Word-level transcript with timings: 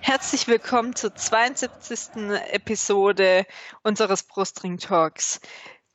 Herzlich 0.00 0.48
willkommen 0.48 0.96
zur 0.96 1.14
72. 1.14 2.08
Episode 2.50 3.44
unseres 3.82 4.22
Brustring 4.22 4.78
Talks. 4.78 5.40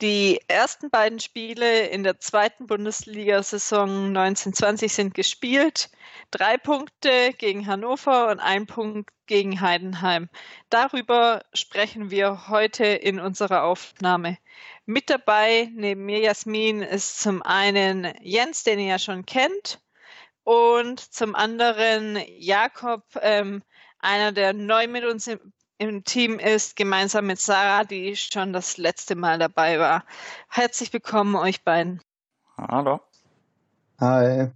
Die 0.01 0.39
ersten 0.47 0.89
beiden 0.89 1.19
Spiele 1.19 1.87
in 1.87 2.03
der 2.03 2.19
zweiten 2.19 2.67
Bundesliga-Saison 2.67 4.15
1920 4.15 4.93
sind 4.93 5.13
gespielt. 5.13 5.89
Drei 6.31 6.57
Punkte 6.57 7.33
gegen 7.37 7.67
Hannover 7.67 8.29
und 8.29 8.39
ein 8.39 8.65
Punkt 8.65 9.09
gegen 9.25 9.59
Heidenheim. 9.59 10.29
Darüber 10.69 11.43
sprechen 11.53 12.11
wir 12.11 12.47
heute 12.47 12.85
in 12.85 13.19
unserer 13.19 13.63
Aufnahme. 13.63 14.37
Mit 14.85 15.09
dabei 15.09 15.69
neben 15.75 16.05
mir 16.05 16.19
Jasmin 16.19 16.81
ist 16.81 17.19
zum 17.19 17.41
einen 17.41 18.13
Jens, 18.21 18.63
den 18.63 18.79
ihr 18.79 18.87
ja 18.87 18.99
schon 18.99 19.25
kennt, 19.25 19.81
und 20.45 20.99
zum 21.01 21.35
anderen 21.35 22.17
Jakob, 22.37 23.03
ähm, 23.21 23.63
einer, 23.99 24.31
der 24.31 24.53
neu 24.53 24.87
mit 24.87 25.03
uns 25.03 25.29
im, 25.79 26.03
Team 26.03 26.37
ist, 26.37 26.75
gemeinsam 26.75 27.25
mit 27.25 27.39
Sarah, 27.39 27.83
die 27.83 28.15
schon 28.15 28.53
das 28.53 28.77
letzte 28.77 29.15
Mal 29.15 29.39
dabei 29.39 29.79
war. 29.79 30.05
Herzlich 30.49 30.93
willkommen 30.93 31.35
euch 31.35 31.63
beiden. 31.63 32.01
Hallo. 32.57 32.99
Hi. 33.99 34.51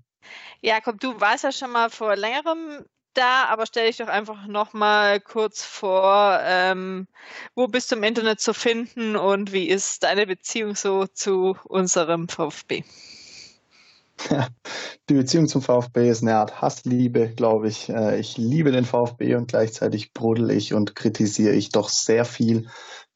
Jakob, 0.61 0.99
du 0.99 1.19
warst 1.19 1.43
ja 1.43 1.51
schon 1.51 1.71
mal 1.71 1.89
vor 1.89 2.15
längerem 2.15 2.85
da, 3.13 3.45
aber 3.45 3.65
stell 3.65 3.87
dich 3.87 3.97
doch 3.97 4.07
einfach 4.07 4.47
noch 4.47 4.73
mal 4.73 5.19
kurz 5.19 5.63
vor, 5.63 6.39
ähm, 6.43 7.07
wo 7.55 7.67
bist 7.67 7.91
du 7.91 7.95
im 7.95 8.03
Internet 8.03 8.39
zu 8.39 8.53
finden 8.53 9.15
und 9.15 9.53
wie 9.53 9.69
ist 9.69 10.03
deine 10.03 10.27
Beziehung 10.27 10.75
so 10.75 11.07
zu 11.07 11.57
unserem 11.63 12.27
VfB? 12.27 12.83
Die 15.09 15.15
Beziehung 15.15 15.47
zum 15.47 15.61
VfB 15.61 16.09
ist 16.09 16.21
eine 16.21 16.35
Art 16.35 16.61
Hassliebe, 16.61 17.29
glaube 17.29 17.67
ich. 17.67 17.89
Äh, 17.89 18.19
ich 18.19 18.37
liebe 18.37 18.71
den 18.71 18.85
VfB 18.85 19.35
und 19.35 19.47
gleichzeitig 19.47 20.13
brodel 20.13 20.51
ich 20.51 20.73
und 20.73 20.95
kritisiere 20.95 21.53
ich 21.53 21.69
doch 21.69 21.89
sehr 21.89 22.25
viel. 22.25 22.69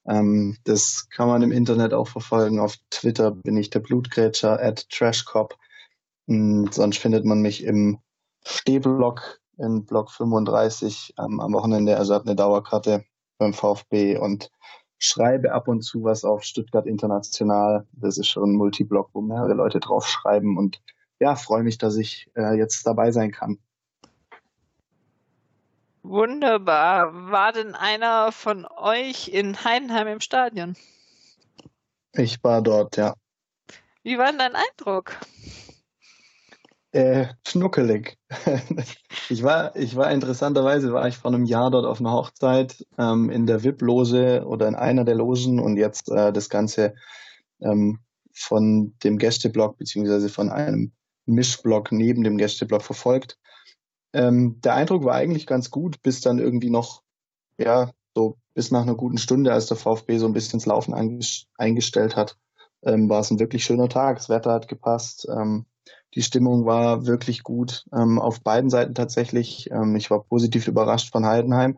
Ähm, 0.08 0.58
das 0.64 1.08
kann 1.10 1.28
man 1.28 1.42
im 1.42 1.52
Internet 1.52 1.94
auch 1.94 2.08
verfolgen. 2.08 2.60
Auf 2.60 2.76
Twitter 2.90 3.32
bin 3.32 3.58
ich 3.58 3.70
der 3.70 3.80
Blutgrätscher 3.80 4.62
at 4.62 4.90
Trashcop. 4.90 5.58
Und 6.28 6.74
sonst 6.74 6.98
findet 6.98 7.26
man 7.26 7.42
mich 7.42 7.64
im 7.64 8.00
Stehblock 8.46 9.40
in 9.58 9.86
Block 9.86 10.12
35 10.12 11.14
ähm, 11.20 11.40
am 11.40 11.54
Wochenende. 11.54 11.98
Also 11.98 12.14
habe 12.14 12.26
eine 12.26 12.36
Dauerkarte 12.36 13.06
beim 13.38 13.54
VfB 13.54 14.18
und 14.18 14.52
schreibe 15.00 15.54
ab 15.54 15.68
und 15.68 15.82
zu 15.82 16.04
was 16.04 16.24
auf 16.24 16.44
Stuttgart 16.44 16.86
International. 16.86 17.86
Das 17.94 18.18
ist 18.18 18.28
schon 18.28 18.52
ein 18.52 18.56
Multiblog, 18.56 19.10
wo 19.14 19.22
mehrere 19.22 19.54
Leute 19.54 19.80
drauf 19.80 20.08
schreiben 20.08 20.58
und 20.58 20.82
ja, 21.20 21.36
freue 21.36 21.64
mich, 21.64 21.78
dass 21.78 21.98
ich 21.98 22.30
äh, 22.36 22.56
jetzt 22.58 22.86
dabei 22.86 23.12
sein 23.12 23.32
kann. 23.32 23.58
Wunderbar. 26.04 27.32
War 27.32 27.52
denn 27.52 27.76
einer 27.76 28.32
von 28.32 28.66
euch 28.66 29.28
in 29.28 29.64
Heidenheim 29.64 30.08
im 30.08 30.20
Stadion? 30.22 30.76
Ich 32.14 32.44
war 32.44 32.62
dort, 32.62 32.98
ja. 32.98 33.16
Wie 34.04 34.18
war 34.18 34.28
denn 34.28 34.40
dein 34.40 34.56
Eindruck? 34.56 35.18
Äh, 36.98 37.28
schnuckelig. 37.48 38.18
ich 39.30 39.44
war, 39.44 39.76
ich 39.76 39.96
war 39.96 40.10
interessanterweise 40.10 40.92
war 40.94 41.08
ich 41.08 41.16
vor 41.16 41.32
einem 41.32 41.46
Jahr 41.46 41.70
dort 41.70 41.86
auf 41.86 42.00
einer 42.00 42.12
Hochzeit 42.12 42.88
ähm, 42.98 43.30
in 43.30 43.46
der 43.46 43.64
VIP-Loge 43.64 44.44
oder 44.48 44.68
in 44.68 44.74
einer 44.74 45.06
der 45.06 45.14
Logen 45.14 45.60
und 45.60 45.78
jetzt 45.78 46.10
äh, 46.10 46.34
das 46.34 46.50
Ganze 46.50 46.96
ähm, 47.62 48.00
von 48.34 48.96
dem 49.04 49.20
Gästeblock 49.20 49.78
beziehungsweise 49.78 50.28
von 50.28 50.50
einem 50.50 50.92
Mischblock 51.28 51.92
neben 51.92 52.24
dem 52.24 52.36
Gästeblock 52.36 52.82
verfolgt. 52.82 53.38
Ähm, 54.12 54.60
der 54.62 54.74
Eindruck 54.74 55.06
war 55.06 55.14
eigentlich 55.14 55.46
ganz 55.46 55.70
gut, 55.70 56.02
bis 56.02 56.22
dann 56.22 56.40
irgendwie 56.40 56.72
noch, 56.72 57.04
ja, 57.60 57.92
so 58.16 58.40
bis 58.56 58.72
nach 58.72 58.82
einer 58.82 58.96
guten 58.96 59.20
Stunde, 59.20 59.54
als 59.54 59.68
der 59.68 59.78
VfB 59.78 60.18
so 60.18 60.26
ein 60.26 60.34
bisschen 60.34 60.58
ins 60.58 60.66
Laufen 60.66 60.96
eingestellt 61.58 62.16
hat, 62.16 62.38
ähm, 62.82 63.08
war 63.08 63.20
es 63.20 63.30
ein 63.30 63.40
wirklich 63.40 63.66
schöner 63.66 63.88
Tag. 63.88 64.18
Das 64.18 64.30
Wetter 64.30 64.52
hat 64.52 64.68
gepasst. 64.68 65.28
Ähm, 65.30 65.68
die 66.16 66.22
Stimmung 66.22 66.66
war 66.66 67.06
wirklich 67.06 67.44
gut 67.44 67.86
ähm, 67.94 68.20
auf 68.20 68.42
beiden 68.42 68.70
Seiten 68.70 68.96
tatsächlich. 68.96 69.70
Ähm, 69.72 69.96
ich 69.96 70.10
war 70.10 70.24
positiv 70.24 70.68
überrascht 70.68 71.12
von 71.12 71.26
Heidenheim. 71.26 71.78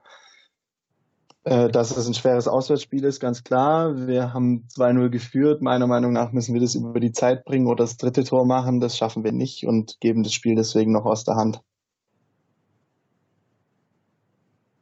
Äh, 1.45 1.69
dass 1.69 1.95
es 1.95 2.06
ein 2.06 2.13
schweres 2.13 2.47
Auswärtsspiel 2.47 3.03
ist, 3.06 3.19
ganz 3.19 3.44
klar. 3.44 4.07
Wir 4.07 4.34
haben 4.34 4.67
2-0 4.75 5.09
geführt. 5.09 5.62
Meiner 5.62 5.88
Meinung 5.88 6.12
nach 6.12 6.31
müssen 6.31 6.53
wir 6.53 6.62
das 6.62 6.75
über 6.75 7.00
die 7.00 7.13
Zeit 7.13 7.45
bringen 7.45 7.67
oder 7.67 7.84
das 7.85 7.97
dritte 7.97 8.23
Tor 8.23 8.45
machen. 8.45 8.79
Das 8.79 8.97
schaffen 8.97 9.23
wir 9.23 9.31
nicht 9.31 9.66
und 9.66 10.00
geben 10.01 10.23
das 10.23 10.34
Spiel 10.34 10.56
deswegen 10.56 10.91
noch 10.91 11.06
aus 11.06 11.23
der 11.23 11.35
Hand. 11.35 11.61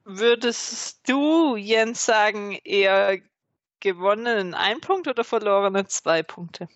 Würdest 0.03 1.07
du, 1.07 1.55
Jens, 1.57 2.05
sagen, 2.05 2.57
eher 2.63 3.19
gewonnen 3.79 4.53
ein 4.53 4.79
Punkt 4.81 5.07
oder 5.07 5.23
verlorene 5.23 5.85
zwei 5.85 6.23
Punkte? 6.23 6.67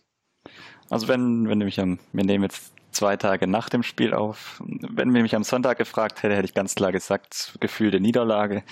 Also 0.91 1.07
wenn, 1.07 1.47
wenn 1.47 1.57
du 1.57 1.65
mich 1.65 1.79
am, 1.79 1.99
wir 2.11 2.25
nehmen 2.25 2.43
jetzt 2.43 2.73
zwei 2.91 3.15
Tage 3.15 3.47
nach 3.47 3.69
dem 3.69 3.81
Spiel 3.81 4.13
auf, 4.13 4.61
wenn 4.65 5.09
mir 5.09 5.21
mich 5.21 5.35
am 5.35 5.45
Sonntag 5.45 5.77
gefragt 5.77 6.21
hätte, 6.21 6.35
hätte 6.35 6.45
ich 6.45 6.53
ganz 6.53 6.75
klar 6.75 6.91
gesagt, 6.91 7.55
gefühlte 7.61 8.01
Niederlage, 8.01 8.63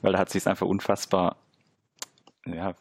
weil 0.00 0.12
da 0.12 0.20
hat 0.20 0.30
sich 0.30 0.46
einfach 0.46 0.68
unfassbar, 0.68 1.36
ja, 2.46 2.76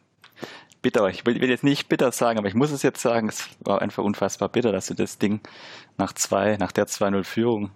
bitter. 0.84 1.08
Ich 1.10 1.26
will, 1.26 1.42
will, 1.42 1.50
jetzt 1.50 1.64
nicht 1.64 1.90
bitter 1.90 2.12
sagen, 2.12 2.38
aber 2.38 2.48
ich 2.48 2.54
muss 2.54 2.70
es 2.70 2.84
jetzt 2.84 3.02
sagen, 3.02 3.30
es 3.30 3.50
war 3.62 3.82
einfach 3.82 4.04
unfassbar 4.04 4.48
bitter, 4.48 4.72
dass 4.72 4.86
du 4.86 4.94
das 4.94 5.18
Ding 5.18 5.42
nach 5.98 6.14
zwei, 6.14 6.58
nach 6.58 6.72
der 6.72 6.86
2-0-Führung 6.86 7.72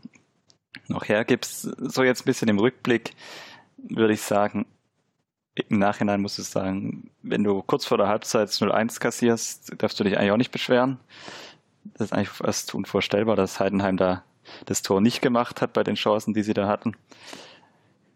noch 0.88 1.07
hergibst. 1.07 1.61
So 1.61 2.03
jetzt 2.03 2.22
ein 2.22 2.25
bisschen 2.25 2.47
im 2.47 2.59
Rückblick 2.59 3.16
würde 3.77 4.13
ich 4.13 4.22
sagen, 4.22 4.67
im 5.69 5.79
Nachhinein 5.79 6.22
musst 6.22 6.38
du 6.38 6.44
sagen, 6.44 7.09
wenn 7.23 7.44
du 7.44 7.62
kurz 7.62 7.85
vor 7.85 7.97
der 7.97 8.07
Halbzeit 8.07 8.50
0-1 8.50 9.00
kassierst, 9.00 9.73
darfst 9.81 10.00
du 10.00 10.03
dich 10.03 10.18
eigentlich 10.18 10.31
auch 10.31 10.38
nicht 10.38 10.51
beschweren. 10.51 11.00
Das 11.84 12.07
ist 12.07 12.13
eigentlich 12.13 12.29
fast 12.29 12.75
unvorstellbar, 12.75 13.35
dass 13.35 13.59
Heidenheim 13.59 13.97
da 13.97 14.23
das 14.66 14.81
Tor 14.81 15.01
nicht 15.01 15.22
gemacht 15.22 15.62
hat 15.62 15.73
bei 15.73 15.84
den 15.84 15.95
Chancen, 15.95 16.34
die 16.34 16.44
sie 16.44 16.53
da 16.53 16.68
hatten. 16.68 16.95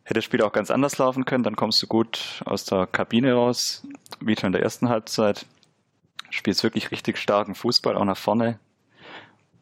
Hätte 0.04 0.20
das 0.20 0.26
Spiel 0.26 0.42
auch 0.42 0.52
ganz 0.52 0.72
anders 0.72 0.98
laufen 0.98 1.26
können, 1.26 1.44
dann 1.44 1.56
kommst 1.56 1.82
du 1.82 1.88
gut 1.88 2.42
aus 2.46 2.66
der 2.66 2.88
Kabine 2.88 3.34
raus, 3.34 3.86
wie 4.20 4.36
schon 4.36 4.48
in 4.48 4.54
der 4.54 4.64
ersten 4.64 4.90
Halbzeit. 4.90 5.46
Spielst 6.30 6.64
wirklich 6.64 6.92
richtig 6.92 7.18
starken 7.18 7.56
Fußball, 7.56 7.96
auch 7.96 8.06
nach 8.06 8.18
vorne. 8.18 8.60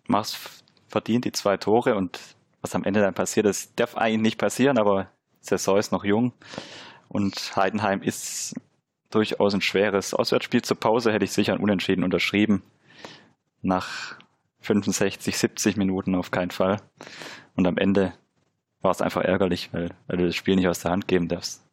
Machst 0.07 0.63
verdient 0.87 1.25
die 1.25 1.31
zwei 1.31 1.57
Tore 1.57 1.95
und 1.95 2.19
was 2.61 2.75
am 2.75 2.83
Ende 2.83 3.01
dann 3.01 3.13
passiert 3.13 3.45
ist, 3.45 3.79
darf 3.79 3.95
eigentlich 3.95 4.21
nicht 4.21 4.37
passieren, 4.37 4.77
aber 4.77 5.07
Saison 5.41 5.77
ist 5.77 5.91
noch 5.91 6.03
jung. 6.03 6.33
Und 7.09 7.55
Heidenheim 7.55 8.01
ist 8.01 8.55
durchaus 9.09 9.53
ein 9.53 9.61
schweres 9.61 10.13
Auswärtsspiel. 10.13 10.61
Zur 10.61 10.79
Pause 10.79 11.11
hätte 11.11 11.25
ich 11.25 11.31
sicher 11.31 11.53
ein 11.53 11.59
Unentschieden 11.59 12.03
unterschrieben. 12.03 12.61
Nach 13.61 14.15
65, 14.61 15.37
70 15.37 15.77
Minuten 15.77 16.15
auf 16.15 16.31
keinen 16.31 16.51
Fall. 16.51 16.77
Und 17.55 17.67
am 17.67 17.77
Ende 17.77 18.13
war 18.81 18.91
es 18.91 19.01
einfach 19.01 19.23
ärgerlich, 19.23 19.69
weil, 19.73 19.89
weil 20.07 20.17
du 20.17 20.27
das 20.27 20.35
Spiel 20.35 20.55
nicht 20.55 20.67
aus 20.67 20.79
der 20.79 20.91
Hand 20.91 21.07
geben 21.07 21.27
darfst. 21.27 21.63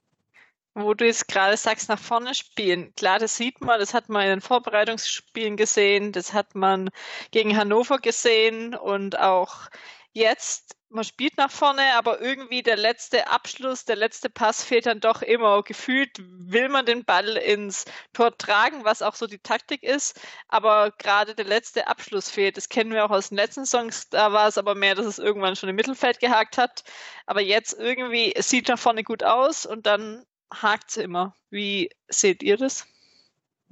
Wo 0.74 0.92
du 0.92 1.06
jetzt 1.06 1.28
gerade 1.28 1.56
sagst, 1.56 1.88
nach 1.88 1.98
vorne 1.98 2.34
spielen. 2.34 2.94
Klar, 2.96 3.18
das 3.18 3.36
sieht 3.36 3.60
man, 3.60 3.78
das 3.80 3.94
hat 3.94 4.08
man 4.08 4.24
in 4.24 4.28
den 4.28 4.40
Vorbereitungsspielen 4.40 5.56
gesehen, 5.56 6.12
das 6.12 6.34
hat 6.34 6.54
man 6.54 6.90
gegen 7.30 7.56
Hannover 7.56 7.98
gesehen 7.98 8.74
und 8.74 9.18
auch 9.18 9.68
jetzt 10.12 10.75
man 10.88 11.04
spielt 11.04 11.36
nach 11.36 11.50
vorne, 11.50 11.82
aber 11.94 12.20
irgendwie 12.20 12.62
der 12.62 12.76
letzte 12.76 13.28
Abschluss, 13.28 13.84
der 13.84 13.96
letzte 13.96 14.30
Pass 14.30 14.62
fehlt 14.62 14.86
dann 14.86 15.00
doch 15.00 15.22
immer. 15.22 15.62
Gefühlt 15.62 16.10
will 16.18 16.68
man 16.68 16.86
den 16.86 17.04
Ball 17.04 17.36
ins 17.36 17.84
Tor 18.12 18.36
tragen, 18.36 18.84
was 18.84 19.02
auch 19.02 19.14
so 19.14 19.26
die 19.26 19.38
Taktik 19.38 19.82
ist, 19.82 20.20
aber 20.48 20.92
gerade 20.92 21.34
der 21.34 21.44
letzte 21.44 21.88
Abschluss 21.88 22.30
fehlt. 22.30 22.56
Das 22.56 22.68
kennen 22.68 22.92
wir 22.92 23.04
auch 23.04 23.10
aus 23.10 23.30
den 23.30 23.36
letzten 23.36 23.66
Songs, 23.66 24.08
da 24.08 24.32
war 24.32 24.48
es 24.48 24.58
aber 24.58 24.74
mehr, 24.74 24.94
dass 24.94 25.06
es 25.06 25.18
irgendwann 25.18 25.56
schon 25.56 25.68
im 25.68 25.76
Mittelfeld 25.76 26.20
gehakt 26.20 26.58
hat. 26.58 26.84
Aber 27.26 27.40
jetzt 27.40 27.74
irgendwie, 27.74 28.34
es 28.34 28.48
sieht 28.48 28.68
nach 28.68 28.78
vorne 28.78 29.02
gut 29.02 29.22
aus 29.24 29.66
und 29.66 29.86
dann 29.86 30.24
hakt 30.52 30.90
es 30.90 30.96
immer. 30.96 31.34
Wie 31.50 31.90
seht 32.08 32.42
ihr 32.42 32.56
das? 32.56 32.86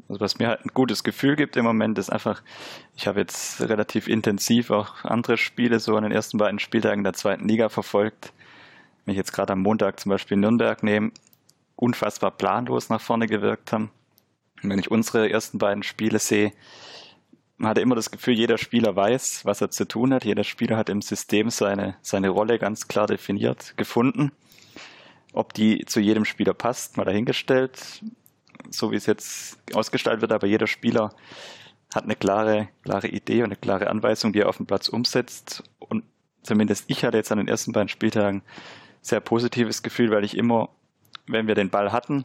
Also 0.08 0.20
was 0.20 0.38
mir 0.38 0.48
halt 0.48 0.64
ein 0.64 0.70
gutes 0.74 1.02
Gefühl 1.02 1.36
gibt 1.36 1.56
im 1.56 1.64
Moment, 1.64 1.98
ist 1.98 2.10
einfach, 2.10 2.42
ich 2.94 3.06
habe 3.06 3.20
jetzt 3.20 3.60
relativ 3.60 4.06
intensiv 4.06 4.70
auch 4.70 5.04
andere 5.04 5.36
Spiele 5.36 5.80
so 5.80 5.96
an 5.96 6.02
den 6.02 6.12
ersten 6.12 6.38
beiden 6.38 6.58
Spieltagen 6.58 7.04
der 7.04 7.14
zweiten 7.14 7.48
Liga 7.48 7.68
verfolgt. 7.68 8.32
Wenn 9.04 9.12
ich 9.12 9.18
jetzt 9.18 9.32
gerade 9.32 9.52
am 9.54 9.60
Montag 9.60 10.00
zum 10.00 10.10
Beispiel 10.10 10.36
Nürnberg 10.36 10.82
nehme, 10.82 11.12
unfassbar 11.76 12.30
planlos 12.30 12.90
nach 12.90 13.00
vorne 13.00 13.26
gewirkt 13.26 13.72
haben. 13.72 13.90
Und 14.62 14.70
wenn 14.70 14.78
ich 14.78 14.90
unsere 14.90 15.30
ersten 15.30 15.58
beiden 15.58 15.82
Spiele 15.82 16.18
sehe, 16.18 16.52
man 17.56 17.70
hatte 17.70 17.80
immer 17.80 17.94
das 17.94 18.10
Gefühl, 18.10 18.34
jeder 18.34 18.58
Spieler 18.58 18.96
weiß, 18.96 19.44
was 19.44 19.60
er 19.60 19.70
zu 19.70 19.86
tun 19.86 20.12
hat. 20.12 20.24
Jeder 20.24 20.44
Spieler 20.44 20.76
hat 20.76 20.88
im 20.88 21.02
System 21.02 21.50
seine, 21.50 21.96
seine 22.02 22.28
Rolle 22.28 22.58
ganz 22.58 22.88
klar 22.88 23.06
definiert, 23.06 23.76
gefunden. 23.76 24.32
Ob 25.32 25.54
die 25.54 25.84
zu 25.84 26.00
jedem 26.00 26.24
Spieler 26.24 26.54
passt, 26.54 26.96
mal 26.96 27.04
dahingestellt, 27.04 28.02
so 28.70 28.90
wie 28.90 28.96
es 28.96 29.06
jetzt 29.06 29.58
ausgestaltet 29.74 30.22
wird, 30.22 30.32
aber 30.32 30.46
jeder 30.46 30.66
Spieler 30.66 31.10
hat 31.94 32.04
eine 32.04 32.16
klare, 32.16 32.68
klare 32.82 33.08
Idee 33.08 33.42
und 33.42 33.46
eine 33.46 33.56
klare 33.56 33.88
Anweisung, 33.88 34.32
die 34.32 34.40
er 34.40 34.48
auf 34.48 34.56
dem 34.56 34.66
Platz 34.66 34.88
umsetzt. 34.88 35.62
Und 35.78 36.04
zumindest 36.42 36.84
ich 36.88 37.04
hatte 37.04 37.16
jetzt 37.16 37.30
an 37.30 37.38
den 37.38 37.48
ersten 37.48 37.72
beiden 37.72 37.88
Spieltagen 37.88 38.42
sehr 39.00 39.20
positives 39.20 39.82
Gefühl, 39.82 40.10
weil 40.10 40.24
ich 40.24 40.36
immer, 40.36 40.70
wenn 41.26 41.46
wir 41.46 41.54
den 41.54 41.70
Ball 41.70 41.92
hatten, 41.92 42.24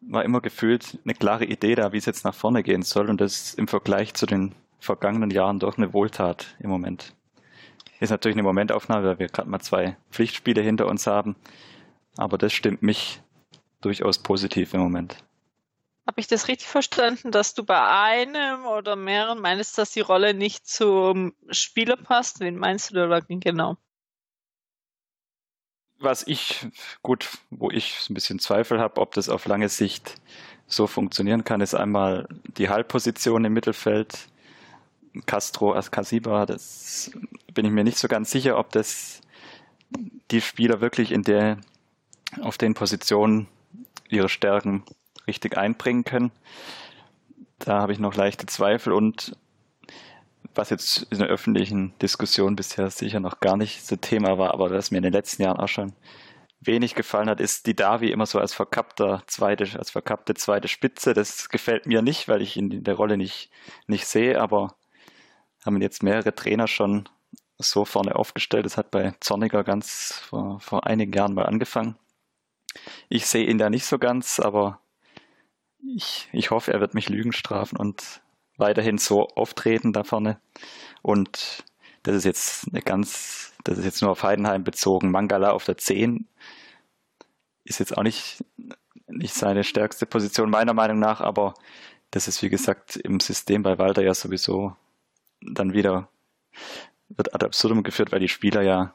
war 0.00 0.24
immer 0.24 0.40
gefühlt 0.40 0.98
eine 1.04 1.14
klare 1.14 1.44
Idee 1.44 1.74
da, 1.74 1.92
wie 1.92 1.96
es 1.96 2.06
jetzt 2.06 2.24
nach 2.24 2.34
vorne 2.34 2.62
gehen 2.62 2.82
soll. 2.82 3.08
Und 3.08 3.20
das 3.20 3.54
im 3.54 3.68
Vergleich 3.68 4.14
zu 4.14 4.26
den 4.26 4.54
vergangenen 4.78 5.30
Jahren 5.30 5.58
doch 5.58 5.78
eine 5.78 5.92
Wohltat 5.92 6.54
im 6.60 6.70
Moment. 6.70 7.14
Ist 8.00 8.10
natürlich 8.10 8.36
eine 8.36 8.42
Momentaufnahme, 8.42 9.06
weil 9.06 9.18
wir 9.18 9.28
gerade 9.28 9.48
mal 9.48 9.60
zwei 9.60 9.96
Pflichtspiele 10.10 10.60
hinter 10.60 10.86
uns 10.86 11.06
haben. 11.06 11.36
Aber 12.16 12.38
das 12.38 12.52
stimmt 12.52 12.82
mich 12.82 13.22
durchaus 13.84 14.18
positiv 14.18 14.74
im 14.74 14.80
Moment. 14.80 15.16
Habe 16.06 16.20
ich 16.20 16.26
das 16.26 16.48
richtig 16.48 16.68
verstanden, 16.68 17.30
dass 17.30 17.54
du 17.54 17.64
bei 17.64 17.82
einem 17.82 18.66
oder 18.66 18.94
mehreren 18.94 19.40
meinst, 19.40 19.78
dass 19.78 19.90
die 19.90 20.00
Rolle 20.00 20.34
nicht 20.34 20.66
zum 20.66 21.34
Spieler 21.48 21.96
passt? 21.96 22.40
Wen 22.40 22.56
meinst 22.56 22.90
du 22.90 23.08
da 23.08 23.20
genau? 23.20 23.78
Was 25.98 26.26
ich, 26.26 26.66
gut, 27.02 27.30
wo 27.50 27.70
ich 27.70 28.10
ein 28.10 28.14
bisschen 28.14 28.38
Zweifel 28.38 28.80
habe, 28.80 29.00
ob 29.00 29.14
das 29.14 29.30
auf 29.30 29.46
lange 29.46 29.70
Sicht 29.70 30.20
so 30.66 30.86
funktionieren 30.86 31.44
kann, 31.44 31.62
ist 31.62 31.74
einmal 31.74 32.28
die 32.58 32.68
Halbposition 32.68 33.44
im 33.44 33.54
Mittelfeld. 33.54 34.28
Castro 35.26 35.72
als 35.72 35.90
Casiba, 35.90 36.44
das 36.44 37.12
bin 37.54 37.64
ich 37.64 37.70
mir 37.70 37.84
nicht 37.84 37.98
so 37.98 38.08
ganz 38.08 38.32
sicher, 38.32 38.58
ob 38.58 38.72
das 38.72 39.20
die 40.32 40.40
Spieler 40.40 40.80
wirklich 40.80 41.12
in 41.12 41.22
der, 41.22 41.58
auf 42.40 42.58
den 42.58 42.74
Positionen 42.74 43.46
ihre 44.14 44.28
Stärken 44.28 44.84
richtig 45.26 45.56
einbringen 45.56 46.04
können. 46.04 46.32
Da 47.58 47.80
habe 47.80 47.92
ich 47.92 47.98
noch 47.98 48.14
leichte 48.14 48.46
Zweifel 48.46 48.92
und 48.92 49.36
was 50.54 50.70
jetzt 50.70 51.06
in 51.10 51.18
der 51.18 51.28
öffentlichen 51.28 51.94
Diskussion 52.00 52.56
bisher 52.56 52.90
sicher 52.90 53.20
noch 53.20 53.40
gar 53.40 53.56
nicht 53.56 53.86
so 53.86 53.96
Thema 53.96 54.38
war, 54.38 54.54
aber 54.54 54.70
was 54.70 54.90
mir 54.90 54.98
in 54.98 55.04
den 55.04 55.12
letzten 55.12 55.42
Jahren 55.42 55.58
auch 55.58 55.68
schon 55.68 55.94
wenig 56.60 56.94
gefallen 56.94 57.28
hat, 57.28 57.40
ist 57.40 57.66
die 57.66 57.76
Davi 57.76 58.10
immer 58.10 58.26
so 58.26 58.38
als 58.38 58.54
verkappter 58.54 59.22
zweite, 59.26 59.78
als 59.78 59.90
verkappte 59.90 60.34
zweite 60.34 60.68
Spitze. 60.68 61.12
Das 61.12 61.48
gefällt 61.48 61.86
mir 61.86 62.02
nicht, 62.02 62.28
weil 62.28 62.40
ich 62.40 62.56
ihn 62.56 62.70
in 62.70 62.84
der 62.84 62.94
Rolle 62.94 63.16
nicht, 63.16 63.50
nicht 63.86 64.06
sehe, 64.06 64.40
aber 64.40 64.76
haben 65.64 65.80
jetzt 65.82 66.02
mehrere 66.02 66.34
Trainer 66.34 66.66
schon 66.66 67.08
so 67.58 67.84
vorne 67.84 68.16
aufgestellt. 68.16 68.66
Das 68.66 68.76
hat 68.76 68.90
bei 68.90 69.14
Zorniger 69.20 69.64
ganz 69.64 70.20
vor, 70.28 70.60
vor 70.60 70.86
einigen 70.86 71.12
Jahren 71.12 71.34
mal 71.34 71.46
angefangen. 71.46 71.96
Ich 73.08 73.26
sehe 73.26 73.46
ihn 73.46 73.58
da 73.58 73.70
nicht 73.70 73.86
so 73.86 73.98
ganz, 73.98 74.40
aber 74.40 74.80
ich, 75.96 76.28
ich 76.32 76.50
hoffe, 76.50 76.72
er 76.72 76.80
wird 76.80 76.94
mich 76.94 77.08
Lügen 77.08 77.32
strafen 77.32 77.76
und 77.76 78.22
weiterhin 78.56 78.98
so 78.98 79.28
auftreten 79.28 79.92
da 79.92 80.04
vorne. 80.04 80.40
Und 81.02 81.64
das 82.02 82.16
ist 82.16 82.24
jetzt 82.24 82.68
eine 82.70 82.82
ganz, 82.82 83.52
das 83.64 83.78
ist 83.78 83.84
jetzt 83.84 84.02
nur 84.02 84.10
auf 84.10 84.22
Heidenheim 84.22 84.64
bezogen. 84.64 85.10
Mangala 85.10 85.50
auf 85.50 85.64
der 85.64 85.76
10 85.76 86.26
ist 87.64 87.80
jetzt 87.80 87.96
auch 87.96 88.02
nicht, 88.02 88.44
nicht 89.08 89.34
seine 89.34 89.64
stärkste 89.64 90.06
Position 90.06 90.50
meiner 90.50 90.74
Meinung 90.74 90.98
nach, 90.98 91.20
aber 91.20 91.54
das 92.10 92.28
ist 92.28 92.42
wie 92.42 92.50
gesagt 92.50 92.96
im 92.96 93.20
System 93.20 93.62
bei 93.62 93.78
Walter 93.78 94.02
ja 94.02 94.14
sowieso 94.14 94.76
dann 95.40 95.72
wieder 95.72 96.08
wird 97.08 97.34
ad 97.34 97.44
absurdum 97.44 97.82
geführt, 97.82 98.12
weil 98.12 98.20
die 98.20 98.28
Spieler 98.28 98.62
ja 98.62 98.94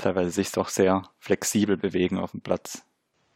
teilweise 0.00 0.30
sich 0.30 0.52
doch 0.52 0.68
sehr 0.68 1.02
flexibel 1.18 1.76
bewegen 1.76 2.18
auf 2.18 2.32
dem 2.32 2.40
Platz. 2.40 2.82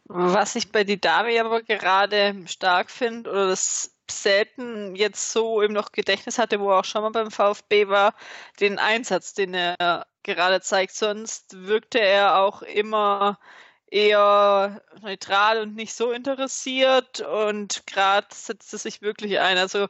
Was 0.05 0.55
ich 0.55 0.71
bei 0.71 0.83
Didavi 0.83 1.39
aber 1.39 1.63
gerade 1.63 2.35
stark 2.47 2.91
finde, 2.91 3.29
oder 3.31 3.47
das 3.47 3.91
selten 4.09 4.95
jetzt 4.95 5.31
so 5.31 5.61
im 5.61 5.73
noch 5.73 5.91
Gedächtnis 5.91 6.37
hatte, 6.37 6.59
wo 6.59 6.69
er 6.69 6.79
auch 6.79 6.85
schon 6.85 7.01
mal 7.01 7.09
beim 7.09 7.31
VfB 7.31 7.87
war, 7.87 8.13
den 8.59 8.77
Einsatz, 8.77 9.33
den 9.33 9.53
er 9.55 10.05
gerade 10.23 10.61
zeigt. 10.61 10.93
Sonst 10.93 11.65
wirkte 11.65 11.99
er 11.99 12.37
auch 12.37 12.61
immer 12.61 13.39
eher 13.87 14.81
neutral 15.01 15.61
und 15.61 15.75
nicht 15.75 15.93
so 15.93 16.11
interessiert 16.11 17.21
und 17.21 17.87
gerade 17.87 18.27
setzt 18.31 18.73
es 18.73 18.83
sich 18.83 19.01
wirklich 19.01 19.39
ein. 19.39 19.57
Also 19.57 19.87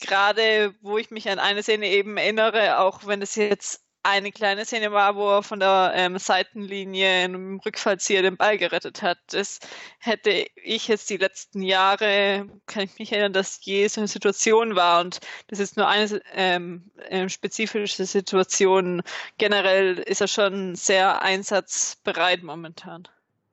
gerade, 0.00 0.74
wo 0.80 0.98
ich 0.98 1.10
mich 1.10 1.28
an 1.28 1.38
eine 1.38 1.62
Szene 1.62 1.88
eben 1.88 2.16
erinnere, 2.16 2.78
auch 2.78 3.06
wenn 3.06 3.22
es 3.22 3.34
jetzt 3.34 3.82
eine 4.02 4.32
kleine 4.32 4.64
Szene 4.64 4.92
war, 4.92 5.16
wo 5.16 5.28
er 5.30 5.42
von 5.42 5.60
der 5.60 5.92
ähm, 5.94 6.18
Seitenlinie 6.18 7.24
im 7.24 7.60
Rückfallzieher 7.60 8.22
den 8.22 8.36
Ball 8.36 8.58
gerettet 8.58 9.02
hat. 9.02 9.18
Das 9.28 9.60
hätte 9.98 10.46
ich 10.56 10.88
jetzt 10.88 11.08
die 11.10 11.16
letzten 11.16 11.62
Jahre, 11.62 12.46
kann 12.66 12.84
ich 12.84 12.98
mich 12.98 13.12
erinnern, 13.12 13.32
dass 13.32 13.64
je 13.64 13.86
so 13.86 14.00
eine 14.00 14.08
Situation 14.08 14.74
war 14.74 15.00
und 15.00 15.20
das 15.48 15.60
ist 15.60 15.76
nur 15.76 15.86
eine 15.86 16.20
ähm, 16.34 16.90
ähm, 17.08 17.28
spezifische 17.28 18.04
Situation. 18.04 19.02
Generell 19.38 19.98
ist 19.98 20.20
er 20.20 20.28
schon 20.28 20.74
sehr 20.74 21.22
einsatzbereit 21.22 22.42
momentan. 22.42 23.06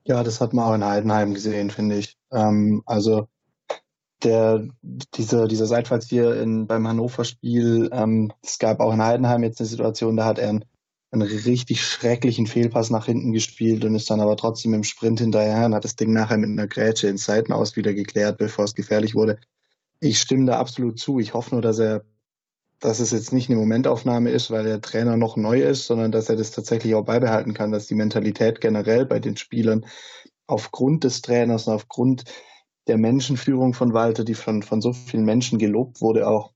Ja, 0.06 0.24
das 0.24 0.42
hat 0.42 0.54
man 0.54 0.66
auch 0.66 0.74
in 0.74 0.84
Heidenheim 0.84 1.34
gesehen, 1.34 1.70
finde 1.70 1.98
ich. 1.98 2.18
Ähm, 2.32 2.82
also 2.86 3.28
der, 4.24 4.68
dieser, 4.82 5.48
dieser 5.48 5.66
Seitfalls 5.66 6.08
hier 6.08 6.40
in, 6.42 6.68
beim 6.68 6.88
Hannover-Spiel, 6.88 7.90
ähm, 7.92 8.32
es 8.44 8.60
gab 8.60 8.80
auch 8.80 8.94
in 8.94 9.04
Heidenheim 9.04 9.44
jetzt 9.44 9.60
eine 9.60 9.68
Situation, 9.68 10.18
da 10.18 10.26
hat 10.26 10.40
er 10.40 10.50
einen, 10.50 10.66
einen 11.12 11.24
richtig 11.24 11.84
schrecklichen 11.84 12.46
Fehlpass 12.46 12.90
nach 12.90 13.06
hinten 13.06 13.32
gespielt 13.32 13.84
und 13.86 13.96
ist 13.96 14.10
dann 14.10 14.20
aber 14.20 14.38
trotzdem 14.38 14.74
im 14.74 14.84
Sprint 14.84 15.20
hinterher 15.20 15.66
und 15.66 15.74
hat 15.74 15.84
das 15.84 15.96
Ding 15.96 16.14
nachher 16.14 16.38
mit 16.38 16.50
einer 16.50 16.68
Grätsche 16.68 17.08
ins 17.08 17.26
Seitenaus 17.26 17.76
wieder 17.76 17.94
geklärt, 17.94 18.38
bevor 18.38 18.66
es 18.66 18.76
gefährlich 18.76 19.16
wurde. 19.16 19.40
Ich 20.00 20.20
stimme 20.20 20.46
da 20.46 20.60
absolut 20.60 21.00
zu. 21.00 21.20
Ich 21.20 21.34
hoffe 21.34 21.56
nur, 21.56 21.62
dass 21.62 21.80
er, 21.80 22.06
dass 22.80 23.00
es 23.00 23.12
jetzt 23.12 23.34
nicht 23.34 23.50
eine 23.50 23.60
Momentaufnahme 23.60 24.30
ist, 24.30 24.52
weil 24.52 24.64
der 24.64 24.82
Trainer 24.82 25.18
noch 25.18 25.36
neu 25.36 25.62
ist, 25.62 25.88
sondern 25.88 26.12
dass 26.12 26.30
er 26.30 26.36
das 26.36 26.52
tatsächlich 26.52 26.96
auch 26.96 27.04
beibehalten 27.04 27.54
kann, 27.54 27.72
dass 27.72 27.88
die 27.88 27.96
Mentalität 27.96 28.62
generell 28.62 29.06
bei 29.06 29.20
den 29.20 29.36
Spielern 29.36 29.86
aufgrund 30.48 31.04
des 31.04 31.22
Trainers 31.22 31.68
und 31.68 31.74
aufgrund 31.74 32.24
der 32.88 32.98
Menschenführung 32.98 33.74
von 33.74 33.94
Walter, 33.94 34.24
die 34.24 34.36
von, 34.36 34.64
von 34.64 34.82
so 34.82 34.94
vielen 34.94 35.26
Menschen 35.26 35.60
gelobt 35.60 36.02
wurde, 36.02 36.28
auch, 36.28 36.54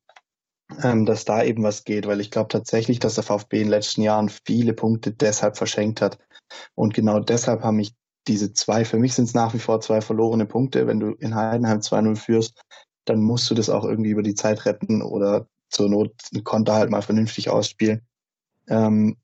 ähm, 0.81 1.05
dass 1.05 1.25
da 1.25 1.43
eben 1.43 1.63
was 1.63 1.83
geht, 1.83 2.07
weil 2.07 2.21
ich 2.21 2.31
glaube 2.31 2.47
tatsächlich, 2.49 2.99
dass 2.99 3.15
der 3.15 3.23
VfB 3.23 3.57
in 3.57 3.63
den 3.63 3.69
letzten 3.69 4.01
Jahren 4.01 4.29
viele 4.45 4.73
Punkte 4.73 5.11
deshalb 5.11 5.57
verschenkt 5.57 6.01
hat. 6.01 6.17
Und 6.75 6.93
genau 6.93 7.19
deshalb 7.19 7.63
haben 7.63 7.77
mich 7.77 7.93
diese 8.27 8.53
zwei, 8.53 8.85
für 8.85 8.97
mich 8.97 9.13
sind 9.13 9.25
es 9.25 9.33
nach 9.33 9.53
wie 9.53 9.59
vor 9.59 9.81
zwei 9.81 10.01
verlorene 10.01 10.45
Punkte. 10.45 10.87
Wenn 10.87 10.99
du 10.99 11.11
in 11.11 11.35
Heidenheim 11.35 11.79
2-0 11.79 12.15
führst, 12.15 12.61
dann 13.05 13.21
musst 13.21 13.49
du 13.49 13.55
das 13.55 13.69
auch 13.69 13.83
irgendwie 13.83 14.11
über 14.11 14.23
die 14.23 14.35
Zeit 14.35 14.65
retten 14.65 15.01
oder 15.01 15.47
zur 15.69 15.89
Not 15.89 16.13
ein 16.33 16.43
Konter 16.43 16.73
halt 16.73 16.89
mal 16.89 17.01
vernünftig 17.01 17.49
ausspielen. 17.49 18.01
Ähm, 18.67 19.17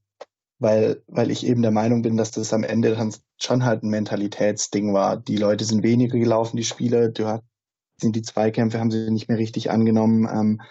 weil, 0.60 1.02
weil 1.08 1.32
ich 1.32 1.46
eben 1.46 1.62
der 1.62 1.72
Meinung 1.72 2.02
bin, 2.02 2.18
dass 2.18 2.32
das 2.32 2.54
am 2.54 2.64
Ende 2.64 2.96
dann 2.96 3.16
schon 3.38 3.64
halt 3.64 3.84
ein 3.84 3.90
Mentalitätsding 3.90 4.94
war. 4.94 5.18
Die 5.18 5.38
Leute 5.38 5.64
sind 5.64 5.84
weniger 5.84 6.20
gelaufen, 6.20 6.58
die 6.58 6.66
Spieler, 6.66 7.10
du 7.10 7.28
hast, 7.28 7.44
sind 8.00 8.16
die 8.16 8.22
Zweikämpfe, 8.22 8.80
haben 8.80 8.92
sie 8.92 9.10
nicht 9.10 9.30
mehr 9.30 9.38
richtig 9.38 9.72
angenommen. 9.72 10.28
Ähm, 10.32 10.62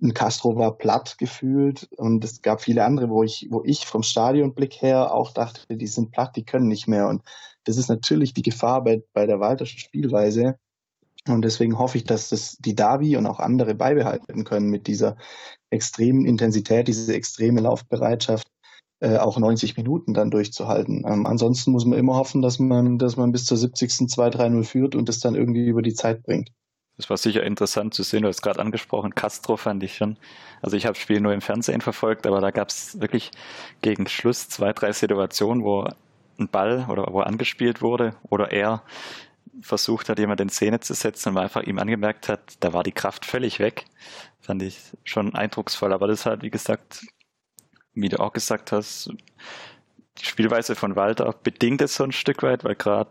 ein 0.00 0.14
Castro 0.14 0.56
war 0.56 0.76
platt 0.76 1.16
gefühlt 1.18 1.88
und 1.96 2.24
es 2.24 2.42
gab 2.42 2.62
viele 2.62 2.84
andere, 2.84 3.08
wo 3.10 3.22
ich, 3.22 3.48
wo 3.50 3.62
ich 3.64 3.86
vom 3.86 4.02
Stadionblick 4.02 4.82
her 4.82 5.12
auch 5.12 5.32
dachte, 5.32 5.76
die 5.76 5.86
sind 5.86 6.10
platt, 6.10 6.36
die 6.36 6.44
können 6.44 6.68
nicht 6.68 6.86
mehr. 6.86 7.08
Und 7.08 7.22
das 7.64 7.76
ist 7.76 7.88
natürlich 7.88 8.34
die 8.34 8.42
Gefahr 8.42 8.84
bei, 8.84 9.02
bei 9.12 9.26
der 9.26 9.40
Walterschen 9.40 9.78
Spielweise. 9.78 10.58
Und 11.26 11.42
deswegen 11.42 11.78
hoffe 11.78 11.96
ich, 11.96 12.04
dass 12.04 12.28
das 12.28 12.56
die 12.58 12.74
Davi 12.74 13.16
und 13.16 13.26
auch 13.26 13.40
andere 13.40 13.74
beibehalten 13.74 14.44
können 14.44 14.68
mit 14.68 14.86
dieser 14.86 15.16
extremen 15.70 16.26
Intensität, 16.26 16.86
diese 16.86 17.14
extreme 17.14 17.62
Laufbereitschaft 17.62 18.46
äh, 19.04 19.18
auch 19.18 19.38
90 19.38 19.76
Minuten 19.76 20.14
dann 20.14 20.30
durchzuhalten. 20.30 21.04
Ähm, 21.06 21.26
ansonsten 21.26 21.72
muss 21.72 21.84
man 21.84 21.98
immer 21.98 22.14
hoffen, 22.14 22.40
dass 22.40 22.58
man, 22.58 22.98
dass 22.98 23.16
man 23.16 23.32
bis 23.32 23.44
zur 23.44 23.58
70. 23.58 23.90
2-3-0 23.90 24.64
führt 24.64 24.94
und 24.94 25.10
das 25.10 25.20
dann 25.20 25.34
irgendwie 25.34 25.66
über 25.66 25.82
die 25.82 25.92
Zeit 25.92 26.22
bringt. 26.22 26.50
Das 26.96 27.10
war 27.10 27.18
sicher 27.18 27.42
interessant 27.42 27.92
zu 27.92 28.02
sehen, 28.02 28.22
du 28.22 28.28
hast 28.28 28.40
gerade 28.40 28.60
angesprochen, 28.60 29.14
Castro 29.14 29.56
fand 29.56 29.82
ich 29.82 29.96
schon. 29.96 30.16
Also 30.62 30.76
ich 30.76 30.86
habe 30.86 30.94
das 30.94 31.02
Spiel 31.02 31.20
nur 31.20 31.34
im 31.34 31.42
Fernsehen 31.42 31.82
verfolgt, 31.82 32.26
aber 32.26 32.40
da 32.40 32.50
gab 32.50 32.70
es 32.70 32.98
wirklich 32.98 33.30
gegen 33.82 34.06
Schluss 34.06 34.48
zwei, 34.48 34.72
drei 34.72 34.92
Situationen, 34.92 35.64
wo 35.64 35.86
ein 36.38 36.48
Ball 36.48 36.86
oder 36.88 37.08
wo 37.12 37.20
angespielt 37.20 37.82
wurde 37.82 38.14
oder 38.30 38.52
er 38.52 38.82
versucht 39.60 40.08
hat, 40.08 40.18
jemand 40.18 40.40
in 40.40 40.48
Szene 40.48 40.80
zu 40.80 40.94
setzen 40.94 41.28
und 41.28 41.34
man 41.34 41.44
einfach 41.44 41.62
ihm 41.62 41.78
angemerkt 41.78 42.28
hat, 42.28 42.40
da 42.60 42.72
war 42.72 42.82
die 42.82 42.92
Kraft 42.92 43.26
völlig 43.26 43.58
weg. 43.58 43.84
Fand 44.40 44.62
ich 44.62 44.78
schon 45.04 45.34
eindrucksvoll, 45.34 45.92
aber 45.92 46.06
das 46.06 46.26
hat, 46.26 46.42
wie 46.42 46.50
gesagt, 46.50 47.04
wie 47.94 48.08
du 48.08 48.20
auch 48.20 48.32
gesagt 48.32 48.72
hast, 48.72 49.10
die 50.18 50.24
Spielweise 50.24 50.74
von 50.74 50.96
Walter 50.96 51.34
bedingt 51.42 51.82
es 51.82 51.96
so 51.96 52.04
ein 52.04 52.12
Stück 52.12 52.42
weit, 52.42 52.64
weil 52.64 52.76
gerade 52.76 53.10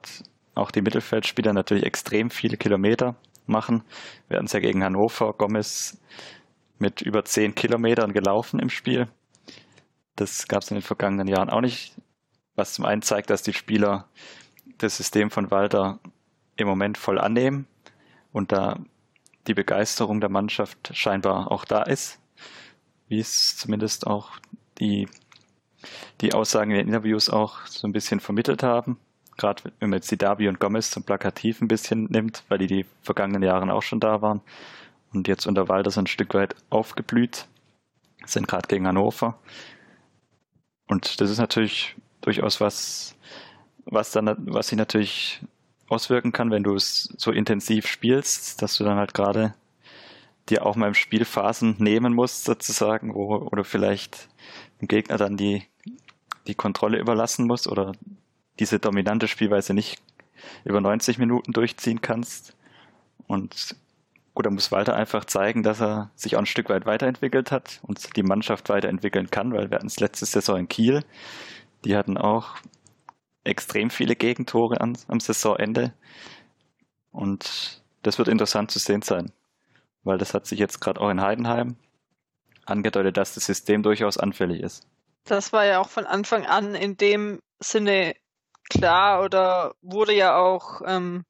auch 0.55 0.71
die 0.71 0.81
Mittelfeldspieler 0.81 1.53
natürlich 1.53 1.85
extrem 1.85 2.29
viele 2.29 2.57
Kilometer 2.57 3.15
machen. 3.45 3.83
Wir 4.27 4.37
hatten 4.37 4.45
es 4.45 4.53
ja 4.53 4.59
gegen 4.59 4.83
Hannover, 4.83 5.33
Gomez 5.33 5.97
mit 6.79 7.01
über 7.01 7.25
zehn 7.25 7.55
Kilometern 7.55 8.13
gelaufen 8.13 8.59
im 8.59 8.69
Spiel. 8.69 9.07
Das 10.15 10.47
gab 10.47 10.61
es 10.61 10.71
in 10.71 10.77
den 10.77 10.83
vergangenen 10.83 11.27
Jahren 11.27 11.49
auch 11.49 11.61
nicht 11.61 11.95
was 12.55 12.73
zum 12.73 12.85
einen 12.85 13.01
zeigt, 13.01 13.29
dass 13.29 13.41
die 13.41 13.53
Spieler 13.53 14.07
das 14.77 14.97
System 14.97 15.31
von 15.31 15.51
Walter 15.51 15.99
im 16.55 16.67
Moment 16.67 16.97
voll 16.97 17.19
annehmen 17.19 17.67
und 18.31 18.51
da 18.51 18.79
die 19.47 19.53
Begeisterung 19.53 20.21
der 20.21 20.29
Mannschaft 20.29 20.91
scheinbar 20.93 21.51
auch 21.51 21.65
da 21.65 21.83
ist, 21.83 22.19
wie 23.07 23.19
es 23.19 23.55
zumindest 23.57 24.07
auch 24.07 24.31
die, 24.79 25.07
die 26.21 26.33
Aussagen 26.33 26.71
in 26.71 26.77
den 26.77 26.87
Interviews 26.87 27.29
auch 27.29 27.65
so 27.65 27.87
ein 27.87 27.93
bisschen 27.93 28.19
vermittelt 28.19 28.63
haben. 28.63 28.97
Gerade 29.37 29.63
wenn 29.79 29.89
man 29.89 29.97
jetzt 29.97 30.11
die 30.11 30.17
Darby 30.17 30.47
und 30.47 30.59
Gomez 30.59 30.91
zum 30.91 31.03
Plakativ 31.03 31.61
ein 31.61 31.67
bisschen 31.67 32.05
nimmt, 32.05 32.43
weil 32.49 32.59
die 32.59 32.67
die 32.67 32.85
vergangenen 33.01 33.43
Jahren 33.43 33.71
auch 33.71 33.81
schon 33.81 33.99
da 33.99 34.21
waren 34.21 34.41
und 35.11 35.27
jetzt 35.27 35.47
unter 35.47 35.69
Walter 35.69 35.91
so 35.91 36.01
ein 36.01 36.07
Stück 36.07 36.33
weit 36.33 36.55
aufgeblüht 36.69 37.47
sind, 38.25 38.47
gerade 38.47 38.67
gegen 38.67 38.87
Hannover. 38.87 39.37
Und 40.87 41.19
das 41.19 41.29
ist 41.29 41.39
natürlich 41.39 41.95
durchaus 42.21 42.61
was, 42.61 43.15
was 43.85 44.11
dann, 44.11 44.35
was 44.45 44.67
sich 44.67 44.77
natürlich 44.77 45.41
auswirken 45.87 46.31
kann, 46.31 46.51
wenn 46.51 46.63
du 46.63 46.75
es 46.75 47.13
so 47.17 47.31
intensiv 47.31 47.87
spielst, 47.87 48.61
dass 48.61 48.77
du 48.77 48.83
dann 48.83 48.97
halt 48.97 49.13
gerade 49.13 49.53
dir 50.49 50.65
auch 50.65 50.75
mal 50.75 50.87
im 50.87 50.93
Spiel 50.93 51.25
Phasen 51.25 51.75
nehmen 51.79 52.13
musst, 52.13 52.43
sozusagen, 52.43 53.13
wo 53.13 53.35
oder 53.51 53.63
vielleicht 53.63 54.29
dem 54.81 54.87
Gegner 54.87 55.17
dann 55.17 55.37
die, 55.37 55.63
die 56.47 56.55
Kontrolle 56.55 56.99
überlassen 56.99 57.47
musst 57.47 57.67
oder 57.67 57.93
diese 58.59 58.79
dominante 58.79 59.27
Spielweise 59.27 59.73
nicht 59.73 60.01
über 60.65 60.81
90 60.81 61.17
Minuten 61.17 61.53
durchziehen 61.53 62.01
kannst. 62.01 62.55
Und 63.27 63.75
gut, 64.33 64.45
da 64.45 64.49
muss 64.49 64.71
Walter 64.71 64.95
einfach 64.95 65.25
zeigen, 65.25 65.63
dass 65.63 65.81
er 65.81 66.11
sich 66.15 66.35
auch 66.35 66.39
ein 66.39 66.45
Stück 66.45 66.69
weit 66.69 66.85
weiterentwickelt 66.85 67.51
hat 67.51 67.79
und 67.83 68.15
die 68.15 68.23
Mannschaft 68.23 68.69
weiterentwickeln 68.69 69.29
kann, 69.29 69.53
weil 69.53 69.69
wir 69.69 69.75
hatten 69.75 69.87
es 69.87 69.99
letzte 69.99 70.25
Saison 70.25 70.57
in 70.57 70.67
Kiel. 70.67 71.03
Die 71.85 71.95
hatten 71.95 72.17
auch 72.17 72.57
extrem 73.43 73.89
viele 73.89 74.15
Gegentore 74.15 74.81
am, 74.81 74.93
am 75.07 75.19
Saisonende. 75.19 75.93
Und 77.11 77.81
das 78.01 78.17
wird 78.17 78.27
interessant 78.27 78.71
zu 78.71 78.79
sehen 78.79 79.01
sein, 79.01 79.31
weil 80.03 80.17
das 80.17 80.33
hat 80.33 80.45
sich 80.45 80.59
jetzt 80.59 80.79
gerade 80.81 81.01
auch 81.01 81.09
in 81.09 81.21
Heidenheim 81.21 81.75
angedeutet, 82.65 83.17
dass 83.17 83.33
das 83.33 83.45
System 83.45 83.83
durchaus 83.83 84.17
anfällig 84.17 84.61
ist. 84.61 84.87
Das 85.25 85.53
war 85.53 85.65
ja 85.65 85.79
auch 85.79 85.89
von 85.89 86.05
Anfang 86.05 86.45
an 86.45 86.75
in 86.75 86.97
dem 86.97 87.39
Sinne 87.59 88.15
klar 88.69 89.23
oder 89.23 89.75
wurde 89.81 90.13
ja 90.13 90.37
auch 90.37 90.81
ähm, 90.85 91.25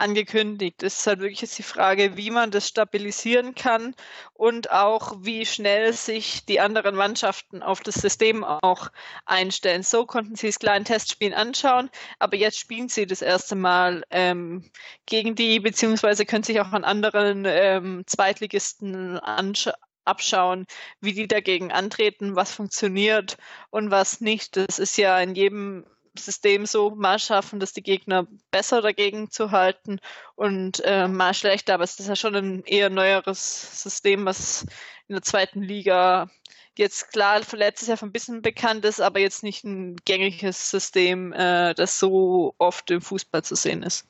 angekündigt. 0.00 0.82
Es 0.82 1.00
ist 1.00 1.06
halt 1.06 1.20
wirklich 1.20 1.42
jetzt 1.42 1.58
die 1.58 1.62
Frage, 1.62 2.16
wie 2.16 2.30
man 2.30 2.50
das 2.50 2.66
stabilisieren 2.66 3.54
kann 3.54 3.94
und 4.32 4.70
auch 4.70 5.14
wie 5.20 5.44
schnell 5.44 5.92
sich 5.92 6.44
die 6.46 6.60
anderen 6.60 6.96
Mannschaften 6.96 7.62
auf 7.62 7.80
das 7.80 7.96
System 7.96 8.42
auch 8.42 8.88
einstellen. 9.26 9.82
So 9.82 10.06
konnten 10.06 10.36
sie 10.36 10.48
es 10.48 10.56
in 10.56 10.84
Testspielen 10.84 11.34
anschauen, 11.34 11.90
aber 12.18 12.36
jetzt 12.36 12.58
spielen 12.58 12.88
sie 12.88 13.06
das 13.06 13.22
erste 13.22 13.56
Mal 13.56 14.04
ähm, 14.10 14.70
gegen 15.06 15.34
die, 15.34 15.60
beziehungsweise 15.60 16.24
können 16.24 16.44
sich 16.44 16.60
auch 16.60 16.72
an 16.72 16.84
anderen 16.84 17.44
ähm, 17.46 18.02
Zweitligisten 18.06 19.18
anschauen 19.18 19.74
abschauen, 20.06 20.66
wie 21.00 21.12
die 21.12 21.28
dagegen 21.28 21.70
antreten, 21.70 22.34
was 22.34 22.52
funktioniert 22.52 23.36
und 23.68 23.90
was 23.90 24.20
nicht. 24.20 24.56
Das 24.56 24.78
ist 24.78 24.96
ja 24.96 25.20
in 25.20 25.34
jedem 25.34 25.84
System 26.18 26.66
so 26.66 26.90
mal 26.90 27.18
schaffen, 27.18 27.60
dass 27.60 27.72
die 27.72 27.82
Gegner 27.82 28.26
besser 28.50 28.82
dagegen 28.82 29.30
zu 29.30 29.50
halten 29.50 30.00
und 30.34 30.82
äh, 30.84 31.08
mal 31.08 31.34
schlechter. 31.34 31.74
Aber 31.74 31.84
es 31.84 31.98
ist 31.98 32.08
ja 32.08 32.16
schon 32.16 32.34
ein 32.34 32.64
eher 32.64 32.90
neueres 32.90 33.82
System, 33.82 34.24
was 34.24 34.66
in 35.08 35.14
der 35.14 35.22
zweiten 35.22 35.62
Liga 35.62 36.30
jetzt 36.76 37.12
klar 37.12 37.42
für 37.42 37.56
letztes 37.56 37.88
Jahr 37.88 38.02
ein 38.02 38.12
bisschen 38.12 38.42
bekannt 38.42 38.84
ist, 38.84 39.00
aber 39.00 39.20
jetzt 39.20 39.42
nicht 39.42 39.64
ein 39.64 39.96
gängiges 40.04 40.70
System, 40.70 41.32
äh, 41.32 41.74
das 41.74 41.98
so 41.98 42.54
oft 42.58 42.90
im 42.90 43.00
Fußball 43.00 43.42
zu 43.42 43.54
sehen 43.54 43.82
ist. 43.82 44.06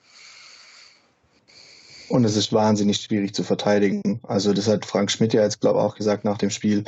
Und 2.09 2.25
es 2.25 2.37
ist 2.37 2.53
wahnsinnig 2.53 2.99
schwierig 2.99 3.35
zu 3.35 3.45
verteidigen. 3.45 4.21
Also 4.25 4.53
das 4.53 4.67
hat 4.67 4.85
Frank 4.85 5.11
Schmidt 5.11 5.33
ja 5.33 5.43
jetzt, 5.43 5.61
glaube 5.61 5.79
ich, 5.79 5.85
auch 5.85 5.95
gesagt 5.95 6.25
nach 6.25 6.39
dem 6.39 6.51
Spiel. 6.51 6.85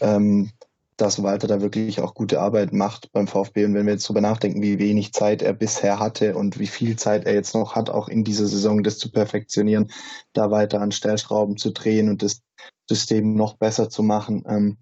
Ähm, 0.00 0.52
dass 1.00 1.22
Walter 1.22 1.46
da 1.46 1.60
wirklich 1.60 2.00
auch 2.00 2.14
gute 2.14 2.40
Arbeit 2.40 2.72
macht 2.72 3.10
beim 3.12 3.26
VfB. 3.26 3.64
Und 3.64 3.74
wenn 3.74 3.86
wir 3.86 3.94
jetzt 3.94 4.04
darüber 4.04 4.20
nachdenken, 4.20 4.62
wie 4.62 4.78
wenig 4.78 5.12
Zeit 5.12 5.42
er 5.42 5.52
bisher 5.52 5.98
hatte 5.98 6.36
und 6.36 6.58
wie 6.58 6.66
viel 6.66 6.96
Zeit 6.96 7.24
er 7.24 7.34
jetzt 7.34 7.54
noch 7.54 7.74
hat, 7.74 7.90
auch 7.90 8.08
in 8.08 8.24
dieser 8.24 8.46
Saison 8.46 8.82
das 8.82 8.98
zu 8.98 9.10
perfektionieren, 9.10 9.90
da 10.32 10.50
weiter 10.50 10.80
an 10.80 10.92
Stellschrauben 10.92 11.56
zu 11.56 11.70
drehen 11.70 12.08
und 12.08 12.22
das 12.22 12.42
System 12.88 13.34
noch 13.34 13.56
besser 13.56 13.88
zu 13.88 14.02
machen, 14.02 14.44
ähm, 14.46 14.78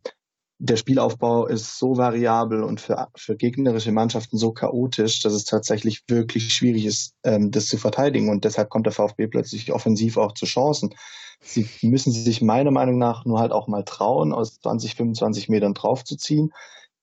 der 0.60 0.76
Spielaufbau 0.76 1.46
ist 1.46 1.78
so 1.78 1.96
variabel 1.96 2.64
und 2.64 2.80
für, 2.80 3.08
für 3.14 3.36
gegnerische 3.36 3.92
Mannschaften 3.92 4.36
so 4.36 4.52
chaotisch, 4.52 5.20
dass 5.20 5.32
es 5.32 5.44
tatsächlich 5.44 6.02
wirklich 6.08 6.52
schwierig 6.52 6.84
ist, 6.84 7.14
ähm, 7.22 7.52
das 7.52 7.66
zu 7.66 7.78
verteidigen. 7.78 8.28
Und 8.28 8.44
deshalb 8.44 8.68
kommt 8.68 8.86
der 8.86 8.92
VfB 8.92 9.28
plötzlich 9.28 9.72
offensiv 9.72 10.16
auch 10.16 10.32
zu 10.32 10.46
Chancen. 10.46 10.94
Sie 11.40 11.68
müssen 11.82 12.12
sich 12.12 12.42
meiner 12.42 12.72
Meinung 12.72 12.98
nach 12.98 13.24
nur 13.24 13.38
halt 13.38 13.52
auch 13.52 13.68
mal 13.68 13.84
trauen, 13.84 14.32
aus 14.32 14.60
20, 14.60 14.96
25 14.96 15.48
Metern 15.48 15.74
draufzuziehen 15.74 16.52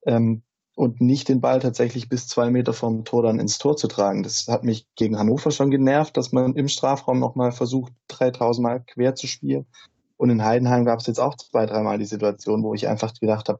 ähm, 0.05 0.43
und 0.75 0.99
nicht 0.99 1.29
den 1.29 1.39
Ball 1.39 1.61
tatsächlich 1.61 2.09
bis 2.09 2.27
zwei 2.27 2.49
Meter 2.49 2.73
vom 2.73 3.05
Tor 3.05 3.23
dann 3.23 3.39
ins 3.39 3.57
Tor 3.57 3.77
zu 3.77 3.87
tragen. 3.87 4.23
Das 4.23 4.49
hat 4.49 4.65
mich 4.65 4.85
gegen 4.97 5.17
Hannover 5.17 5.51
schon 5.51 5.71
genervt, 5.71 6.17
dass 6.17 6.33
man 6.33 6.55
im 6.55 6.67
Strafraum 6.67 7.19
nochmal 7.19 7.53
versucht, 7.53 7.93
3000 8.09 8.63
Mal 8.63 8.79
quer 8.81 9.15
zu 9.15 9.27
spielen. 9.27 9.65
Und 10.25 10.31
in 10.31 10.43
Heidenheim 10.43 10.85
gab 10.85 11.01
es 11.01 11.05
jetzt 11.05 11.19
auch 11.19 11.35
zwei, 11.35 11.67
dreimal 11.67 11.99
die 11.99 12.05
Situation, 12.05 12.63
wo 12.63 12.73
ich 12.73 12.87
einfach 12.87 13.13
gedacht 13.13 13.47
habe, 13.47 13.59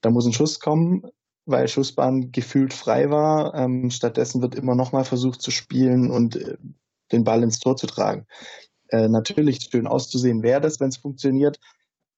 da 0.00 0.10
muss 0.10 0.24
ein 0.24 0.32
Schuss 0.32 0.60
kommen, 0.60 1.02
weil 1.44 1.66
Schussbahn 1.66 2.30
gefühlt 2.30 2.72
frei 2.72 3.10
war. 3.10 3.52
Ähm, 3.54 3.90
stattdessen 3.90 4.40
wird 4.40 4.54
immer 4.54 4.76
noch 4.76 4.92
mal 4.92 5.02
versucht 5.02 5.42
zu 5.42 5.50
spielen 5.50 6.12
und 6.12 6.36
äh, 6.36 6.56
den 7.10 7.24
Ball 7.24 7.42
ins 7.42 7.58
Tor 7.58 7.74
zu 7.74 7.88
tragen. 7.88 8.28
Äh, 8.90 9.08
natürlich 9.08 9.58
schön 9.68 9.88
auszusehen 9.88 10.44
wäre 10.44 10.60
das, 10.60 10.78
wenn 10.78 10.90
es 10.90 10.98
funktioniert. 10.98 11.58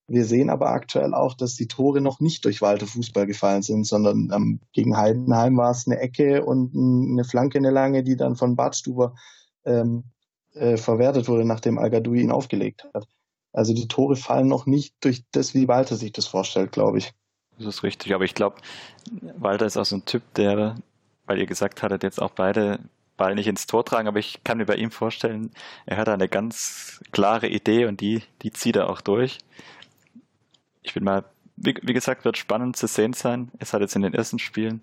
Wir 0.08 0.26
sehen 0.26 0.50
aber 0.50 0.68
aktuell 0.72 1.14
auch, 1.14 1.32
dass 1.32 1.54
die 1.54 1.66
Tore 1.66 2.02
noch 2.02 2.20
nicht 2.20 2.44
durch 2.44 2.60
Walter 2.60 2.86
Fußball 2.86 3.26
gefallen 3.26 3.62
sind, 3.62 3.86
sondern 3.86 4.30
ähm, 4.30 4.60
gegen 4.74 4.98
Heidenheim 4.98 5.56
war 5.56 5.70
es 5.70 5.86
eine 5.86 6.00
Ecke 6.00 6.44
und 6.44 6.74
eine 6.74 7.24
Flanke, 7.24 7.56
eine 7.56 7.70
lange, 7.70 8.02
die 8.02 8.16
dann 8.16 8.36
von 8.36 8.56
Badstuber 8.56 9.14
ähm, 9.64 10.04
äh, 10.52 10.76
verwertet 10.76 11.28
wurde, 11.28 11.46
nachdem 11.46 11.78
al 11.78 11.90
ihn 12.14 12.30
aufgelegt 12.30 12.86
hat. 12.92 13.08
Also 13.56 13.72
die 13.72 13.88
Tore 13.88 14.16
fallen 14.16 14.48
noch 14.48 14.66
nicht 14.66 14.94
durch 15.00 15.24
das, 15.32 15.54
wie 15.54 15.66
Walter 15.66 15.96
sich 15.96 16.12
das 16.12 16.26
vorstellt, 16.26 16.72
glaube 16.72 16.98
ich. 16.98 17.14
Das 17.56 17.66
ist 17.66 17.82
richtig, 17.82 18.14
aber 18.14 18.24
ich 18.24 18.34
glaube, 18.34 18.56
Walter 19.38 19.64
ist 19.64 19.78
auch 19.78 19.86
so 19.86 19.96
ein 19.96 20.04
Typ, 20.04 20.22
der, 20.34 20.74
weil 21.24 21.38
ihr 21.38 21.46
gesagt 21.46 21.82
hattet, 21.82 22.02
jetzt 22.02 22.20
auch 22.20 22.32
beide 22.32 22.80
Ball 23.16 23.34
nicht 23.34 23.46
ins 23.46 23.66
Tor 23.66 23.82
tragen, 23.82 24.08
aber 24.08 24.18
ich 24.18 24.44
kann 24.44 24.58
mir 24.58 24.66
bei 24.66 24.76
ihm 24.76 24.90
vorstellen, 24.90 25.52
er 25.86 25.96
hat 25.96 26.10
eine 26.10 26.28
ganz 26.28 27.00
klare 27.12 27.48
Idee 27.48 27.86
und 27.86 28.02
die, 28.02 28.22
die 28.42 28.50
zieht 28.50 28.76
er 28.76 28.90
auch 28.90 29.00
durch. 29.00 29.38
Ich 30.82 30.92
bin 30.92 31.02
mal, 31.02 31.24
wie, 31.56 31.74
wie 31.80 31.94
gesagt, 31.94 32.26
wird 32.26 32.36
spannend 32.36 32.76
zu 32.76 32.86
sehen 32.86 33.14
sein. 33.14 33.50
Es 33.58 33.72
hat 33.72 33.80
jetzt 33.80 33.96
in 33.96 34.02
den 34.02 34.12
ersten 34.12 34.38
Spielen 34.38 34.82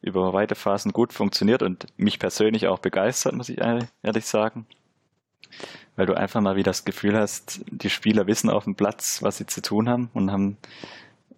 über 0.00 0.32
weite 0.32 0.54
Phasen 0.54 0.94
gut 0.94 1.12
funktioniert 1.12 1.62
und 1.62 1.84
mich 1.98 2.18
persönlich 2.18 2.68
auch 2.68 2.78
begeistert, 2.78 3.34
muss 3.34 3.50
ich 3.50 3.58
ehrlich 3.58 4.24
sagen 4.24 4.64
weil 5.96 6.06
du 6.06 6.16
einfach 6.16 6.40
mal 6.40 6.56
wieder 6.56 6.70
das 6.70 6.84
Gefühl 6.84 7.16
hast, 7.16 7.60
die 7.70 7.90
Spieler 7.90 8.26
wissen 8.26 8.50
auf 8.50 8.64
dem 8.64 8.76
Platz, 8.76 9.22
was 9.22 9.38
sie 9.38 9.46
zu 9.46 9.62
tun 9.62 9.88
haben 9.88 10.10
und 10.14 10.30
haben, 10.30 10.56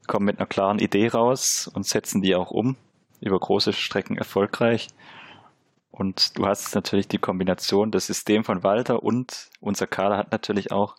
kommen 0.07 0.26
mit 0.26 0.38
einer 0.38 0.47
klaren 0.47 0.78
Idee 0.78 1.09
raus 1.09 1.71
und 1.73 1.87
setzen 1.87 2.21
die 2.21 2.35
auch 2.35 2.50
um, 2.50 2.76
über 3.21 3.38
große 3.38 3.73
Strecken 3.73 4.19
erfolgreich. 4.19 4.88
Und 5.90 6.38
du 6.38 6.47
hast 6.47 6.75
natürlich 6.75 7.09
die 7.09 7.19
Kombination, 7.19 7.90
das 7.90 8.07
System 8.07 8.45
von 8.45 8.62
Walter 8.62 9.02
und 9.02 9.50
unser 9.61 9.87
Kader 9.87 10.16
hat 10.16 10.33
natürlich 10.33 10.73
auch 10.73 10.97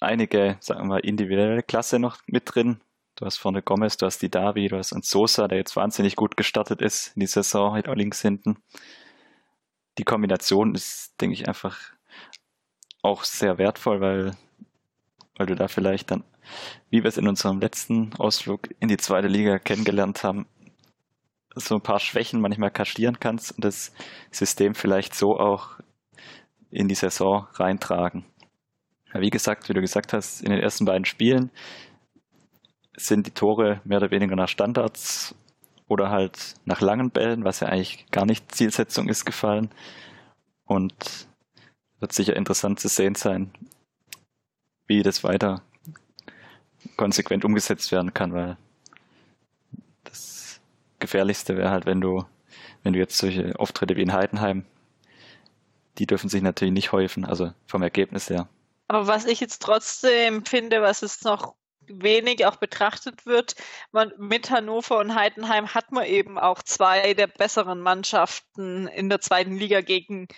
einige, 0.00 0.56
sagen 0.60 0.80
wir 0.80 0.86
mal, 0.86 1.00
individuelle 1.00 1.62
Klasse 1.62 1.98
noch 1.98 2.18
mit 2.26 2.54
drin. 2.54 2.80
Du 3.16 3.24
hast 3.24 3.38
vorne 3.38 3.62
Gomez, 3.62 3.96
du 3.96 4.06
hast 4.06 4.20
die 4.20 4.30
Davi, 4.30 4.68
du 4.68 4.76
hast 4.76 4.92
einen 4.92 5.02
Sosa, 5.02 5.48
der 5.48 5.58
jetzt 5.58 5.74
wahnsinnig 5.74 6.16
gut 6.16 6.36
gestartet 6.36 6.82
ist 6.82 7.12
in 7.16 7.20
die 7.20 7.26
Saison, 7.26 7.72
halt 7.72 7.86
links 7.86 8.20
hinten. 8.20 8.58
Die 9.98 10.04
Kombination 10.04 10.74
ist, 10.74 11.20
denke 11.20 11.34
ich, 11.34 11.48
einfach 11.48 11.78
auch 13.02 13.24
sehr 13.24 13.58
wertvoll, 13.58 14.00
weil, 14.00 14.36
weil 15.36 15.46
du 15.46 15.54
da 15.54 15.68
vielleicht 15.68 16.10
dann, 16.10 16.24
wie 16.90 17.02
wir 17.02 17.08
es 17.08 17.16
in 17.16 17.28
unserem 17.28 17.60
letzten 17.60 18.14
Ausflug 18.14 18.68
in 18.80 18.88
die 18.88 18.96
zweite 18.96 19.28
Liga 19.28 19.58
kennengelernt 19.58 20.24
haben, 20.24 20.46
so 21.54 21.76
ein 21.76 21.82
paar 21.82 22.00
Schwächen 22.00 22.40
manchmal 22.40 22.70
kaschieren 22.70 23.18
kannst 23.18 23.52
und 23.52 23.64
das 23.64 23.92
System 24.30 24.74
vielleicht 24.74 25.14
so 25.14 25.38
auch 25.38 25.80
in 26.70 26.88
die 26.88 26.94
Saison 26.94 27.46
reintragen. 27.54 28.26
Wie 29.14 29.30
gesagt, 29.30 29.68
wie 29.68 29.72
du 29.72 29.80
gesagt 29.80 30.12
hast, 30.12 30.42
in 30.42 30.50
den 30.50 30.60
ersten 30.60 30.84
beiden 30.84 31.06
Spielen 31.06 31.50
sind 32.96 33.26
die 33.26 33.30
Tore 33.30 33.80
mehr 33.84 33.98
oder 33.98 34.10
weniger 34.10 34.36
nach 34.36 34.48
Standards 34.48 35.34
oder 35.88 36.10
halt 36.10 36.54
nach 36.64 36.80
langen 36.80 37.10
Bällen, 37.10 37.44
was 37.44 37.60
ja 37.60 37.68
eigentlich 37.68 38.06
gar 38.10 38.26
nicht 38.26 38.54
Zielsetzung 38.54 39.08
ist, 39.08 39.24
gefallen. 39.24 39.70
Und 40.64 40.94
wird 42.00 42.12
sicher 42.12 42.36
interessant 42.36 42.80
zu 42.80 42.88
sehen 42.88 43.14
sein, 43.14 43.52
wie 44.86 45.02
das 45.02 45.24
weiter 45.24 45.62
konsequent 46.96 47.44
umgesetzt 47.44 47.90
werden 47.92 48.14
kann, 48.14 48.32
weil 48.32 48.56
das 50.04 50.60
Gefährlichste 50.98 51.56
wäre 51.56 51.70
halt, 51.70 51.86
wenn 51.86 52.00
du, 52.00 52.24
wenn 52.82 52.92
du 52.92 52.98
jetzt 52.98 53.18
solche 53.18 53.58
Auftritte 53.58 53.96
wie 53.96 54.02
in 54.02 54.12
Heidenheim, 54.12 54.64
die 55.98 56.06
dürfen 56.06 56.28
sich 56.28 56.42
natürlich 56.42 56.74
nicht 56.74 56.92
häufen, 56.92 57.24
also 57.24 57.52
vom 57.66 57.82
Ergebnis 57.82 58.28
her. 58.28 58.48
Aber 58.88 59.06
was 59.06 59.26
ich 59.26 59.40
jetzt 59.40 59.62
trotzdem 59.62 60.44
finde, 60.44 60.82
was 60.82 61.02
es 61.02 61.22
noch 61.22 61.54
wenig 61.88 62.46
auch 62.46 62.56
betrachtet 62.56 63.26
wird. 63.26 63.56
Man, 63.92 64.12
mit 64.18 64.50
Hannover 64.50 64.98
und 64.98 65.14
Heidenheim 65.14 65.74
hat 65.74 65.92
man 65.92 66.06
eben 66.06 66.38
auch 66.38 66.62
zwei 66.62 67.14
der 67.14 67.26
besseren 67.26 67.80
Mannschaften 67.80 68.86
in 68.88 69.08
der 69.08 69.20
zweiten 69.20 69.56
Liga 69.56 69.80
gegen 69.80 70.28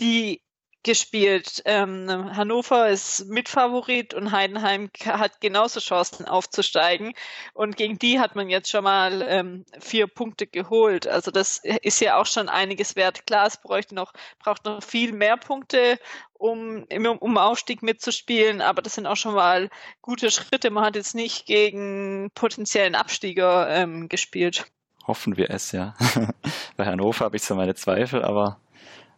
die 0.00 0.42
gespielt. 0.86 1.62
Ähm, 1.64 2.30
Hannover 2.36 2.88
ist 2.88 3.26
Mitfavorit 3.26 4.14
und 4.14 4.30
Heidenheim 4.30 4.88
hat 5.04 5.40
genauso 5.40 5.80
Chancen 5.80 6.26
aufzusteigen. 6.26 7.12
Und 7.54 7.76
gegen 7.76 7.98
die 7.98 8.20
hat 8.20 8.36
man 8.36 8.48
jetzt 8.48 8.70
schon 8.70 8.84
mal 8.84 9.20
ähm, 9.28 9.64
vier 9.80 10.06
Punkte 10.06 10.46
geholt. 10.46 11.08
Also 11.08 11.32
das 11.32 11.60
ist 11.82 12.00
ja 12.00 12.18
auch 12.18 12.26
schon 12.26 12.48
einiges 12.48 12.94
wert. 12.94 13.26
Klar, 13.26 13.48
es 13.48 13.60
bräuchte 13.60 13.96
noch, 13.96 14.12
braucht 14.38 14.64
noch 14.64 14.80
viel 14.80 15.12
mehr 15.12 15.36
Punkte, 15.36 15.98
um 16.34 16.84
um 17.18 17.36
Aufstieg 17.36 17.82
mitzuspielen, 17.82 18.60
aber 18.60 18.80
das 18.80 18.94
sind 18.94 19.06
auch 19.06 19.16
schon 19.16 19.34
mal 19.34 19.70
gute 20.02 20.30
Schritte. 20.30 20.70
Man 20.70 20.84
hat 20.84 20.94
jetzt 20.94 21.16
nicht 21.16 21.46
gegen 21.46 22.30
potenziellen 22.34 22.94
Abstieger 22.94 23.68
ähm, 23.70 24.08
gespielt. 24.08 24.66
Hoffen 25.06 25.36
wir 25.36 25.50
es, 25.50 25.72
ja. 25.72 25.94
Bei 26.76 26.86
Hannover 26.86 27.24
habe 27.24 27.36
ich 27.36 27.42
so 27.42 27.56
meine 27.56 27.74
Zweifel, 27.74 28.24
aber 28.24 28.60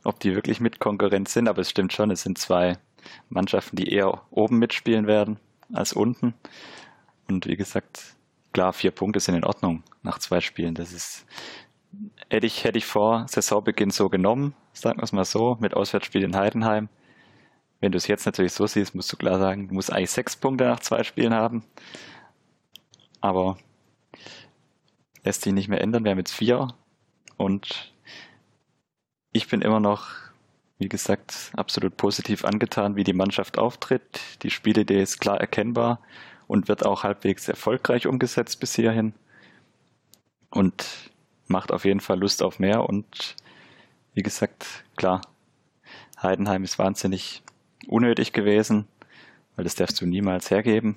ob 0.05 0.21
die 0.21 0.35
wirklich 0.35 0.61
mit 0.61 0.81
Konkurrenz 0.81 1.33
sind, 1.33 1.49
aber 1.49 1.61
es 1.61 1.71
stimmt 1.71 1.93
schon, 1.93 2.11
es 2.11 2.23
sind 2.23 2.39
zwei 2.39 2.79
Mannschaften, 3.29 3.77
die 3.77 3.93
eher 3.93 4.23
oben 4.31 4.59
mitspielen 4.59 5.07
werden 5.07 5.39
als 5.73 5.93
unten. 5.93 6.35
Und 7.29 7.47
wie 7.47 7.57
gesagt, 7.57 8.17
klar, 8.53 8.73
vier 8.73 8.91
Punkte 8.91 9.21
sind 9.21 9.35
in 9.35 9.45
Ordnung 9.45 9.83
nach 10.03 10.19
zwei 10.19 10.41
Spielen. 10.41 10.75
Das 10.75 10.93
ist, 10.93 11.27
hätte 12.29 12.47
ich, 12.47 12.65
hätte 12.65 12.79
ich 12.79 12.87
vor 12.87 13.27
Saisonbeginn 13.29 13.91
so 13.91 14.09
genommen, 14.09 14.55
sagen 14.73 14.99
wir 14.99 15.05
es 15.05 15.13
mal 15.13 15.25
so, 15.25 15.57
mit 15.61 15.75
Auswärtsspiel 15.75 16.25
in 16.25 16.37
Heidenheim. 16.37 16.89
Wenn 17.81 17.93
du 17.93 17.99
es 17.99 18.09
jetzt 18.09 18.27
natürlich 18.27 18.53
so 18.53 18.67
siehst, 18.67 18.95
musst 18.95 19.13
du 19.13 19.17
klar 19.17 19.39
sagen, 19.39 19.69
du 19.69 19.75
musst 19.75 19.93
eigentlich 19.93 20.11
sechs 20.11 20.37
Punkte 20.37 20.65
nach 20.65 20.81
zwei 20.81 21.05
Spielen 21.05 21.35
haben. 21.35 21.65
Aber 23.21 23.57
lässt 25.25 25.43
sich 25.43 25.53
nicht 25.53 25.69
mehr 25.69 25.81
ändern. 25.81 26.05
Wir 26.05 26.11
haben 26.11 26.19
jetzt 26.19 26.35
vier 26.35 26.69
und 27.37 27.93
ich 29.39 29.47
bin 29.47 29.63
immer 29.63 29.79
noch, 29.79 30.09
wie 30.79 30.89
gesagt, 30.89 31.53
absolut 31.57 31.97
positiv 31.97 32.45
angetan, 32.45 32.97
wie 32.97 33.05
die 33.05 33.13
Mannschaft 33.13 33.57
auftritt. 33.57 34.21
Die 34.43 34.51
Spielidee 34.51 35.01
ist 35.01 35.21
klar 35.21 35.41
erkennbar 35.41 36.01
und 36.49 36.67
wird 36.67 36.85
auch 36.85 37.05
halbwegs 37.05 37.49
erfolgreich 37.49 38.09
umgesetzt 38.09 38.59
bis 38.59 38.75
hierhin. 38.75 39.15
Und 40.51 40.85
macht 41.47 41.71
auf 41.71 41.85
jeden 41.85 42.01
Fall 42.01 42.19
Lust 42.19 42.43
auf 42.43 42.59
mehr. 42.59 42.89
Und 42.89 43.37
wie 44.15 44.23
gesagt, 44.23 44.67
klar, 44.97 45.21
Heidenheim 46.21 46.65
ist 46.65 46.81
wahnsinnig 46.81 47.43
unnötig 47.87 48.33
gewesen, 48.33 48.89
weil 49.55 49.65
das 49.65 49.77
darfst 49.77 50.01
du 50.01 50.07
niemals 50.07 50.51
hergeben. 50.51 50.97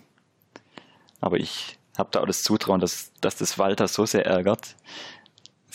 Aber 1.19 1.37
ich 1.37 1.77
habe 1.95 2.09
da 2.11 2.21
auch 2.21 2.27
das 2.27 2.41
Zutrauen, 2.41 2.81
dass, 2.81 3.13
dass 3.21 3.35
das 3.35 3.59
Walter 3.59 3.87
so 3.87 4.07
sehr 4.07 4.25
ärgert, 4.25 4.75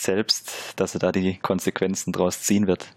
selbst, 0.07 0.51
dass 0.77 0.95
er 0.95 1.01
da 1.01 1.13
die 1.13 1.39
Konsequenzen 1.39 2.13
draus 2.13 2.43
ziehen 2.43 2.67
wird. 2.67 2.95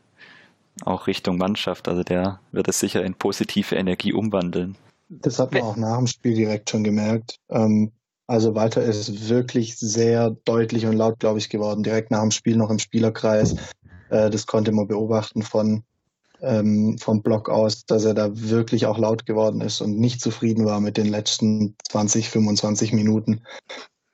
Auch 0.86 1.08
Richtung 1.08 1.38
Mannschaft. 1.38 1.90
Also 1.90 2.04
der 2.04 2.40
wird 2.52 2.70
es 2.70 2.80
sicher 2.80 3.04
in 3.04 3.14
positive 3.14 3.76
Energie 3.76 4.14
umwandeln. 4.14 4.78
Das 5.10 5.40
hat 5.40 5.54
man 5.54 5.64
auch 5.64 5.76
nach 5.76 5.98
dem 5.98 6.08
Spiel 6.08 6.36
direkt 6.36 6.70
schon 6.70 6.84
gemerkt. 6.84 7.40
Ähm, 7.50 7.92
also 8.28 8.56
Walter 8.56 8.84
ist 8.84 9.28
wirklich 9.28 9.78
sehr 9.78 10.30
deutlich 10.46 10.86
und 10.86 10.94
laut, 10.94 11.20
glaube 11.20 11.40
ich, 11.40 11.50
geworden. 11.50 11.84
Direkt 11.84 12.12
nach 12.12 12.22
dem 12.22 12.32
Spiel 12.32 12.56
noch 12.56 12.70
im 12.70 12.80
Spielerkreis. 12.80 13.56
Äh, 14.10 14.30
das 14.30 14.46
konnte 14.46 14.72
man 14.72 14.88
beobachten 14.88 15.42
von 15.42 15.84
ähm, 16.42 16.98
vom 16.98 17.22
Block 17.22 17.50
aus, 17.50 17.86
dass 17.86 18.06
er 18.06 18.14
da 18.14 18.30
wirklich 18.34 18.86
auch 18.86 18.98
laut 18.98 19.26
geworden 19.26 19.62
ist 19.62 19.82
und 19.82 20.00
nicht 20.00 20.22
zufrieden 20.22 20.66
war 20.66 20.80
mit 20.80 20.98
den 20.98 21.08
letzten 21.08 21.76
20, 21.90 22.30
25 22.30 22.94
Minuten. 22.94 23.42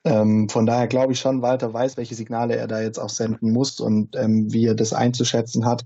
Ähm, 0.06 0.48
von 0.50 0.68
daher 0.68 0.88
glaube 0.88 1.14
ich 1.14 1.20
schon, 1.20 1.42
Walter 1.42 1.74
weiß, 1.74 1.98
welche 1.98 2.16
Signale 2.16 2.56
er 2.56 2.68
da 2.68 2.80
jetzt 2.80 3.00
auch 3.00 3.10
senden 3.10 3.52
muss 3.52 3.80
und 3.80 4.16
ähm, 4.16 4.54
wie 4.54 4.66
er 4.66 4.76
das 4.76 4.94
einzuschätzen 4.94 5.66
hat. 5.66 5.86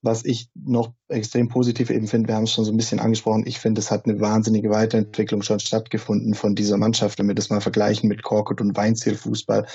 Was 0.00 0.24
ich 0.24 0.48
noch 0.54 0.92
extrem 1.08 1.48
positiv 1.48 1.90
eben 1.90 2.06
finde, 2.06 2.28
wir 2.28 2.36
haben 2.36 2.44
es 2.44 2.52
schon 2.52 2.64
so 2.64 2.70
ein 2.70 2.76
bisschen 2.76 3.00
angesprochen, 3.00 3.44
ich 3.46 3.58
finde, 3.58 3.80
es 3.80 3.90
hat 3.90 4.06
eine 4.06 4.20
wahnsinnige 4.20 4.70
Weiterentwicklung 4.70 5.42
schon 5.42 5.58
stattgefunden 5.58 6.34
von 6.34 6.54
dieser 6.54 6.76
Mannschaft, 6.76 7.18
wenn 7.18 7.26
wir 7.26 7.34
das 7.34 7.50
mal 7.50 7.60
vergleichen 7.60 8.08
mit 8.08 8.22
Korkut 8.22 8.60
und 8.60 8.76
Weinziel 8.76 9.16
Fußball, 9.16 9.66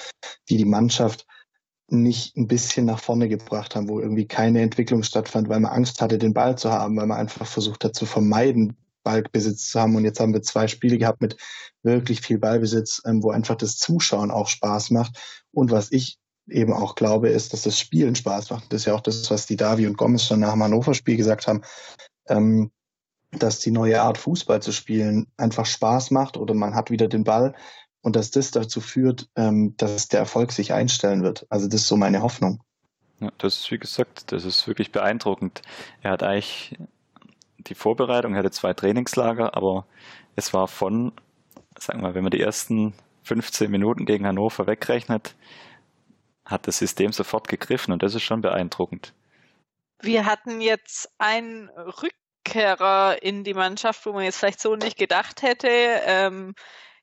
die 0.49 0.57
die 0.57 0.65
Mannschaft 0.65 1.27
nicht 1.89 2.37
ein 2.37 2.47
bisschen 2.47 2.85
nach 2.85 2.99
vorne 2.99 3.27
gebracht 3.27 3.75
haben, 3.75 3.89
wo 3.89 3.99
irgendwie 3.99 4.25
keine 4.25 4.61
Entwicklung 4.61 5.03
stattfand, 5.03 5.49
weil 5.49 5.59
man 5.59 5.73
Angst 5.73 6.01
hatte, 6.01 6.17
den 6.17 6.33
Ball 6.33 6.57
zu 6.57 6.71
haben, 6.71 6.95
weil 6.95 7.07
man 7.07 7.19
einfach 7.19 7.45
versucht 7.45 7.83
hat 7.83 7.93
zu 7.93 8.05
vermeiden, 8.05 8.77
Ballbesitz 9.03 9.69
zu 9.69 9.79
haben. 9.79 9.95
Und 9.95 10.05
jetzt 10.05 10.19
haben 10.19 10.33
wir 10.33 10.41
zwei 10.41 10.67
Spiele 10.67 10.97
gehabt 10.97 11.21
mit 11.21 11.37
wirklich 11.83 12.21
viel 12.21 12.39
Ballbesitz, 12.39 13.01
ähm, 13.05 13.21
wo 13.21 13.31
einfach 13.31 13.55
das 13.55 13.77
Zuschauen 13.77 14.31
auch 14.31 14.47
Spaß 14.47 14.91
macht. 14.91 15.17
Und 15.51 15.71
was 15.71 15.91
ich 15.91 16.17
eben 16.47 16.73
auch 16.73 16.95
glaube, 16.95 17.29
ist, 17.29 17.53
dass 17.53 17.63
das 17.63 17.79
Spielen 17.79 18.15
Spaß 18.15 18.49
macht. 18.49 18.71
Das 18.71 18.81
ist 18.81 18.85
ja 18.85 18.95
auch 18.95 19.01
das, 19.01 19.29
was 19.31 19.45
die 19.45 19.55
Davi 19.55 19.87
und 19.87 19.97
Gomez 19.97 20.25
schon 20.25 20.39
nach 20.41 20.53
dem 20.53 20.63
Hannover-Spiel 20.63 21.17
gesagt 21.17 21.47
haben, 21.47 21.61
ähm, 22.27 22.71
dass 23.31 23.59
die 23.59 23.71
neue 23.71 24.01
Art 24.01 24.17
Fußball 24.17 24.61
zu 24.61 24.71
spielen 24.71 25.27
einfach 25.37 25.65
Spaß 25.65 26.11
macht 26.11 26.37
oder 26.37 26.53
man 26.53 26.75
hat 26.75 26.91
wieder 26.91 27.07
den 27.07 27.23
Ball 27.23 27.55
und 28.01 28.15
dass 28.15 28.31
das 28.31 28.51
dazu 28.51 28.81
führt, 28.81 29.29
ähm, 29.35 29.75
dass 29.77 30.07
der 30.07 30.19
Erfolg 30.19 30.51
sich 30.51 30.73
einstellen 30.73 31.23
wird. 31.23 31.45
Also 31.49 31.67
das 31.67 31.81
ist 31.81 31.87
so 31.87 31.97
meine 31.97 32.21
Hoffnung. 32.21 32.61
Ja, 33.19 33.31
das 33.37 33.55
ist 33.61 33.71
wie 33.71 33.79
gesagt, 33.79 34.31
das 34.31 34.43
ist 34.43 34.67
wirklich 34.67 34.91
beeindruckend. 34.91 35.61
Er 36.01 36.11
hat 36.11 36.23
eigentlich 36.23 36.77
die 37.67 37.75
Vorbereitung, 37.75 38.33
er 38.33 38.39
hatte 38.39 38.51
zwei 38.51 38.73
Trainingslager, 38.73 39.55
aber 39.55 39.85
es 40.35 40.53
war 40.53 40.67
von 40.67 41.13
sagen 41.79 41.99
wir 41.99 42.09
mal, 42.09 42.15
wenn 42.15 42.23
man 42.23 42.31
die 42.31 42.41
ersten 42.41 42.93
15 43.23 43.69
Minuten 43.69 44.05
gegen 44.05 44.25
Hannover 44.25 44.67
wegrechnet, 44.67 45.35
hat 46.45 46.67
das 46.67 46.77
System 46.77 47.11
sofort 47.11 47.47
gegriffen 47.47 47.93
und 47.93 48.03
das 48.03 48.15
ist 48.15 48.23
schon 48.23 48.41
beeindruckend. 48.41 49.13
Wir 50.01 50.25
hatten 50.25 50.59
jetzt 50.59 51.09
einen 51.17 51.69
Rückkehrer 51.69 53.21
in 53.21 53.43
die 53.43 53.53
Mannschaft, 53.53 54.05
wo 54.05 54.11
man 54.11 54.23
jetzt 54.23 54.37
vielleicht 54.37 54.59
so 54.59 54.75
nicht 54.75 54.97
gedacht 54.97 55.41
hätte. 55.41 55.69
Ähm, 55.69 56.53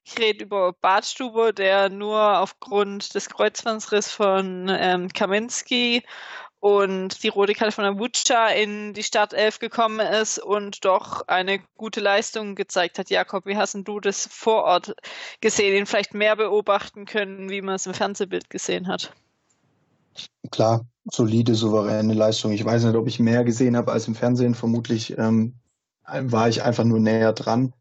ich 0.04 0.18
rede 0.18 0.44
über 0.44 0.72
Bartstube, 0.72 1.54
der 1.54 1.88
nur 1.88 2.38
aufgrund 2.38 3.14
des 3.14 3.28
Kreuzbandsriss 3.30 4.10
von 4.10 4.68
ähm, 4.70 5.08
Kaminski 5.08 6.02
und 6.60 7.22
die 7.22 7.28
rote 7.28 7.54
Abucha 7.58 8.48
in 8.48 8.92
die 8.92 9.02
Startelf 9.02 9.58
gekommen 9.58 10.00
ist 10.00 10.38
und 10.38 10.84
doch 10.84 11.26
eine 11.26 11.58
gute 11.76 12.00
Leistung 12.00 12.54
gezeigt 12.54 12.98
hat. 12.98 13.08
Jakob, 13.08 13.46
wie 13.46 13.56
hast 13.56 13.74
du 13.74 13.98
das 13.98 14.28
vor 14.30 14.64
Ort 14.64 14.94
gesehen, 15.40 15.74
ihn 15.74 15.86
vielleicht 15.86 16.12
mehr 16.12 16.36
beobachten 16.36 17.06
können, 17.06 17.48
wie 17.48 17.62
man 17.62 17.76
es 17.76 17.86
im 17.86 17.94
Fernsehbild 17.94 18.50
gesehen 18.50 18.88
hat? 18.88 19.12
Klar, 20.50 20.84
solide, 21.10 21.54
souveräne 21.54 22.12
Leistung. 22.12 22.52
Ich 22.52 22.64
weiß 22.64 22.84
nicht, 22.84 22.96
ob 22.96 23.06
ich 23.06 23.18
mehr 23.18 23.42
gesehen 23.44 23.76
habe 23.76 23.92
als 23.92 24.06
im 24.06 24.14
Fernsehen. 24.14 24.54
Vermutlich 24.54 25.16
ähm, 25.16 25.54
war 26.06 26.48
ich 26.48 26.62
einfach 26.62 26.84
nur 26.84 27.00
näher 27.00 27.32
dran. 27.32 27.72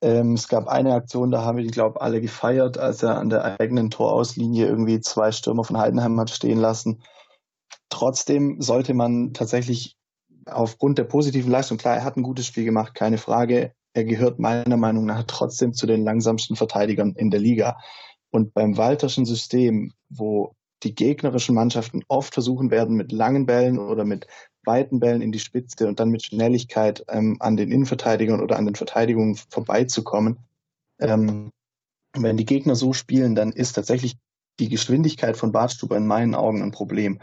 Ähm, 0.00 0.34
es 0.34 0.48
gab 0.48 0.68
eine 0.68 0.94
Aktion, 0.94 1.30
da 1.30 1.42
haben 1.42 1.58
wir 1.58 1.66
glaube 1.66 1.96
ich, 1.98 2.02
alle 2.02 2.20
gefeiert, 2.22 2.78
als 2.78 3.02
er 3.02 3.18
an 3.18 3.28
der 3.28 3.60
eigenen 3.60 3.90
Torauslinie 3.90 4.66
irgendwie 4.66 5.00
zwei 5.00 5.30
Stürmer 5.32 5.64
von 5.64 5.76
Heidenheim 5.76 6.18
hat 6.20 6.30
stehen 6.30 6.58
lassen. 6.58 7.02
Trotzdem 7.90 8.60
sollte 8.60 8.94
man 8.94 9.32
tatsächlich 9.32 9.96
aufgrund 10.46 10.98
der 10.98 11.04
positiven 11.04 11.50
Leistung, 11.50 11.78
klar, 11.78 11.96
er 11.96 12.04
hat 12.04 12.16
ein 12.16 12.22
gutes 12.22 12.46
Spiel 12.46 12.64
gemacht, 12.64 12.94
keine 12.94 13.18
Frage. 13.18 13.72
Er 13.94 14.04
gehört 14.04 14.38
meiner 14.38 14.76
Meinung 14.76 15.06
nach 15.06 15.24
trotzdem 15.24 15.72
zu 15.72 15.86
den 15.86 16.04
langsamsten 16.04 16.56
Verteidigern 16.56 17.14
in 17.16 17.30
der 17.30 17.40
Liga. 17.40 17.78
Und 18.30 18.54
beim 18.54 18.76
Walterschen 18.76 19.24
System, 19.24 19.92
wo 20.08 20.54
die 20.82 20.94
gegnerischen 20.94 21.54
Mannschaften 21.54 22.02
oft 22.08 22.34
versuchen 22.34 22.70
werden, 22.70 22.96
mit 22.96 23.10
langen 23.10 23.46
Bällen 23.46 23.78
oder 23.78 24.04
mit 24.04 24.26
weiten 24.64 25.00
Bällen 25.00 25.22
in 25.22 25.32
die 25.32 25.38
Spitze 25.38 25.88
und 25.88 25.98
dann 25.98 26.10
mit 26.10 26.24
Schnelligkeit 26.24 27.04
ähm, 27.08 27.36
an 27.40 27.56
den 27.56 27.72
Innenverteidigern 27.72 28.40
oder 28.40 28.56
an 28.56 28.66
den 28.66 28.74
Verteidigungen 28.74 29.34
vorbeizukommen. 29.34 30.38
Ähm, 31.00 31.50
wenn 32.14 32.36
die 32.36 32.44
Gegner 32.44 32.74
so 32.74 32.92
spielen, 32.92 33.34
dann 33.34 33.52
ist 33.52 33.72
tatsächlich 33.72 34.16
die 34.60 34.68
Geschwindigkeit 34.68 35.36
von 35.36 35.52
Bartstuber 35.52 35.96
in 35.96 36.06
meinen 36.06 36.34
Augen 36.34 36.62
ein 36.62 36.72
Problem. 36.72 37.20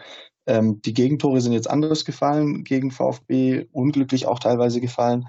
Ähm, 0.47 0.81
die 0.81 0.93
Gegentore 0.93 1.41
sind 1.41 1.53
jetzt 1.53 1.69
anders 1.69 2.05
gefallen 2.05 2.63
gegen 2.63 2.91
VfB, 2.91 3.65
unglücklich 3.71 4.27
auch 4.27 4.39
teilweise 4.39 4.79
gefallen. 4.79 5.27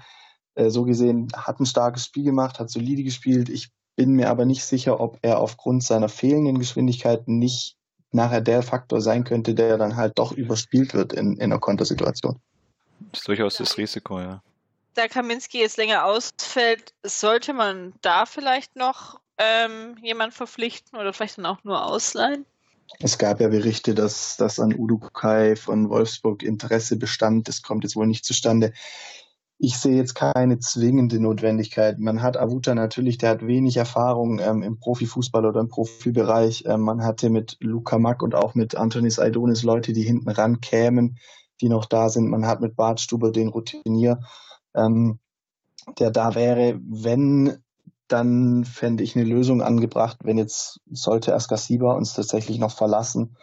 Äh, 0.55 0.69
so 0.69 0.83
gesehen 0.83 1.29
hat 1.35 1.59
ein 1.59 1.65
starkes 1.65 2.05
Spiel 2.05 2.23
gemacht, 2.23 2.59
hat 2.59 2.69
solide 2.69 3.03
gespielt. 3.03 3.49
Ich 3.49 3.69
bin 3.95 4.11
mir 4.11 4.29
aber 4.29 4.45
nicht 4.45 4.63
sicher, 4.63 4.99
ob 4.99 5.17
er 5.21 5.39
aufgrund 5.39 5.83
seiner 5.83 6.09
fehlenden 6.09 6.59
Geschwindigkeit 6.59 7.27
nicht 7.27 7.75
nachher 8.11 8.41
der 8.41 8.61
Faktor 8.63 9.01
sein 9.01 9.23
könnte, 9.23 9.53
der 9.53 9.77
dann 9.77 9.95
halt 9.95 10.17
doch 10.17 10.31
überspielt 10.31 10.93
wird 10.93 11.13
in, 11.13 11.33
in 11.33 11.43
einer 11.43 11.59
Kontersituation. 11.59 12.39
Das 13.11 13.21
ist 13.21 13.27
durchaus 13.27 13.57
das 13.57 13.77
Risiko, 13.77 14.19
ja. 14.19 14.41
Da 14.93 15.07
Kaminski 15.07 15.59
jetzt 15.59 15.77
länger 15.77 16.05
ausfällt, 16.05 16.93
sollte 17.03 17.53
man 17.53 17.93
da 18.01 18.25
vielleicht 18.25 18.75
noch 18.75 19.19
ähm, 19.37 19.95
jemand 20.01 20.33
verpflichten 20.33 20.97
oder 20.97 21.13
vielleicht 21.13 21.37
dann 21.37 21.45
auch 21.45 21.63
nur 21.63 21.85
ausleihen? 21.85 22.45
Es 22.99 23.17
gab 23.17 23.41
ja 23.41 23.49
Berichte, 23.49 23.93
dass, 23.93 24.37
dass 24.37 24.59
an 24.59 24.73
Udukai 24.73 25.55
von 25.55 25.89
Wolfsburg 25.89 26.41
Interesse 26.41 26.97
bestand. 26.97 27.47
Das 27.47 27.61
kommt 27.61 27.83
jetzt 27.83 27.95
wohl 27.95 28.07
nicht 28.07 28.25
zustande. 28.25 28.73
Ich 29.59 29.77
sehe 29.77 29.95
jetzt 29.95 30.13
keine 30.13 30.59
zwingende 30.59 31.19
Notwendigkeit. 31.19 31.97
Man 31.97 32.21
hat 32.21 32.37
Avuta 32.37 32.75
natürlich, 32.75 33.17
der 33.17 33.31
hat 33.31 33.45
wenig 33.45 33.77
Erfahrung 33.77 34.39
ähm, 34.39 34.61
im 34.61 34.79
Profifußball 34.79 35.45
oder 35.45 35.59
im 35.59 35.67
Profibereich. 35.67 36.63
Ähm, 36.67 36.81
man 36.81 37.03
hatte 37.03 37.29
mit 37.29 37.57
Luca 37.59 37.97
Mack 37.97 38.21
und 38.21 38.35
auch 38.35 38.53
mit 38.53 38.75
Antonis 38.75 39.19
Aidonis 39.19 39.63
Leute, 39.63 39.93
die 39.93 40.03
hinten 40.03 40.29
ran 40.29 40.61
kämen, 40.61 41.17
die 41.59 41.69
noch 41.69 41.85
da 41.85 42.09
sind. 42.09 42.29
Man 42.29 42.45
hat 42.45 42.61
mit 42.61 42.75
Bart 42.75 43.01
Stuber 43.01 43.31
den 43.31 43.47
Routinier, 43.47 44.19
ähm, 44.75 45.19
der 45.97 46.11
da 46.11 46.35
wäre. 46.35 46.79
Wenn 46.83 47.57
dann 48.07 48.63
fände 48.63 49.03
ich 49.03 49.15
eine 49.15 49.25
Lösung 49.25 49.61
angebracht, 49.61 50.19
wenn 50.23 50.37
jetzt 50.37 50.79
sollte 50.89 51.35
Askasiba 51.35 51.93
uns 51.93 52.13
tatsächlich 52.13 52.59
noch 52.59 52.71
verlassen, 52.71 53.35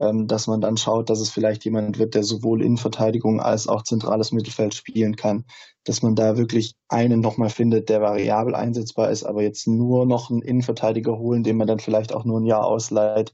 ähm, 0.00 0.26
dass 0.26 0.46
man 0.46 0.60
dann 0.60 0.76
schaut, 0.76 1.10
dass 1.10 1.20
es 1.20 1.30
vielleicht 1.30 1.64
jemand 1.64 1.98
wird, 1.98 2.14
der 2.14 2.22
sowohl 2.22 2.62
Innenverteidigung 2.62 3.40
als 3.40 3.68
auch 3.68 3.82
zentrales 3.82 4.32
Mittelfeld 4.32 4.74
spielen 4.74 5.16
kann, 5.16 5.44
dass 5.84 6.02
man 6.02 6.14
da 6.14 6.36
wirklich 6.36 6.74
einen 6.88 7.20
nochmal 7.20 7.50
findet, 7.50 7.88
der 7.88 8.00
variabel 8.00 8.54
einsetzbar 8.54 9.10
ist, 9.10 9.24
aber 9.24 9.42
jetzt 9.42 9.66
nur 9.66 10.06
noch 10.06 10.30
einen 10.30 10.42
Innenverteidiger 10.42 11.18
holen, 11.18 11.42
den 11.42 11.56
man 11.56 11.66
dann 11.66 11.80
vielleicht 11.80 12.12
auch 12.14 12.24
nur 12.24 12.40
ein 12.40 12.46
Jahr 12.46 12.64
ausleiht, 12.64 13.32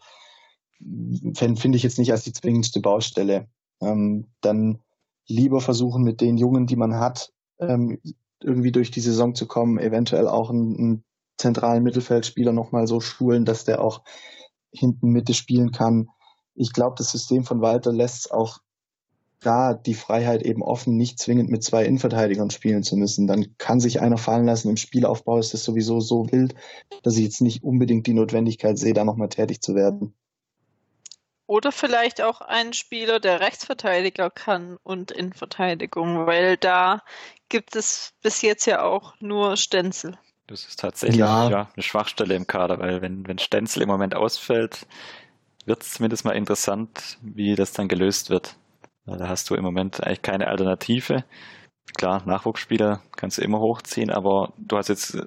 finde 0.79 1.77
ich 1.77 1.83
jetzt 1.83 1.99
nicht 1.99 2.13
als 2.13 2.25
die 2.25 2.33
zwingendste 2.33 2.81
Baustelle. 2.81 3.49
Ähm, 3.81 4.29
dann 4.41 4.81
lieber 5.27 5.61
versuchen 5.61 6.03
mit 6.03 6.21
den 6.21 6.37
Jungen, 6.37 6.67
die 6.67 6.77
man 6.77 6.97
hat, 6.97 7.33
ähm, 7.59 7.99
irgendwie 8.43 8.73
durch 8.73 8.91
die 8.91 9.01
Saison 9.01 9.35
zu 9.35 9.47
kommen, 9.47 9.79
eventuell 9.79 10.29
auch 10.29 10.51
einen, 10.51 10.77
einen 10.77 11.05
zentralen 11.39 11.83
Mittelfeldspieler 11.83 12.53
nochmal 12.53 12.87
so 12.87 13.01
schulen, 13.01 13.45
dass 13.45 13.65
der 13.65 13.83
auch 13.83 14.03
hinten 14.71 15.11
Mitte 15.11 15.35
spielen 15.35 15.73
kann. 15.73 16.09
Ich 16.55 16.73
glaube, 16.73 16.95
das 16.99 17.11
System 17.11 17.45
von 17.45 17.61
Walter 17.61 17.93
lässt 17.93 18.33
auch 18.33 18.59
da 19.41 19.75
die 19.75 19.95
Freiheit 19.95 20.43
eben 20.43 20.63
offen, 20.63 20.97
nicht 20.97 21.19
zwingend 21.19 21.51
mit 21.51 21.63
zwei 21.63 21.85
Innenverteidigern 21.85 22.51
spielen 22.51 22.83
zu 22.83 22.97
müssen. 22.97 23.27
Dann 23.27 23.57
kann 23.59 23.81
sich 23.81 24.01
einer 24.01 24.17
fallen 24.17 24.47
lassen. 24.47 24.71
Im 24.71 24.77
Spielaufbau 24.77 25.39
ist 25.39 25.53
das 25.53 25.65
sowieso 25.65 26.01
so 26.01 26.31
wild, 26.33 26.55
dass 27.03 27.17
ich 27.17 27.25
jetzt 27.25 27.43
nicht 27.43 27.63
unbedingt 27.63 28.07
die 28.07 28.15
Notwendigkeit 28.15 28.79
sehe, 28.79 28.95
da 28.95 29.05
nochmal 29.05 29.29
tätig 29.29 29.61
zu 29.61 29.75
werden. 29.75 30.15
Oder 31.47 31.71
vielleicht 31.71 32.21
auch 32.23 32.41
ein 32.41 32.73
Spieler, 32.73 33.21
der 33.21 33.41
Rechtsverteidiger 33.41 34.31
kann 34.31 34.79
und 34.83 35.13
Innenverteidigung, 35.13 36.27
weil 36.27 36.57
da 36.57 37.03
gibt 37.49 37.77
es 37.77 38.15
bis 38.23 38.43
jetzt 38.43 38.67
ja 38.67 38.83
auch 38.83 39.15
nur 39.21 39.57
Stenzel. 39.57 40.19
Das 40.49 40.67
ist 40.67 40.81
tatsächlich 40.81 41.19
ja. 41.19 41.49
ja 41.49 41.71
eine 41.75 41.83
Schwachstelle 41.83 42.35
im 42.35 42.47
Kader, 42.47 42.79
weil 42.79 43.03
wenn, 43.03 43.27
wenn 43.27 43.39
Stenzel 43.39 43.83
im 43.83 43.89
Moment 43.89 44.15
ausfällt, 44.15 44.87
wird 45.65 45.83
es 45.83 45.93
zumindest 45.95 46.25
mal 46.25 46.37
interessant, 46.37 47.19
wie 47.21 47.55
das 47.55 47.73
dann 47.73 47.89
gelöst 47.89 48.31
wird. 48.31 48.57
Da 49.07 49.29
hast 49.29 49.51
du 49.51 49.55
im 49.55 49.63
Moment 49.63 50.03
eigentlich 50.03 50.23
keine 50.23 50.49
Alternative. 50.49 51.25
Klar, 51.97 52.23
Nachwuchsspieler 52.27 53.03
kannst 53.17 53.39
du 53.39 53.43
immer 53.43 53.61
hochziehen, 53.61 54.11
aber 54.11 54.53
du 54.59 54.77
hast 54.77 54.89
jetzt 54.89 55.19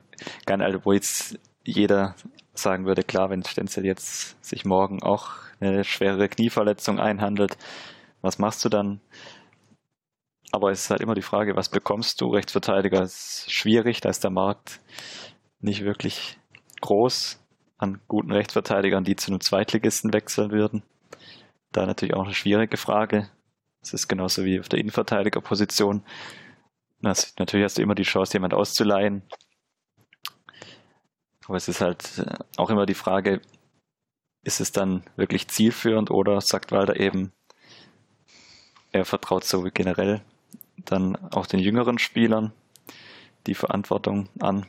keine 0.46 0.66
Alter, 0.66 0.84
wo 0.84 0.92
jetzt 0.92 1.40
jeder 1.64 2.16
sagen 2.54 2.86
würde, 2.86 3.04
klar, 3.04 3.30
wenn 3.30 3.44
Stenzel 3.44 3.86
jetzt 3.86 4.44
sich 4.44 4.66
morgen 4.66 5.02
auch 5.02 5.32
eine 5.60 5.84
schwere 5.84 6.30
Knieverletzung 6.30 7.00
einhandelt, 7.00 7.58
was 8.22 8.40
machst 8.40 8.64
du 8.66 8.70
dann? 8.70 9.02
Aber 10.52 10.72
es 10.72 10.84
ist 10.84 10.90
halt 10.90 11.02
immer 11.02 11.16
die 11.16 11.22
Frage, 11.22 11.56
was 11.56 11.70
bekommst 11.70 12.22
du? 12.22 12.28
Rechtsverteidiger 12.28 13.04
ist 13.04 13.46
schwierig, 13.52 14.02
da 14.02 14.10
ist 14.10 14.24
der 14.24 14.32
Markt 14.32 14.80
nicht 15.60 15.84
wirklich 15.84 16.40
groß 16.82 17.40
an 17.78 18.02
guten 18.08 18.32
Rechtsverteidigern, 18.32 19.04
die 19.04 19.16
zu 19.16 19.32
einem 19.32 19.42
Zweitligisten 19.42 20.12
wechseln 20.12 20.52
würden. 20.52 20.84
Da 21.72 21.86
natürlich 21.86 22.16
auch 22.16 22.26
eine 22.26 22.34
schwierige 22.34 22.78
Frage. 22.78 23.30
Es 23.82 23.94
ist 23.94 24.08
genauso 24.08 24.44
wie 24.44 24.60
auf 24.60 24.70
der 24.70 24.80
Innenverteidigerposition. 24.80 26.04
natürlich 27.02 27.64
hast 27.64 27.78
du 27.78 27.82
immer 27.82 27.96
die 27.96 28.04
Chance, 28.04 28.34
jemand 28.34 28.54
auszuleihen. 28.54 29.24
Aber 31.46 31.58
es 31.58 31.68
ist 31.68 31.82
halt 31.82 32.20
äh, 32.20 32.38
auch 32.58 32.70
immer 32.70 32.86
die 32.86 32.94
Frage, 32.94 33.42
ist 34.44 34.60
es 34.60 34.72
dann 34.72 35.04
wirklich 35.16 35.48
zielführend 35.48 36.12
oder 36.12 36.40
sagt 36.42 36.72
Walter 36.72 37.00
eben, 37.00 37.32
er 38.92 39.06
vertraut 39.06 39.44
so 39.44 39.64
generell 39.74 40.22
dann 40.78 41.16
auch 41.32 41.46
den 41.46 41.60
jüngeren 41.60 42.00
Spielern 42.00 42.54
die 43.48 43.56
Verantwortung 43.56 44.30
an. 44.40 44.66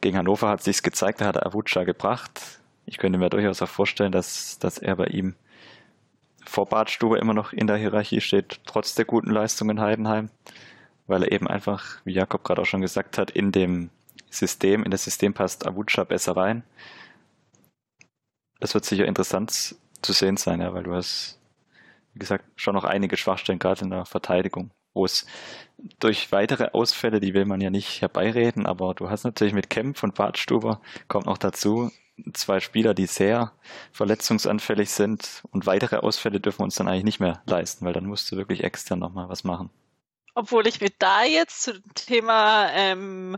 Gegen 0.00 0.16
Hannover 0.16 0.48
hat 0.48 0.62
sich 0.62 0.82
gezeigt, 0.82 1.20
da 1.20 1.26
hat 1.26 1.36
er 1.36 1.46
Avucha 1.46 1.84
gebracht. 1.84 2.60
Ich 2.86 2.98
könnte 2.98 3.18
mir 3.18 3.30
durchaus 3.30 3.62
auch 3.62 3.68
vorstellen, 3.68 4.12
dass, 4.12 4.58
dass 4.58 4.78
er 4.78 4.96
bei 4.96 5.06
ihm 5.06 5.34
vor 6.44 6.66
Badstube 6.66 7.18
immer 7.18 7.34
noch 7.34 7.52
in 7.52 7.66
der 7.66 7.76
Hierarchie 7.76 8.20
steht, 8.20 8.60
trotz 8.66 8.94
der 8.94 9.04
guten 9.04 9.30
Leistung 9.30 9.70
in 9.70 9.80
Heidenheim, 9.80 10.30
weil 11.06 11.22
er 11.22 11.32
eben 11.32 11.46
einfach, 11.46 12.00
wie 12.04 12.14
Jakob 12.14 12.44
gerade 12.44 12.62
auch 12.62 12.66
schon 12.66 12.80
gesagt 12.80 13.18
hat, 13.18 13.30
in 13.30 13.52
dem 13.52 13.90
System, 14.30 14.84
in 14.84 14.90
das 14.90 15.04
System 15.04 15.34
passt 15.34 15.66
Avucha 15.66 16.04
besser 16.04 16.36
rein. 16.36 16.62
Das 18.60 18.74
wird 18.74 18.84
sicher 18.84 19.06
interessant 19.06 19.74
zu 20.02 20.12
sehen 20.12 20.36
sein, 20.36 20.60
ja, 20.60 20.72
weil 20.72 20.84
du 20.84 20.94
hast, 20.94 21.38
wie 22.14 22.18
gesagt, 22.18 22.44
schon 22.56 22.74
noch 22.74 22.84
einige 22.84 23.16
Schwachstellen 23.16 23.58
gerade 23.58 23.82
in 23.82 23.90
der 23.90 24.04
Verteidigung 24.04 24.70
wo 24.94 25.04
es 25.04 25.26
durch 25.98 26.32
weitere 26.32 26.70
Ausfälle, 26.72 27.20
die 27.20 27.34
will 27.34 27.44
man 27.44 27.60
ja 27.60 27.70
nicht 27.70 28.02
herbeireden, 28.02 28.66
aber 28.66 28.94
du 28.94 29.10
hast 29.10 29.24
natürlich 29.24 29.54
mit 29.54 29.70
Kempf 29.70 30.02
und 30.02 30.14
Bartstuber, 30.14 30.80
kommt 31.08 31.26
noch 31.26 31.38
dazu, 31.38 31.90
zwei 32.34 32.60
Spieler, 32.60 32.92
die 32.92 33.06
sehr 33.06 33.52
verletzungsanfällig 33.92 34.90
sind 34.90 35.42
und 35.52 35.66
weitere 35.66 35.96
Ausfälle 35.96 36.40
dürfen 36.40 36.60
wir 36.60 36.64
uns 36.64 36.74
dann 36.74 36.88
eigentlich 36.88 37.04
nicht 37.04 37.20
mehr 37.20 37.42
leisten, 37.46 37.84
weil 37.84 37.92
dann 37.92 38.06
musst 38.06 38.30
du 38.30 38.36
wirklich 38.36 38.62
extern 38.64 38.98
nochmal 38.98 39.28
was 39.28 39.44
machen. 39.44 39.70
Obwohl 40.34 40.66
ich 40.66 40.80
mir 40.80 40.90
da 40.98 41.24
jetzt 41.24 41.62
zu 41.62 41.72
dem 41.72 41.94
Thema 41.94 42.70
ähm, 42.72 43.36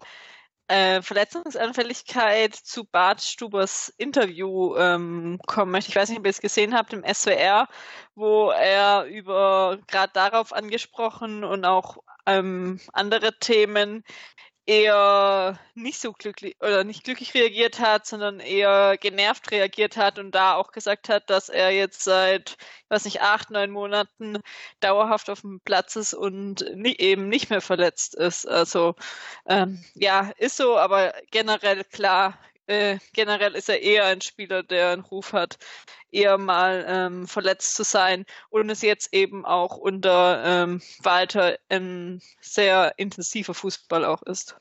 äh, 0.73 1.03
Verletzungsanfälligkeit 1.03 2.55
zu 2.55 2.85
Bart 2.85 3.21
Stubers 3.21 3.93
Interview 3.99 4.75
ähm, 4.77 5.39
kommen 5.47 5.71
möchte. 5.71 5.91
Ich 5.91 5.97
weiß 5.97 6.09
nicht, 6.09 6.19
ob 6.19 6.25
ihr 6.25 6.31
es 6.31 6.41
gesehen 6.41 6.75
habt 6.75 6.95
im 6.95 7.05
SWR, 7.05 7.69
wo 8.15 8.51
er 8.51 9.05
über 9.05 9.79
gerade 9.87 10.15
darauf 10.15 10.55
angesprochen 10.55 11.45
und 11.45 11.67
auch 11.67 11.99
ähm, 12.25 12.81
andere 12.95 13.39
Themen 13.39 14.03
eher 14.67 15.59
nicht 15.75 16.01
so 16.01 16.13
glücklich 16.13 16.57
oder 16.61 16.85
nicht 16.85 17.05
glücklich 17.05 17.35
reagiert 17.35 17.81
hat, 17.81 18.07
sondern 18.07 18.39
eher 18.39 18.97
genervt 18.97 19.51
reagiert 19.51 19.97
hat 19.97 20.19
und 20.19 20.33
da 20.33 20.55
auch 20.55 20.71
gesagt 20.73 21.09
hat, 21.09 21.31
dass 21.31 21.49
er 21.49 21.71
jetzt 21.71 22.05
seit, 22.05 22.57
ich 22.85 22.91
weiß 22.91 23.05
nicht, 23.05 23.23
acht, 23.23 23.51
neun 23.51 23.71
Monaten 23.71 24.39
dauerhaft 24.81 25.31
auf 25.31 25.41
dem 25.41 25.61
Platz 25.61 25.97
ist 25.97 26.15
und 26.15 26.65
nie, 26.75 26.97
eben 26.97 27.29
nicht 27.29 27.51
mehr 27.51 27.61
verletzt 27.61 28.15
ist. 28.15 28.47
Also 28.47 28.95
ähm, 29.47 29.85
ja, 29.95 30.31
ist 30.39 30.57
so, 30.57 30.79
aber 30.79 31.13
generell 31.31 31.83
klar, 31.85 32.39
äh, 32.67 32.99
generell 33.13 33.55
ist 33.55 33.69
er 33.69 33.83
eher 33.83 34.07
ein 34.07 34.21
Spieler, 34.21 34.63
der 34.63 34.91
einen 34.91 35.03
Ruf 35.03 35.33
hat, 35.33 35.59
eher 36.11 36.39
mal 36.39 36.85
ähm, 36.89 37.27
verletzt 37.27 37.75
zu 37.75 37.85
sein 37.85 38.25
und 38.51 38.71
es 38.71 38.83
jetzt 38.83 39.13
eben 39.13 39.45
auch 39.45 39.77
unter 39.77 40.43
ähm, 40.45 40.81
Walter 41.03 41.59
ein 41.69 42.21
sehr 42.41 42.95
intensiver 42.99 43.55
Fußball 43.55 44.05
auch 44.05 44.23
ist. 44.23 44.57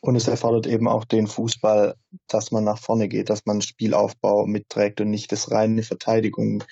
Und 0.00 0.16
es 0.16 0.28
erfordert 0.28 0.66
eben 0.66 0.86
auch 0.86 1.06
den 1.06 1.26
Fußball, 1.26 1.94
dass 2.28 2.50
man 2.50 2.64
nach 2.64 2.78
vorne 2.78 3.08
geht, 3.08 3.30
dass 3.30 3.46
man 3.46 3.62
Spielaufbau 3.62 4.44
mitträgt 4.44 5.00
und 5.00 5.08
nicht 5.08 5.32
das 5.32 5.50
reine 5.50 5.82
Verteidigung 5.82 6.64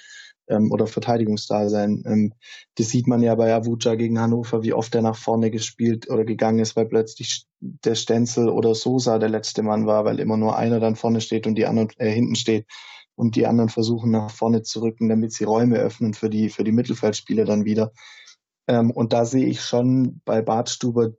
ähm, 0.52 0.70
oder 0.70 0.86
Verteidigungsdasein. 0.86 2.02
Ähm, 2.06 2.34
das 2.76 2.90
sieht 2.90 3.06
man 3.06 3.22
ja 3.22 3.34
bei 3.34 3.54
Avuja 3.54 3.94
gegen 3.94 4.20
Hannover, 4.20 4.62
wie 4.62 4.74
oft 4.74 4.94
er 4.94 5.02
nach 5.02 5.16
vorne 5.16 5.50
gespielt 5.50 6.08
oder 6.10 6.24
gegangen 6.24 6.60
ist, 6.60 6.76
weil 6.76 6.86
plötzlich 6.86 7.46
der 7.60 7.94
Stenzel 7.94 8.48
oder 8.48 8.74
Sosa 8.74 9.18
der 9.18 9.28
letzte 9.28 9.62
Mann 9.62 9.86
war, 9.86 10.04
weil 10.04 10.20
immer 10.20 10.36
nur 10.36 10.56
einer 10.56 10.80
dann 10.80 10.96
vorne 10.96 11.20
steht 11.20 11.46
und 11.46 11.56
die 11.56 11.66
anderen 11.66 11.88
äh, 11.96 12.10
hinten 12.10 12.36
steht 12.36 12.66
und 13.14 13.36
die 13.36 13.46
anderen 13.46 13.68
versuchen 13.68 14.10
nach 14.10 14.30
vorne 14.30 14.62
zu 14.62 14.82
rücken, 14.82 15.08
damit 15.08 15.32
sie 15.32 15.44
Räume 15.44 15.78
öffnen 15.78 16.14
für 16.14 16.30
die 16.30 16.50
für 16.50 16.64
die 16.64 16.72
Mittelfeldspieler 16.72 17.44
dann 17.44 17.64
wieder. 17.64 17.92
Ähm, 18.68 18.90
und 18.90 19.12
da 19.12 19.24
sehe 19.24 19.46
ich 19.46 19.62
schon 19.62 20.20
bei 20.24 20.42
Bartstuber 20.42 21.12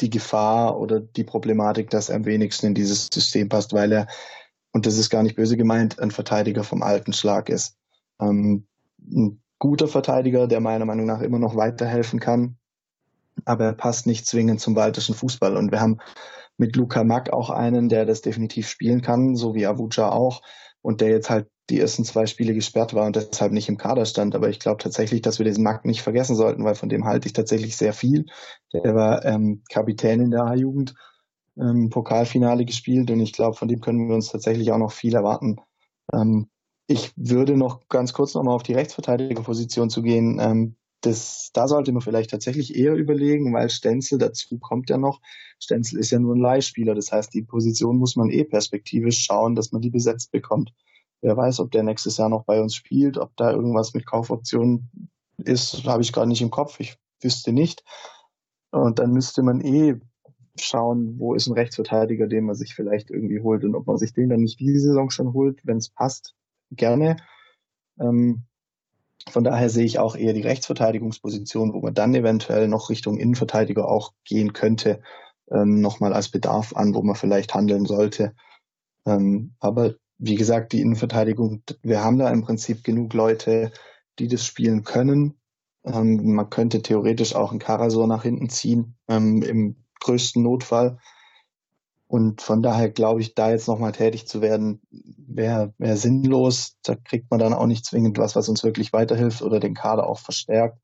die 0.00 0.10
Gefahr 0.10 0.78
oder 0.78 1.00
die 1.00 1.24
Problematik, 1.24 1.90
dass 1.90 2.08
er 2.08 2.16
am 2.16 2.24
wenigsten 2.24 2.66
in 2.66 2.74
dieses 2.74 3.08
System 3.12 3.48
passt, 3.48 3.72
weil 3.72 3.92
er, 3.92 4.06
und 4.72 4.86
das 4.86 4.98
ist 4.98 5.10
gar 5.10 5.22
nicht 5.22 5.36
böse 5.36 5.56
gemeint, 5.56 6.00
ein 6.00 6.10
Verteidiger 6.10 6.64
vom 6.64 6.82
alten 6.82 7.12
Schlag 7.12 7.48
ist. 7.48 7.76
Ähm, 8.20 8.66
ein 9.10 9.42
guter 9.58 9.88
Verteidiger, 9.88 10.46
der 10.46 10.60
meiner 10.60 10.84
Meinung 10.84 11.06
nach 11.06 11.20
immer 11.20 11.38
noch 11.38 11.56
weiterhelfen 11.56 12.20
kann, 12.20 12.56
aber 13.44 13.64
er 13.64 13.72
passt 13.72 14.06
nicht 14.06 14.26
zwingend 14.26 14.60
zum 14.60 14.74
baltischen 14.74 15.14
Fußball. 15.14 15.56
Und 15.56 15.70
wir 15.70 15.80
haben 15.80 15.98
mit 16.56 16.76
Luca 16.76 17.04
Mack 17.04 17.32
auch 17.32 17.50
einen, 17.50 17.88
der 17.88 18.04
das 18.04 18.22
definitiv 18.22 18.68
spielen 18.68 19.02
kann, 19.02 19.36
so 19.36 19.54
wie 19.54 19.66
Avuja 19.66 20.10
auch, 20.10 20.42
und 20.82 21.00
der 21.00 21.10
jetzt 21.10 21.30
halt 21.30 21.48
die 21.70 21.78
ersten 21.80 22.04
zwei 22.04 22.26
Spiele 22.26 22.54
gesperrt 22.54 22.92
war 22.92 23.06
und 23.06 23.16
deshalb 23.16 23.52
nicht 23.52 23.68
im 23.68 23.78
Kader 23.78 24.04
stand. 24.04 24.34
Aber 24.34 24.48
ich 24.48 24.58
glaube 24.58 24.82
tatsächlich, 24.82 25.22
dass 25.22 25.38
wir 25.38 25.46
diesen 25.46 25.62
Mack 25.62 25.84
nicht 25.84 26.02
vergessen 26.02 26.36
sollten, 26.36 26.64
weil 26.64 26.74
von 26.74 26.88
dem 26.88 27.04
halte 27.04 27.26
ich 27.26 27.32
tatsächlich 27.32 27.76
sehr 27.76 27.92
viel. 27.92 28.26
Der 28.72 28.94
war 28.94 29.24
ähm, 29.24 29.62
Kapitän 29.70 30.20
in 30.20 30.30
der 30.30 30.44
A-Jugend, 30.44 30.94
ähm, 31.56 31.88
Pokalfinale 31.88 32.64
gespielt 32.64 33.10
und 33.10 33.20
ich 33.20 33.32
glaube, 33.32 33.56
von 33.56 33.68
dem 33.68 33.80
können 33.80 34.08
wir 34.08 34.14
uns 34.14 34.30
tatsächlich 34.30 34.72
auch 34.72 34.78
noch 34.78 34.92
viel 34.92 35.14
erwarten. 35.14 35.60
Ähm, 36.12 36.48
Ich 36.92 37.10
würde 37.16 37.56
noch 37.56 37.88
ganz 37.88 38.12
kurz 38.12 38.34
nochmal 38.34 38.54
auf 38.54 38.64
die 38.64 38.74
Rechtsverteidigerposition 38.74 39.88
zu 39.88 40.02
gehen. 40.02 40.38
Ähm, 40.38 40.76
das, 41.00 41.48
da 41.54 41.66
sollte 41.66 41.90
man 41.90 42.02
vielleicht 42.02 42.28
tatsächlich 42.28 42.76
eher 42.76 42.94
überlegen, 42.94 43.54
weil 43.54 43.70
Stenzel 43.70 44.18
dazu 44.18 44.58
kommt 44.58 44.90
ja 44.90 44.98
noch. 44.98 45.22
Stenzel 45.58 45.98
ist 45.98 46.10
ja 46.10 46.18
nur 46.18 46.34
ein 46.34 46.40
Leihspieler. 46.40 46.94
Das 46.94 47.10
heißt, 47.10 47.32
die 47.32 47.44
Position 47.44 47.96
muss 47.96 48.14
man 48.14 48.28
eh 48.28 48.44
perspektivisch 48.44 49.24
schauen, 49.24 49.54
dass 49.54 49.72
man 49.72 49.80
die 49.80 49.88
besetzt 49.88 50.32
bekommt. 50.32 50.74
Wer 51.22 51.34
weiß, 51.34 51.60
ob 51.60 51.70
der 51.70 51.82
nächstes 51.82 52.18
Jahr 52.18 52.28
noch 52.28 52.44
bei 52.44 52.60
uns 52.60 52.74
spielt, 52.74 53.16
ob 53.16 53.34
da 53.36 53.52
irgendwas 53.52 53.94
mit 53.94 54.04
Kaufoptionen 54.04 54.90
ist, 55.38 55.86
habe 55.86 56.02
ich 56.02 56.12
gerade 56.12 56.28
nicht 56.28 56.42
im 56.42 56.50
Kopf. 56.50 56.78
Ich 56.78 56.98
wüsste 57.22 57.54
nicht. 57.54 57.84
Und 58.70 58.98
dann 58.98 59.12
müsste 59.12 59.42
man 59.42 59.62
eh 59.62 59.98
schauen, 60.60 61.18
wo 61.18 61.32
ist 61.32 61.46
ein 61.46 61.54
Rechtsverteidiger, 61.54 62.26
den 62.26 62.44
man 62.44 62.54
sich 62.54 62.74
vielleicht 62.74 63.10
irgendwie 63.10 63.40
holt 63.40 63.64
und 63.64 63.74
ob 63.76 63.86
man 63.86 63.96
sich 63.96 64.12
den 64.12 64.28
dann 64.28 64.40
nicht 64.40 64.60
diese 64.60 64.80
Saison 64.80 65.08
schon 65.08 65.32
holt, 65.32 65.58
wenn 65.64 65.78
es 65.78 65.88
passt, 65.88 66.34
gerne. 66.76 67.16
Ähm, 68.00 68.44
von 69.30 69.44
daher 69.44 69.70
sehe 69.70 69.84
ich 69.84 69.98
auch 69.98 70.16
eher 70.16 70.32
die 70.32 70.42
Rechtsverteidigungsposition, 70.42 71.72
wo 71.72 71.80
man 71.80 71.94
dann 71.94 72.14
eventuell 72.14 72.68
noch 72.68 72.90
Richtung 72.90 73.18
Innenverteidiger 73.18 73.88
auch 73.88 74.12
gehen 74.24 74.52
könnte, 74.52 75.00
ähm, 75.50 75.80
nochmal 75.80 76.12
als 76.12 76.28
Bedarf 76.28 76.74
an, 76.74 76.94
wo 76.94 77.02
man 77.02 77.14
vielleicht 77.14 77.54
handeln 77.54 77.86
sollte. 77.86 78.34
Ähm, 79.06 79.54
aber 79.60 79.94
wie 80.18 80.34
gesagt, 80.34 80.72
die 80.72 80.80
Innenverteidigung, 80.80 81.62
wir 81.82 82.02
haben 82.02 82.18
da 82.18 82.30
im 82.30 82.42
Prinzip 82.42 82.84
genug 82.84 83.12
Leute, 83.14 83.72
die 84.18 84.28
das 84.28 84.44
spielen 84.44 84.84
können. 84.84 85.40
Ähm, 85.84 86.34
man 86.34 86.50
könnte 86.50 86.82
theoretisch 86.82 87.34
auch 87.34 87.50
einen 87.50 87.58
Karasor 87.58 88.06
nach 88.06 88.22
hinten 88.22 88.48
ziehen, 88.48 88.96
ähm, 89.08 89.42
im 89.42 89.76
größten 90.00 90.42
Notfall. 90.42 90.98
Und 92.12 92.42
von 92.42 92.60
daher 92.60 92.90
glaube 92.90 93.22
ich, 93.22 93.34
da 93.34 93.52
jetzt 93.52 93.68
nochmal 93.68 93.92
tätig 93.92 94.26
zu 94.26 94.42
werden, 94.42 94.82
wäre 94.90 95.72
wär 95.78 95.96
sinnlos. 95.96 96.76
Da 96.82 96.94
kriegt 96.94 97.30
man 97.30 97.40
dann 97.40 97.54
auch 97.54 97.64
nicht 97.64 97.86
zwingend 97.86 98.18
was, 98.18 98.36
was 98.36 98.50
uns 98.50 98.62
wirklich 98.62 98.92
weiterhilft 98.92 99.40
oder 99.40 99.60
den 99.60 99.72
Kader 99.72 100.06
auch 100.06 100.18
verstärkt. 100.18 100.76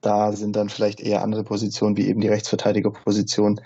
Da 0.00 0.32
sind 0.32 0.56
dann 0.56 0.68
vielleicht 0.68 0.98
eher 0.98 1.22
andere 1.22 1.44
Positionen, 1.44 1.96
wie 1.96 2.08
eben 2.08 2.20
die 2.20 2.26
Rechtsverteidigerposition 2.26 3.60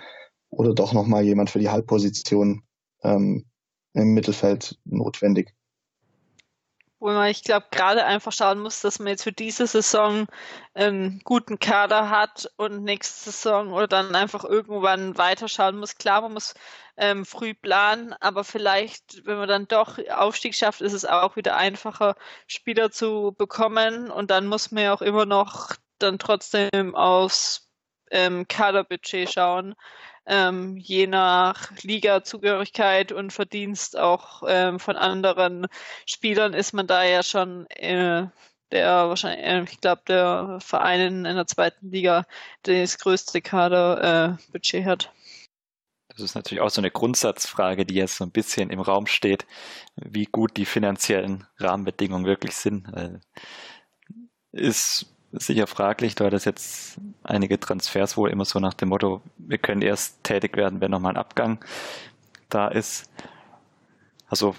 oder 0.50 0.74
doch 0.74 0.92
nochmal 0.92 1.24
jemand 1.24 1.48
für 1.48 1.58
die 1.58 1.70
Halbposition 1.70 2.64
ähm, 3.02 3.46
im 3.94 4.12
Mittelfeld 4.12 4.78
notwendig 4.84 5.54
wo 7.00 7.06
man, 7.08 7.28
ich 7.28 7.42
glaube, 7.42 7.66
gerade 7.70 8.04
einfach 8.04 8.32
schauen 8.32 8.60
muss, 8.60 8.80
dass 8.82 8.98
man 8.98 9.08
jetzt 9.08 9.24
für 9.24 9.32
diese 9.32 9.66
Saison 9.66 10.26
einen 10.74 11.20
guten 11.24 11.58
Kader 11.58 12.10
hat 12.10 12.50
und 12.56 12.84
nächste 12.84 13.30
Saison 13.30 13.72
oder 13.72 13.88
dann 13.88 14.14
einfach 14.14 14.44
irgendwann 14.44 15.16
weiterschauen 15.16 15.78
muss. 15.78 15.96
Klar, 15.96 16.20
man 16.20 16.34
muss 16.34 16.54
ähm, 16.98 17.24
früh 17.24 17.54
planen, 17.54 18.14
aber 18.20 18.44
vielleicht, 18.44 19.24
wenn 19.24 19.38
man 19.38 19.48
dann 19.48 19.66
doch 19.66 19.98
Aufstieg 20.10 20.54
schafft, 20.54 20.82
ist 20.82 20.92
es 20.92 21.06
auch 21.06 21.36
wieder 21.36 21.56
einfacher, 21.56 22.14
Spieler 22.46 22.90
zu 22.90 23.34
bekommen 23.36 24.10
und 24.10 24.30
dann 24.30 24.46
muss 24.46 24.70
man 24.70 24.84
ja 24.84 24.92
auch 24.92 25.02
immer 25.02 25.24
noch 25.24 25.72
dann 25.98 26.18
trotzdem 26.18 26.94
aus 26.94 27.70
ähm, 28.10 28.46
Kaderbudget 28.46 29.30
schauen 29.32 29.74
ähm, 30.30 30.76
je 30.76 31.08
nach 31.08 31.72
Liga-Zugehörigkeit 31.82 33.10
und 33.10 33.32
Verdienst 33.32 33.98
auch 33.98 34.44
ähm, 34.46 34.78
von 34.78 34.96
anderen 34.96 35.66
Spielern 36.06 36.54
ist 36.54 36.72
man 36.72 36.86
da 36.86 37.02
ja 37.02 37.24
schon 37.24 37.66
äh, 37.70 38.26
der 38.70 39.08
wahrscheinlich, 39.08 39.44
äh, 39.44 39.62
ich 39.64 39.80
glaube, 39.80 40.02
der 40.06 40.58
Verein 40.60 41.24
in, 41.24 41.34
der 41.36 41.46
zweiten 41.46 41.90
Liga, 41.90 42.26
der 42.64 42.82
das 42.82 42.98
größte 42.98 43.42
Kaderbudget 43.42 44.74
äh, 44.74 44.84
hat. 44.84 45.12
Das 46.08 46.20
ist 46.20 46.36
natürlich 46.36 46.60
auch 46.60 46.70
so 46.70 46.80
eine 46.80 46.90
Grundsatzfrage, 46.90 47.84
die 47.84 47.94
jetzt 47.94 48.16
so 48.16 48.24
ein 48.24 48.30
bisschen 48.30 48.70
im 48.70 48.80
Raum 48.80 49.06
steht, 49.06 49.46
wie 49.96 50.26
gut 50.26 50.56
die 50.56 50.66
finanziellen 50.66 51.46
Rahmenbedingungen 51.58 52.26
wirklich 52.26 52.54
sind. 52.54 52.88
Ist 54.52 55.06
sicher 55.32 55.66
fraglich, 55.66 56.14
da 56.14 56.30
das 56.30 56.44
jetzt 56.44 56.98
einige 57.22 57.58
Transfers 57.60 58.16
wohl 58.16 58.30
immer 58.30 58.44
so 58.44 58.58
nach 58.58 58.74
dem 58.74 58.88
Motto, 58.88 59.22
wir 59.38 59.58
können 59.58 59.82
erst 59.82 60.22
tätig 60.24 60.56
werden, 60.56 60.80
wenn 60.80 60.90
nochmal 60.90 61.12
ein 61.12 61.18
Abgang 61.18 61.64
da 62.48 62.68
ist. 62.68 63.10
Also 64.28 64.56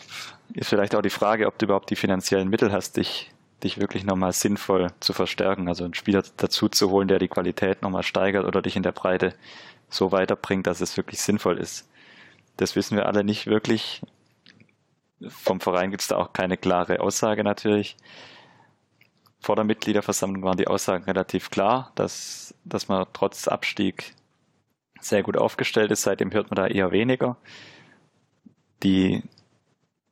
ist 0.53 0.69
vielleicht 0.69 0.95
auch 0.95 1.01
die 1.01 1.09
Frage, 1.09 1.47
ob 1.47 1.57
du 1.57 1.65
überhaupt 1.65 1.89
die 1.89 1.95
finanziellen 1.95 2.49
Mittel 2.49 2.71
hast, 2.71 2.97
dich, 2.97 3.31
dich 3.63 3.79
wirklich 3.79 4.03
nochmal 4.03 4.33
sinnvoll 4.33 4.87
zu 4.99 5.13
verstärken, 5.13 5.67
also 5.67 5.83
einen 5.83 5.93
Spieler 5.93 6.23
dazu 6.37 6.69
zu 6.69 6.89
holen, 6.89 7.07
der 7.07 7.19
die 7.19 7.27
Qualität 7.27 7.81
nochmal 7.81 8.03
steigert 8.03 8.45
oder 8.45 8.61
dich 8.61 8.75
in 8.75 8.83
der 8.83 8.91
Breite 8.91 9.33
so 9.89 10.11
weiterbringt, 10.11 10.67
dass 10.67 10.81
es 10.81 10.95
wirklich 10.97 11.21
sinnvoll 11.21 11.57
ist. 11.57 11.89
Das 12.57 12.75
wissen 12.75 12.95
wir 12.95 13.07
alle 13.07 13.23
nicht 13.23 13.47
wirklich. 13.47 14.01
Vom 15.27 15.59
Verein 15.59 15.91
gibt 15.91 16.01
es 16.01 16.07
da 16.07 16.17
auch 16.17 16.33
keine 16.33 16.57
klare 16.57 17.01
Aussage 17.01 17.43
natürlich 17.43 17.97
vor 19.41 19.55
der 19.55 19.65
Mitgliederversammlung 19.65 20.43
waren 20.43 20.57
die 20.57 20.67
Aussagen 20.67 21.03
relativ 21.05 21.49
klar, 21.49 21.91
dass, 21.95 22.53
dass 22.63 22.87
man 22.87 23.07
trotz 23.11 23.47
Abstieg 23.47 24.13
sehr 24.99 25.23
gut 25.23 25.35
aufgestellt 25.35 25.91
ist. 25.91 26.03
Seitdem 26.03 26.31
hört 26.31 26.51
man 26.51 26.57
da 26.57 26.67
eher 26.67 26.91
weniger. 26.91 27.37
Die, 28.83 29.23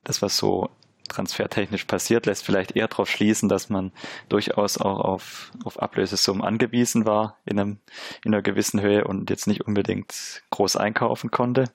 das, 0.03 0.23
was 0.23 0.35
so 0.35 0.69
transfertechnisch 1.07 1.85
passiert, 1.85 2.25
lässt 2.25 2.43
vielleicht 2.43 2.75
eher 2.75 2.87
darauf 2.87 3.09
schließen, 3.09 3.49
dass 3.49 3.69
man 3.69 3.91
durchaus 4.29 4.77
auch 4.79 4.99
auf, 4.99 5.51
auf 5.63 5.79
Ablösesummen 5.79 6.43
angewiesen 6.43 7.05
war 7.05 7.37
in, 7.45 7.59
einem, 7.59 7.77
in 8.23 8.33
einer 8.33 8.41
gewissen 8.41 8.81
Höhe 8.81 9.03
und 9.03 9.29
jetzt 9.29 9.47
nicht 9.47 9.61
unbedingt 9.61 10.43
groß 10.49 10.75
einkaufen 10.75 11.29
konnte. 11.29 11.65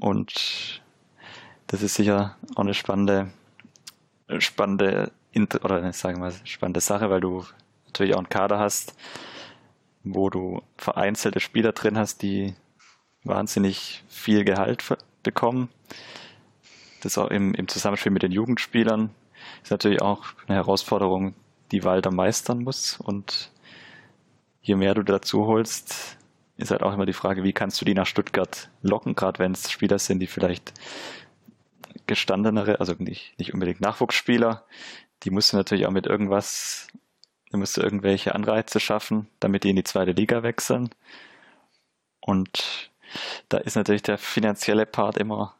Und 0.00 0.82
das 1.68 1.82
ist 1.82 1.94
sicher 1.94 2.36
auch 2.56 2.62
eine 2.62 2.74
spannende, 2.74 3.30
spannende 4.38 5.12
oder 5.64 5.92
sagen 5.92 6.20
wir 6.20 6.32
spannende 6.44 6.80
Sache, 6.80 7.10
weil 7.10 7.20
du 7.20 7.44
natürlich 7.86 8.14
auch 8.14 8.18
einen 8.18 8.28
Kader 8.28 8.58
hast, 8.58 8.94
wo 10.04 10.30
du 10.30 10.62
vereinzelte 10.76 11.40
Spieler 11.40 11.72
drin 11.72 11.98
hast, 11.98 12.22
die 12.22 12.54
wahnsinnig 13.24 14.04
viel 14.08 14.44
Gehalt 14.44 14.84
bekommen. 15.22 15.68
Das 17.02 17.18
auch 17.18 17.28
im, 17.28 17.54
im 17.54 17.68
Zusammenspiel 17.68 18.12
mit 18.12 18.22
den 18.22 18.32
Jugendspielern 18.32 19.10
ist 19.62 19.70
natürlich 19.70 20.02
auch 20.02 20.24
eine 20.46 20.56
Herausforderung, 20.56 21.34
die 21.70 21.84
Walter 21.84 22.10
meistern 22.10 22.62
muss. 22.62 22.98
Und 22.98 23.50
je 24.60 24.74
mehr 24.74 24.94
du 24.94 25.02
dazu 25.02 25.46
holst, 25.46 26.16
ist 26.56 26.70
halt 26.70 26.82
auch 26.82 26.92
immer 26.92 27.06
die 27.06 27.12
Frage, 27.12 27.44
wie 27.44 27.52
kannst 27.52 27.80
du 27.80 27.84
die 27.84 27.94
nach 27.94 28.06
Stuttgart 28.06 28.70
locken, 28.82 29.14
gerade 29.14 29.38
wenn 29.38 29.52
es 29.52 29.70
Spieler 29.70 29.98
sind, 29.98 30.18
die 30.20 30.26
vielleicht 30.26 30.72
gestandenere, 32.06 32.80
also 32.80 32.94
nicht, 32.98 33.38
nicht 33.38 33.54
unbedingt 33.54 33.80
Nachwuchsspieler, 33.80 34.64
die 35.22 35.30
musst 35.30 35.52
du 35.52 35.56
natürlich 35.56 35.86
auch 35.86 35.90
mit 35.90 36.06
irgendwas, 36.06 36.88
du 37.50 37.58
musst 37.58 37.78
irgendwelche 37.78 38.34
Anreize 38.34 38.80
schaffen, 38.80 39.28
damit 39.40 39.64
die 39.64 39.70
in 39.70 39.76
die 39.76 39.84
zweite 39.84 40.12
Liga 40.12 40.42
wechseln. 40.42 40.90
Und 42.20 42.90
da 43.48 43.58
ist 43.58 43.76
natürlich 43.76 44.02
der 44.02 44.18
finanzielle 44.18 44.86
Part 44.86 45.16
immer 45.16 45.54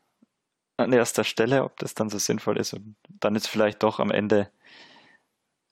an 0.76 0.92
erster 0.92 1.24
Stelle, 1.24 1.64
ob 1.64 1.76
das 1.78 1.94
dann 1.94 2.08
so 2.08 2.18
sinnvoll 2.18 2.56
ist. 2.58 2.72
Und 2.74 2.96
dann 3.20 3.34
ist 3.34 3.48
vielleicht 3.48 3.82
doch 3.82 3.98
am 3.98 4.10
Ende 4.10 4.50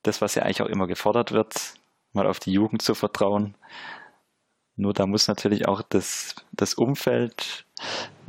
das, 0.03 0.20
was 0.20 0.35
ja 0.35 0.42
eigentlich 0.42 0.62
auch 0.62 0.66
immer 0.66 0.87
gefordert 0.87 1.33
wird, 1.33 1.75
mal 2.12 2.27
auf 2.27 2.40
die 2.40 2.53
Jugend 2.53 2.83
zu 2.83 2.94
vertrauen. 2.94 3.57
Nur 4.77 4.92
da 4.92 5.07
muss 5.07 5.29
natürlich 5.29 5.68
auch 5.68 5.83
das, 5.83 6.35
das 6.53 6.75
Umfeld 6.75 7.66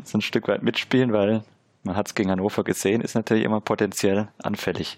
so 0.04 0.18
ein 0.18 0.22
Stück 0.22 0.48
weit 0.48 0.64
mitspielen, 0.64 1.14
weil 1.14 1.44
man 1.88 1.96
hat 1.96 2.08
es 2.08 2.16
gegen 2.16 2.30
Hannover 2.30 2.64
gesehen, 2.64 3.02
ist 3.02 3.16
natürlich 3.16 3.44
immer 3.44 3.62
potenziell 3.62 4.28
anfällig. 4.38 4.98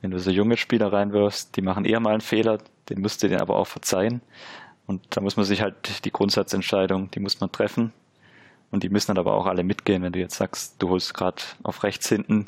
Wenn 0.00 0.10
du 0.10 0.18
so 0.18 0.30
junge 0.30 0.56
Spieler 0.56 0.92
reinwirfst, 0.92 1.54
die 1.56 1.62
machen 1.62 1.84
eher 1.84 2.00
mal 2.00 2.12
einen 2.12 2.22
Fehler, 2.22 2.58
den 2.88 3.00
musst 3.00 3.22
du 3.22 3.28
denen 3.28 3.40
aber 3.40 3.56
auch 3.56 3.66
verzeihen. 3.66 4.22
Und 4.86 5.16
da 5.16 5.20
muss 5.20 5.36
man 5.36 5.44
sich 5.44 5.60
halt 5.60 6.04
die 6.04 6.10
Grundsatzentscheidung, 6.10 7.10
die 7.10 7.20
muss 7.20 7.40
man 7.40 7.52
treffen. 7.52 7.92
Und 8.70 8.82
die 8.82 8.88
müssen 8.88 9.08
dann 9.08 9.18
aber 9.18 9.34
auch 9.34 9.46
alle 9.46 9.64
mitgehen, 9.64 10.02
wenn 10.02 10.12
du 10.12 10.18
jetzt 10.20 10.36
sagst, 10.36 10.80
du 10.80 10.88
holst 10.88 11.12
gerade 11.12 11.42
auf 11.62 11.82
rechts 11.82 12.08
hinten 12.08 12.46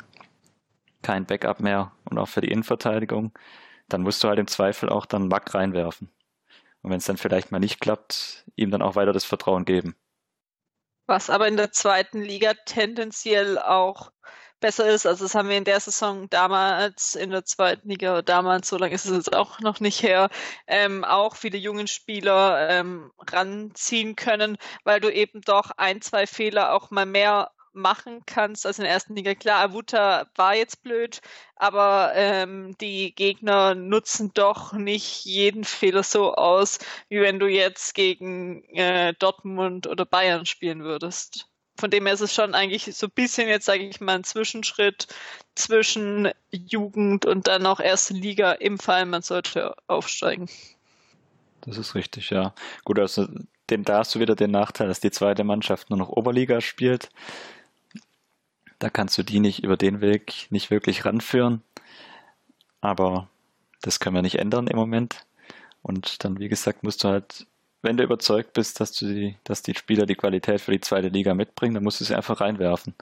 kein 1.01 1.25
Backup 1.25 1.59
mehr 1.59 1.91
und 2.05 2.17
auch 2.17 2.29
für 2.29 2.41
die 2.41 2.49
Innenverteidigung, 2.49 3.33
dann 3.89 4.01
musst 4.01 4.23
du 4.23 4.29
halt 4.29 4.39
im 4.39 4.47
Zweifel 4.47 4.89
auch 4.89 5.05
dann 5.05 5.27
Mack 5.27 5.53
reinwerfen. 5.53 6.09
Und 6.81 6.91
wenn 6.91 6.97
es 6.97 7.05
dann 7.05 7.17
vielleicht 7.17 7.51
mal 7.51 7.59
nicht 7.59 7.79
klappt, 7.79 8.45
ihm 8.55 8.71
dann 8.71 8.81
auch 8.81 8.95
weiter 8.95 9.13
das 9.13 9.25
Vertrauen 9.25 9.65
geben. 9.65 9.95
Was 11.05 11.29
aber 11.29 11.47
in 11.47 11.57
der 11.57 11.71
zweiten 11.71 12.21
Liga 12.21 12.53
tendenziell 12.65 13.59
auch 13.59 14.11
besser 14.63 14.89
ist. 14.89 15.05
Also 15.05 15.25
das 15.25 15.35
haben 15.35 15.49
wir 15.49 15.57
in 15.57 15.65
der 15.65 15.81
Saison 15.81 16.29
damals 16.29 17.15
in 17.15 17.31
der 17.31 17.43
zweiten 17.43 17.89
Liga, 17.89 18.21
damals, 18.21 18.69
so 18.69 18.77
lange 18.77 18.95
ist 18.95 19.03
es 19.05 19.11
jetzt 19.11 19.35
auch 19.35 19.59
noch 19.59 19.81
nicht 19.81 20.01
her, 20.01 20.29
ähm, 20.67 21.03
auch 21.03 21.35
viele 21.35 21.57
jungen 21.57 21.87
Spieler 21.87 22.69
ähm, 22.69 23.11
ranziehen 23.29 24.15
können, 24.15 24.57
weil 24.85 25.01
du 25.01 25.11
eben 25.11 25.41
doch 25.41 25.71
ein, 25.75 26.01
zwei 26.01 26.25
Fehler 26.25 26.73
auch 26.73 26.91
mal 26.91 27.05
mehr 27.05 27.51
machen 27.73 28.21
kannst 28.25 28.65
als 28.65 28.79
in 28.79 28.83
der 28.83 28.93
ersten 28.93 29.15
Liga. 29.15 29.35
Klar, 29.35 29.61
Avuta 29.61 30.27
war 30.35 30.55
jetzt 30.55 30.83
blöd, 30.83 31.21
aber 31.55 32.11
ähm, 32.15 32.75
die 32.79 33.13
Gegner 33.15 33.75
nutzen 33.75 34.31
doch 34.33 34.73
nicht 34.73 35.25
jeden 35.25 35.63
Fehler 35.63 36.03
so 36.03 36.33
aus, 36.35 36.79
wie 37.09 37.21
wenn 37.21 37.39
du 37.39 37.47
jetzt 37.47 37.95
gegen 37.95 38.63
äh, 38.69 39.13
Dortmund 39.19 39.87
oder 39.87 40.05
Bayern 40.05 40.45
spielen 40.45 40.83
würdest. 40.83 41.47
von 41.79 41.89
dem 41.89 42.05
her 42.05 42.13
ist 42.13 42.21
es 42.21 42.33
schon 42.33 42.53
eigentlich 42.53 42.95
so 42.95 43.07
ein 43.07 43.11
bisschen 43.15 43.47
jetzt, 43.47 43.65
sage 43.65 43.83
ich 43.83 43.99
mal, 43.99 44.15
ein 44.15 44.23
Zwischenschritt 44.23 45.07
zwischen 45.55 46.31
Jugend 46.51 47.25
und 47.25 47.47
dann 47.47 47.65
auch 47.65 47.79
erste 47.79 48.13
Liga 48.13 48.53
im 48.53 48.77
Fall, 48.77 49.05
man 49.05 49.21
sollte 49.21 49.75
aufsteigen. 49.87 50.49
Das 51.61 51.77
ist 51.77 51.95
richtig, 51.95 52.29
ja. 52.29 52.53
Gut, 52.83 52.99
also 52.99 53.27
den, 53.69 53.83
da 53.83 53.99
hast 53.99 54.13
du 54.13 54.19
wieder 54.19 54.35
den 54.35 54.51
Nachteil, 54.51 54.87
dass 54.87 54.99
die 54.99 55.11
zweite 55.11 55.43
Mannschaft 55.43 55.89
nur 55.89 55.97
noch 55.97 56.09
Oberliga 56.09 56.61
spielt. 56.61 57.09
Da 58.83 58.89
kannst 58.89 59.17
du 59.17 59.23
die 59.23 59.39
nicht 59.39 59.63
über 59.63 59.77
den 59.77 60.01
Weg 60.01 60.47
nicht 60.49 60.69
wirklich 60.69 61.05
ranführen. 61.05 61.61
Aber 62.81 63.29
das 63.81 64.01
können 64.01 64.17
wir 64.17 64.21
nicht 64.21 64.39
ändern 64.39 64.67
im 64.67 64.75
Moment. 64.75 65.25
Und 65.81 66.25
dann, 66.25 66.37
wie 66.37 66.49
gesagt, 66.49 66.83
musst 66.83 67.01
du 67.05 67.07
halt, 67.07 67.47
wenn 67.81 67.95
du 67.95 68.03
überzeugt 68.03 68.51
bist, 68.51 68.81
dass 68.81 68.91
du 68.91 69.05
die, 69.05 69.37
dass 69.45 69.61
die 69.61 69.73
Spieler 69.73 70.05
die 70.05 70.15
Qualität 70.15 70.59
für 70.59 70.73
die 70.73 70.81
zweite 70.81 71.07
Liga 71.07 71.33
mitbringen, 71.33 71.75
dann 71.75 71.83
musst 71.85 72.01
du 72.01 72.03
sie 72.03 72.13
einfach 72.13 72.41
reinwerfen. 72.41 72.93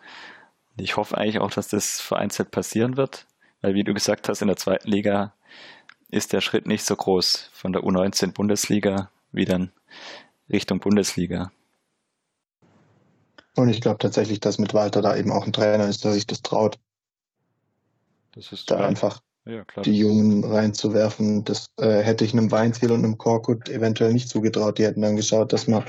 Und 0.78 0.84
ich 0.84 0.98
hoffe 0.98 1.18
eigentlich 1.18 1.40
auch, 1.40 1.50
dass 1.50 1.70
das 1.70 2.00
vereinzelt 2.00 2.52
passieren 2.52 2.96
wird, 2.96 3.26
weil 3.62 3.74
wie 3.74 3.84
du 3.84 3.96
gesagt 3.96 4.30
hast, 4.30 4.44
in 4.44 4.50
der 4.50 4.58
zweiten 4.58 4.88
Liga 4.88 5.34
ist 6.12 6.32
der 6.32 6.42
Schritt 6.42 6.68
nicht 6.68 6.86
so 6.86 6.96
groß 6.96 7.50
von 7.54 7.74
der 7.74 7.82
U19 7.82 8.34
Bundesliga 8.34 9.10
wie 9.32 9.46
dann 9.46 9.72
Richtung 10.48 10.80
Bundesliga. 10.80 11.52
Und 13.56 13.70
ich 13.70 13.82
glaube 13.82 13.98
tatsächlich, 13.98 14.40
dass 14.40 14.58
mit 14.58 14.74
Walter 14.74 15.02
da 15.02 15.16
eben 15.16 15.32
auch 15.32 15.46
ein 15.46 15.54
Trainer 15.54 15.88
ist, 15.88 16.04
der 16.04 16.14
sich 16.14 16.26
das 16.26 16.42
traut. 16.42 16.80
Das 18.34 18.52
ist 18.52 18.72
da 18.72 18.78
klar. 18.78 18.88
einfach 18.88 19.22
ja, 19.46 19.64
die 19.84 19.98
Jungen 19.98 20.44
reinzuwerfen. 20.44 21.44
Das 21.44 21.72
äh, 21.78 22.02
hätte 22.02 22.24
ich 22.24 22.34
einem 22.34 22.52
Weinziel 22.52 22.92
und 22.92 23.04
einem 23.04 23.18
Korkut 23.18 23.70
eventuell 23.70 24.14
nicht 24.14 24.30
zugetraut. 24.30 24.78
Die 24.78 24.86
hätten 24.86 25.02
dann 25.02 25.18
geschaut, 25.18 25.52
dass 25.52 25.68
man 25.68 25.84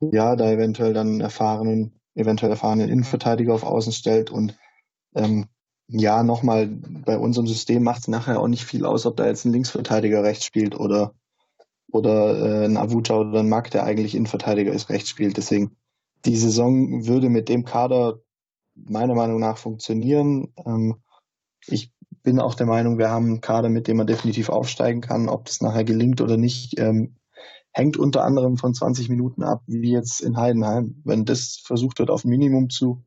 ja 0.00 0.34
da 0.36 0.50
eventuell 0.50 0.92
dann 0.92 1.20
erfahrenen, 1.20 2.00
eventuell 2.14 2.50
erfahrenen 2.50 2.88
Innenverteidiger 2.88 3.54
auf 3.54 3.62
Außen 3.62 3.92
stellt 3.92 4.30
und 4.30 4.56
ähm, 5.14 5.46
ja, 5.88 6.22
nochmal, 6.22 6.66
bei 6.66 7.18
unserem 7.18 7.46
System 7.46 7.82
macht 7.82 8.00
es 8.00 8.08
nachher 8.08 8.40
auch 8.40 8.48
nicht 8.48 8.64
viel 8.64 8.86
aus, 8.86 9.06
ob 9.06 9.16
da 9.16 9.26
jetzt 9.26 9.44
ein 9.44 9.52
Linksverteidiger 9.52 10.22
rechts 10.22 10.44
spielt 10.44 10.74
oder, 10.78 11.14
oder 11.92 12.62
äh, 12.62 12.64
ein 12.64 12.76
Avuta 12.76 13.16
oder 13.16 13.40
ein 13.40 13.48
Mack, 13.48 13.70
der 13.70 13.84
eigentlich 13.84 14.14
Innenverteidiger 14.14 14.72
ist, 14.72 14.88
rechts 14.88 15.10
spielt. 15.10 15.36
Deswegen, 15.36 15.76
die 16.24 16.36
Saison 16.36 17.06
würde 17.06 17.28
mit 17.28 17.48
dem 17.48 17.64
Kader 17.64 18.20
meiner 18.74 19.14
Meinung 19.14 19.40
nach 19.40 19.58
funktionieren. 19.58 20.52
Ähm, 20.64 20.96
ich 21.66 21.92
bin 22.22 22.40
auch 22.40 22.54
der 22.54 22.66
Meinung, 22.66 22.98
wir 22.98 23.10
haben 23.10 23.26
einen 23.26 23.40
Kader, 23.40 23.68
mit 23.68 23.86
dem 23.86 23.98
man 23.98 24.06
definitiv 24.06 24.48
aufsteigen 24.48 25.00
kann. 25.00 25.28
Ob 25.28 25.44
das 25.44 25.60
nachher 25.60 25.84
gelingt 25.84 26.20
oder 26.20 26.36
nicht, 26.36 26.78
ähm, 26.78 27.16
hängt 27.72 27.96
unter 27.96 28.24
anderem 28.24 28.56
von 28.56 28.72
20 28.72 29.08
Minuten 29.08 29.42
ab, 29.42 29.62
wie 29.66 29.92
jetzt 29.92 30.20
in 30.20 30.36
Heidenheim. 30.36 31.02
Wenn 31.04 31.24
das 31.24 31.60
versucht 31.64 31.98
wird, 31.98 32.10
auf 32.10 32.24
Minimum 32.24 32.70
zu 32.70 33.02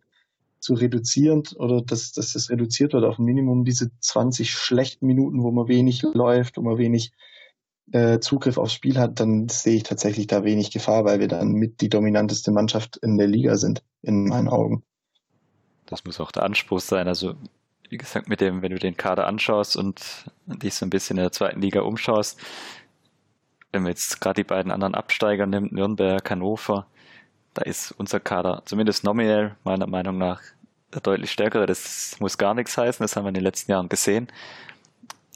zu 0.60 0.74
reduzieren 0.74 1.44
oder 1.58 1.82
dass, 1.82 2.12
dass 2.12 2.34
das 2.34 2.50
reduziert 2.50 2.94
wird 2.94 3.06
auf 3.06 3.20
Minimum, 3.20 3.64
diese 3.64 3.92
20 4.00 4.52
schlechten 4.52 5.06
Minuten, 5.06 5.44
wo 5.44 5.52
man 5.52 5.68
wenig 5.68 6.02
läuft, 6.02 6.58
wo 6.58 6.62
man 6.62 6.78
wenig 6.78 7.12
äh, 7.92 8.20
Zugriff 8.20 8.58
aufs 8.58 8.74
Spiel 8.74 8.98
hat, 8.98 9.20
dann 9.20 9.50
sehe 9.50 9.78
ich 9.78 9.84
tatsächlich 9.84 10.28
da 10.28 10.44
wenig 10.44 10.72
Gefahr, 10.72 11.06
weil 11.06 11.20
wir 11.20 11.28
dann 11.28 11.54
mit 11.54 11.82
die 11.82 11.90
dominanteste 11.90 12.52
Mannschaft 12.52 12.98
in 12.98 13.18
der 13.18 13.28
Liga 13.28 13.56
sind, 13.58 13.84
in 14.02 14.26
meinen 14.26 14.50
Augen. 14.50 14.84
Das 15.86 16.04
muss 16.04 16.20
auch 16.20 16.32
der 16.32 16.44
Anspruch 16.44 16.82
sein. 16.82 17.08
Also, 17.08 17.36
wie 17.90 17.98
gesagt, 17.98 18.28
mit 18.28 18.42
dem, 18.42 18.62
wenn 18.62 18.72
du 18.72 18.80
den 18.80 18.98
Kader 18.98 19.26
anschaust 19.28 19.78
und 19.78 20.30
dich 20.46 20.76
so 20.76 20.86
ein 20.86 20.90
bisschen 20.90 21.18
in 21.18 21.24
der 21.24 21.32
zweiten 21.32 21.62
Liga 21.62 21.82
umschaust, 21.82 22.40
wenn 23.72 23.84
man 23.84 23.92
jetzt 23.92 24.20
gerade 24.20 24.42
die 24.42 24.48
beiden 24.48 24.72
anderen 24.72 24.96
Absteiger 24.96 25.46
nimmt, 25.46 25.72
Nürnberg, 25.72 26.30
Hannover, 26.30 26.88
da 27.54 27.62
ist 27.64 27.92
unser 27.92 28.20
Kader 28.20 28.64
zumindest 28.66 29.04
nominell 29.04 29.56
meiner 29.64 29.88
Meinung 29.88 30.18
nach 30.18 30.42
deutlich 31.04 31.32
stärkere. 31.32 31.66
Das 31.66 32.18
muss 32.20 32.38
gar 32.38 32.54
nichts 32.54 32.78
heißen, 32.78 33.04
das 33.04 33.16
haben 33.16 33.24
wir 33.24 33.30
in 33.30 33.36
den 33.36 33.44
letzten 33.44 33.72
Jahren 33.72 33.90
gesehen. 33.90 34.28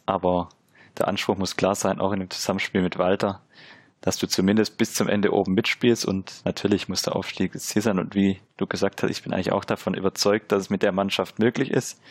Aber 0.05 0.49
der 0.97 1.07
Anspruch 1.07 1.37
muss 1.37 1.55
klar 1.55 1.75
sein, 1.75 1.99
auch 1.99 2.11
in 2.11 2.19
dem 2.19 2.29
Zusammenspiel 2.29 2.81
mit 2.81 2.97
Walter, 2.97 3.41
dass 4.01 4.17
du 4.17 4.27
zumindest 4.27 4.77
bis 4.77 4.93
zum 4.93 5.07
Ende 5.07 5.31
oben 5.31 5.53
mitspielst 5.53 6.05
und 6.05 6.41
natürlich 6.43 6.89
muss 6.89 7.03
der 7.03 7.15
Aufstieg 7.15 7.57
Ziel 7.59 7.81
sein. 7.81 7.99
Und 7.99 8.15
wie 8.15 8.41
du 8.57 8.65
gesagt 8.65 9.03
hast, 9.03 9.11
ich 9.11 9.23
bin 9.23 9.33
eigentlich 9.33 9.51
auch 9.51 9.63
davon 9.63 9.93
überzeugt, 9.93 10.51
dass 10.51 10.63
es 10.63 10.69
mit 10.69 10.81
der 10.81 10.91
Mannschaft 10.91 11.39
möglich 11.39 11.69
ist. 11.71 12.01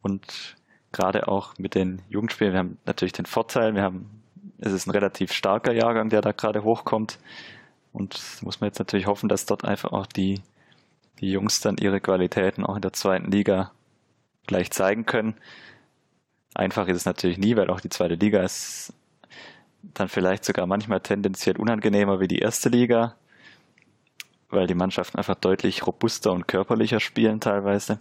Und 0.00 0.56
gerade 0.92 1.26
auch 1.26 1.54
mit 1.58 1.74
den 1.74 2.02
Jugendspielen, 2.08 2.52
wir 2.52 2.60
haben 2.60 2.78
natürlich 2.86 3.12
den 3.12 3.26
Vorteil, 3.26 3.74
wir 3.74 3.82
haben, 3.82 4.22
es 4.58 4.72
ist 4.72 4.86
ein 4.86 4.92
relativ 4.92 5.32
starker 5.32 5.72
Jahrgang, 5.72 6.08
der 6.08 6.20
da 6.20 6.30
gerade 6.32 6.62
hochkommt. 6.62 7.18
Und 7.92 8.20
muss 8.42 8.60
man 8.60 8.68
jetzt 8.68 8.78
natürlich 8.78 9.06
hoffen, 9.06 9.28
dass 9.28 9.46
dort 9.46 9.64
einfach 9.64 9.92
auch 9.92 10.06
die, 10.06 10.40
die 11.20 11.30
Jungs 11.30 11.60
dann 11.60 11.78
ihre 11.78 12.00
Qualitäten 12.00 12.64
auch 12.64 12.76
in 12.76 12.82
der 12.82 12.92
zweiten 12.92 13.30
Liga 13.30 13.72
gleich 14.46 14.70
zeigen 14.70 15.06
können. 15.06 15.34
Einfach 16.56 16.88
ist 16.88 16.96
es 16.96 17.04
natürlich 17.04 17.36
nie, 17.36 17.54
weil 17.54 17.68
auch 17.68 17.80
die 17.80 17.90
zweite 17.90 18.14
Liga 18.14 18.42
ist 18.42 18.94
dann 19.82 20.08
vielleicht 20.08 20.42
sogar 20.42 20.66
manchmal 20.66 21.00
tendenziell 21.00 21.58
unangenehmer 21.58 22.18
wie 22.18 22.28
die 22.28 22.38
erste 22.38 22.70
Liga, 22.70 23.14
weil 24.48 24.66
die 24.66 24.74
Mannschaften 24.74 25.18
einfach 25.18 25.34
deutlich 25.34 25.86
robuster 25.86 26.32
und 26.32 26.48
körperlicher 26.48 26.98
spielen 26.98 27.40
teilweise. 27.40 27.98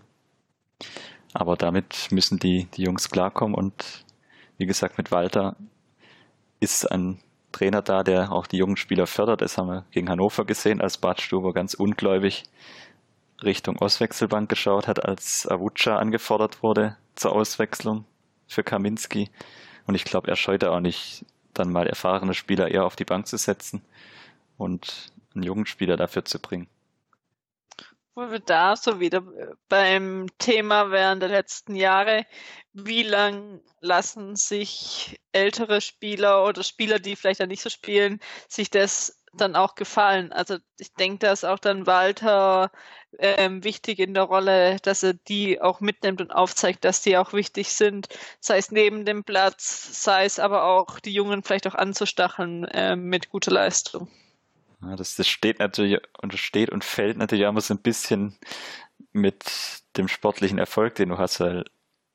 Aber 1.33 1.57
damit 1.57 2.07
müssen 2.11 2.39
die, 2.39 2.69
die 2.77 2.83
Jungs 2.83 3.09
klarkommen 3.09 3.55
und 3.55 4.05
wie 4.57 4.65
gesagt, 4.65 4.97
mit 4.97 5.11
Walter 5.11 5.57
ist 6.61 6.89
ein 6.89 7.19
Trainer 7.51 7.81
da, 7.81 8.03
der 8.03 8.31
auch 8.31 8.47
die 8.47 8.57
jungen 8.57 8.77
Spieler 8.77 9.05
fördert. 9.05 9.41
Das 9.41 9.57
haben 9.57 9.67
wir 9.67 9.85
gegen 9.91 10.09
Hannover 10.09 10.45
gesehen, 10.45 10.79
als 10.79 10.97
Bad 10.97 11.19
Stuber 11.19 11.51
ganz 11.53 11.73
ungläubig 11.73 12.43
Richtung 13.43 13.77
Auswechselbank 13.79 14.47
geschaut 14.47 14.87
hat, 14.87 15.03
als 15.03 15.45
Avuca 15.45 15.97
angefordert 15.97 16.63
wurde 16.63 16.95
zur 17.15 17.33
Auswechslung 17.33 18.05
für 18.47 18.63
Kaminski. 18.63 19.29
Und 19.87 19.95
ich 19.95 20.05
glaube, 20.05 20.29
er 20.29 20.35
scheute 20.35 20.71
auch 20.71 20.79
nicht, 20.79 21.25
dann 21.53 21.71
mal 21.71 21.87
erfahrene 21.87 22.33
Spieler 22.33 22.69
eher 22.69 22.85
auf 22.85 22.95
die 22.95 23.05
Bank 23.05 23.27
zu 23.27 23.37
setzen 23.37 23.81
und 24.57 25.11
einen 25.33 25.43
jungen 25.43 25.65
Spieler 25.65 25.97
dafür 25.97 26.25
zu 26.25 26.39
bringen 26.39 26.67
wo 28.15 28.31
wir 28.31 28.39
da 28.39 28.75
so 28.77 28.99
wieder 28.99 29.21
beim 29.67 30.27
Thema 30.39 30.89
während 30.89 31.21
der 31.21 31.29
letzten 31.29 31.75
Jahre, 31.75 32.25
wie 32.73 33.03
lang 33.03 33.61
lassen 33.81 34.37
sich 34.37 35.19
ältere 35.33 35.81
Spieler 35.81 36.45
oder 36.45 36.63
Spieler, 36.63 36.99
die 36.99 37.17
vielleicht 37.17 37.41
dann 37.41 37.49
nicht 37.49 37.61
so 37.61 37.69
spielen, 37.69 38.21
sich 38.47 38.69
das 38.69 39.21
dann 39.37 39.55
auch 39.55 39.75
gefallen? 39.75 40.31
Also 40.31 40.57
ich 40.77 40.93
denke, 40.93 41.19
da 41.19 41.31
ist 41.31 41.45
auch 41.45 41.59
dann 41.59 41.87
Walter 41.87 42.71
ähm, 43.19 43.63
wichtig 43.63 43.99
in 43.99 44.13
der 44.13 44.23
Rolle, 44.23 44.77
dass 44.81 45.03
er 45.03 45.13
die 45.13 45.61
auch 45.61 45.79
mitnimmt 45.79 46.21
und 46.21 46.31
aufzeigt, 46.31 46.83
dass 46.85 47.01
die 47.01 47.17
auch 47.17 47.33
wichtig 47.33 47.69
sind, 47.69 48.09
sei 48.39 48.57
es 48.57 48.71
neben 48.71 49.05
dem 49.05 49.23
Platz, 49.23 50.03
sei 50.03 50.25
es 50.25 50.39
aber 50.39 50.65
auch 50.65 50.99
die 50.99 51.13
Jungen 51.13 51.43
vielleicht 51.43 51.67
auch 51.67 51.75
anzustacheln 51.75 52.65
äh, 52.65 52.95
mit 52.95 53.29
guter 53.29 53.51
Leistung. 53.51 54.09
Ja, 54.81 54.95
das, 54.95 55.15
das 55.15 55.27
steht 55.27 55.59
natürlich 55.59 55.99
und 56.21 56.37
steht 56.37 56.69
und 56.69 56.83
fällt 56.83 57.17
natürlich 57.17 57.45
auch 57.45 57.49
immer 57.49 57.61
so 57.61 57.73
ein 57.73 57.81
bisschen 57.81 58.37
mit 59.13 59.43
dem 59.97 60.07
sportlichen 60.07 60.57
Erfolg, 60.57 60.95
den 60.95 61.09
du 61.09 61.17
hast, 61.17 61.39
weil 61.39 61.65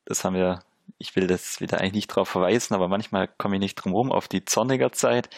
das 0.04 0.24
haben 0.24 0.34
wir, 0.34 0.62
ich 0.98 1.16
will 1.16 1.26
das 1.26 1.60
wieder 1.60 1.78
eigentlich 1.78 1.92
nicht 1.94 2.08
drauf 2.08 2.28
verweisen, 2.28 2.74
aber 2.74 2.88
manchmal 2.88 3.28
komme 3.28 3.56
ich 3.56 3.60
nicht 3.60 3.74
drum 3.76 3.92
herum 3.92 4.12
auf 4.12 4.28
die 4.28 4.44
Zorniger 4.44 4.92
Zeit, 4.92 5.30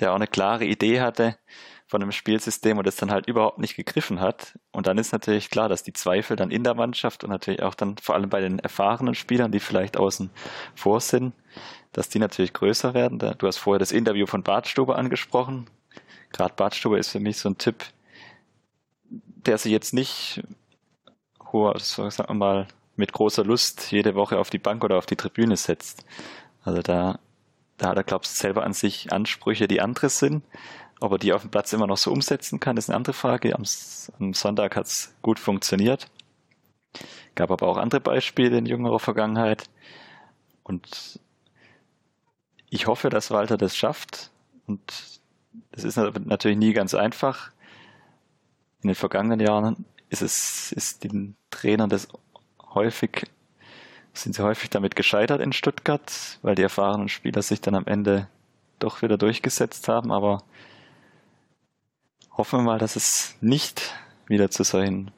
der 0.00 0.12
auch 0.12 0.16
eine 0.16 0.26
klare 0.26 0.64
Idee 0.64 1.00
hatte 1.00 1.36
von 1.86 2.02
einem 2.02 2.12
Spielsystem 2.12 2.78
und 2.78 2.86
das 2.86 2.96
dann 2.96 3.10
halt 3.10 3.26
überhaupt 3.26 3.58
nicht 3.58 3.76
gegriffen 3.76 4.20
hat. 4.20 4.58
Und 4.72 4.86
dann 4.86 4.96
ist 4.96 5.12
natürlich 5.12 5.50
klar, 5.50 5.68
dass 5.68 5.82
die 5.82 5.92
Zweifel 5.92 6.36
dann 6.36 6.50
in 6.50 6.64
der 6.64 6.74
Mannschaft 6.74 7.22
und 7.22 7.30
natürlich 7.30 7.62
auch 7.62 7.74
dann 7.74 7.98
vor 7.98 8.14
allem 8.14 8.30
bei 8.30 8.40
den 8.40 8.58
erfahrenen 8.58 9.14
Spielern, 9.14 9.52
die 9.52 9.60
vielleicht 9.60 9.98
außen 9.98 10.30
vor 10.74 11.00
sind, 11.00 11.34
dass 11.92 12.08
die 12.08 12.18
natürlich 12.18 12.54
größer 12.54 12.94
werden. 12.94 13.18
Du 13.18 13.46
hast 13.46 13.58
vorher 13.58 13.78
das 13.78 13.92
Interview 13.92 14.26
von 14.26 14.42
Bartstube 14.42 14.96
angesprochen 14.96 15.68
gerade 16.32 16.54
Badstube 16.54 16.98
ist 16.98 17.10
für 17.10 17.20
mich 17.20 17.36
so 17.36 17.48
ein 17.48 17.58
Tipp, 17.58 17.84
der 19.10 19.58
sich 19.58 19.70
jetzt 19.70 19.92
nicht 19.92 20.42
hoher, 21.52 21.78
sagen 21.78 22.28
wir 22.28 22.34
mal, 22.34 22.68
mit 23.02 23.12
großer 23.12 23.42
Lust 23.42 23.90
jede 23.90 24.14
Woche 24.14 24.38
auf 24.38 24.48
die 24.48 24.60
Bank 24.60 24.84
oder 24.84 24.96
auf 24.96 25.06
die 25.06 25.16
Tribüne 25.16 25.56
setzt. 25.56 26.04
Also 26.62 26.82
da, 26.82 27.18
da 27.76 27.88
hat 27.88 27.96
er, 27.96 28.04
glaubst 28.04 28.36
du, 28.36 28.40
selber 28.40 28.62
an 28.62 28.74
sich 28.74 29.12
Ansprüche, 29.12 29.66
die 29.66 29.80
andere 29.80 30.08
sind. 30.08 30.44
Ob 31.00 31.10
er 31.10 31.18
die 31.18 31.32
auf 31.32 31.40
dem 31.40 31.50
Platz 31.50 31.72
immer 31.72 31.88
noch 31.88 31.96
so 31.96 32.12
umsetzen 32.12 32.60
kann, 32.60 32.76
ist 32.76 32.88
eine 32.88 32.96
andere 32.96 33.12
Frage. 33.12 33.56
Am, 33.56 33.64
am 34.20 34.34
Sonntag 34.34 34.76
hat 34.76 34.86
es 34.86 35.16
gut 35.20 35.40
funktioniert. 35.40 36.06
Gab 37.34 37.50
aber 37.50 37.66
auch 37.66 37.76
andere 37.76 38.00
Beispiele 38.00 38.56
in 38.56 38.66
jüngerer 38.66 39.00
Vergangenheit. 39.00 39.64
Und 40.62 41.18
ich 42.70 42.86
hoffe, 42.86 43.10
dass 43.10 43.32
Walter 43.32 43.56
das 43.56 43.76
schafft. 43.76 44.30
Und 44.68 44.80
das 45.72 45.82
ist 45.82 45.96
natürlich 45.96 46.56
nie 46.56 46.72
ganz 46.72 46.94
einfach. 46.94 47.50
In 48.80 48.90
den 48.90 48.94
vergangenen 48.94 49.40
Jahren 49.40 49.86
ist 50.08 50.22
es, 50.22 50.70
ist 50.70 51.02
den 51.02 51.34
Trainern 51.50 51.90
das 51.90 52.06
häufig, 52.74 53.26
sind 54.12 54.34
sie 54.34 54.42
häufig 54.42 54.70
damit 54.70 54.96
gescheitert 54.96 55.40
in 55.40 55.52
Stuttgart, 55.52 56.38
weil 56.42 56.54
die 56.54 56.62
erfahrenen 56.62 57.08
Spieler 57.08 57.42
sich 57.42 57.60
dann 57.60 57.74
am 57.74 57.86
Ende 57.86 58.28
doch 58.78 59.02
wieder 59.02 59.16
durchgesetzt 59.16 59.88
haben, 59.88 60.12
aber 60.12 60.42
hoffen 62.36 62.60
wir 62.60 62.64
mal, 62.64 62.78
dass 62.78 62.96
es 62.96 63.36
nicht 63.40 63.94
wieder 64.26 64.50
zu 64.50 64.64
solchen 64.64 65.10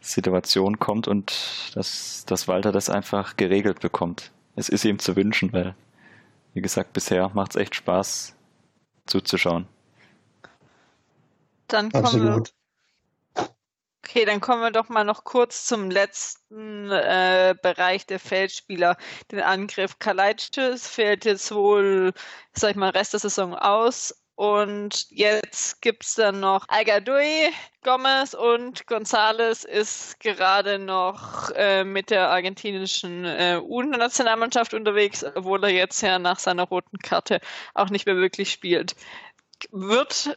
Situationen 0.00 0.78
kommt 0.78 1.08
und 1.08 1.72
dass, 1.74 2.24
dass 2.26 2.48
Walter 2.48 2.72
das 2.72 2.90
einfach 2.90 3.36
geregelt 3.36 3.80
bekommt. 3.80 4.32
Es 4.56 4.68
ist 4.68 4.84
ihm 4.84 4.98
zu 4.98 5.14
wünschen, 5.16 5.52
weil, 5.52 5.74
wie 6.54 6.62
gesagt, 6.62 6.92
bisher 6.92 7.30
macht 7.34 7.52
es 7.52 7.56
echt 7.56 7.74
Spaß 7.74 8.34
zuzuschauen. 9.06 9.66
Dann 11.68 11.90
kommen 11.90 12.04
Absolut. 12.04 12.52
Okay, 14.02 14.24
dann 14.24 14.40
kommen 14.40 14.62
wir 14.62 14.70
doch 14.70 14.88
mal 14.88 15.04
noch 15.04 15.24
kurz 15.24 15.66
zum 15.66 15.90
letzten 15.90 16.90
äh, 16.90 17.54
Bereich 17.62 18.06
der 18.06 18.18
Feldspieler, 18.18 18.96
den 19.30 19.40
Angriff. 19.40 19.98
Kalajdzic 19.98 20.80
fällt 20.80 21.24
jetzt 21.26 21.52
wohl, 21.54 22.12
sag 22.54 22.70
ich 22.70 22.76
mal, 22.76 22.90
Rest 22.90 23.12
der 23.12 23.20
Saison 23.20 23.54
aus. 23.54 24.14
Und 24.36 25.06
jetzt 25.10 25.82
gibt 25.82 26.02
es 26.04 26.14
dann 26.14 26.40
noch 26.40 26.64
Algadui, 26.68 27.52
Gomez 27.82 28.32
und 28.32 28.86
González 28.86 29.66
ist 29.66 30.18
gerade 30.18 30.78
noch 30.78 31.50
äh, 31.50 31.84
mit 31.84 32.08
der 32.08 32.30
argentinischen 32.30 33.26
äh, 33.26 33.60
U-Nationalmannschaft 33.62 34.72
unterwegs, 34.72 35.24
obwohl 35.34 35.62
er 35.64 35.70
jetzt 35.70 36.00
ja 36.00 36.18
nach 36.18 36.38
seiner 36.38 36.62
roten 36.62 36.98
Karte 36.98 37.40
auch 37.74 37.90
nicht 37.90 38.06
mehr 38.06 38.16
wirklich 38.16 38.50
spielt. 38.50 38.96
Wird 39.72 40.34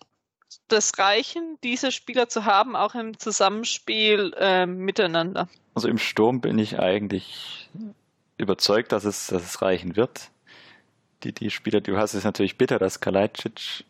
das 0.67 0.97
reichen, 0.97 1.57
diese 1.63 1.91
Spieler 1.91 2.29
zu 2.29 2.45
haben, 2.45 2.75
auch 2.75 2.95
im 2.95 3.17
Zusammenspiel 3.17 4.33
äh, 4.37 4.65
miteinander? 4.65 5.47
Also 5.75 5.87
im 5.87 5.97
Sturm 5.97 6.41
bin 6.41 6.57
ich 6.57 6.79
eigentlich 6.79 7.69
überzeugt, 8.37 8.91
dass 8.91 9.05
es, 9.05 9.27
dass 9.27 9.43
es 9.43 9.61
reichen 9.61 9.95
wird. 9.95 10.29
Die, 11.23 11.33
die 11.33 11.49
Spieler, 11.49 11.81
du 11.81 11.97
hast 11.97 12.13
es 12.13 12.23
natürlich 12.23 12.57
bitter, 12.57 12.79
dass 12.79 12.99
Kalajdzic 12.99 13.85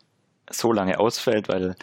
so 0.50 0.72
lange 0.72 0.98
ausfällt, 1.00 1.48
weil 1.48 1.74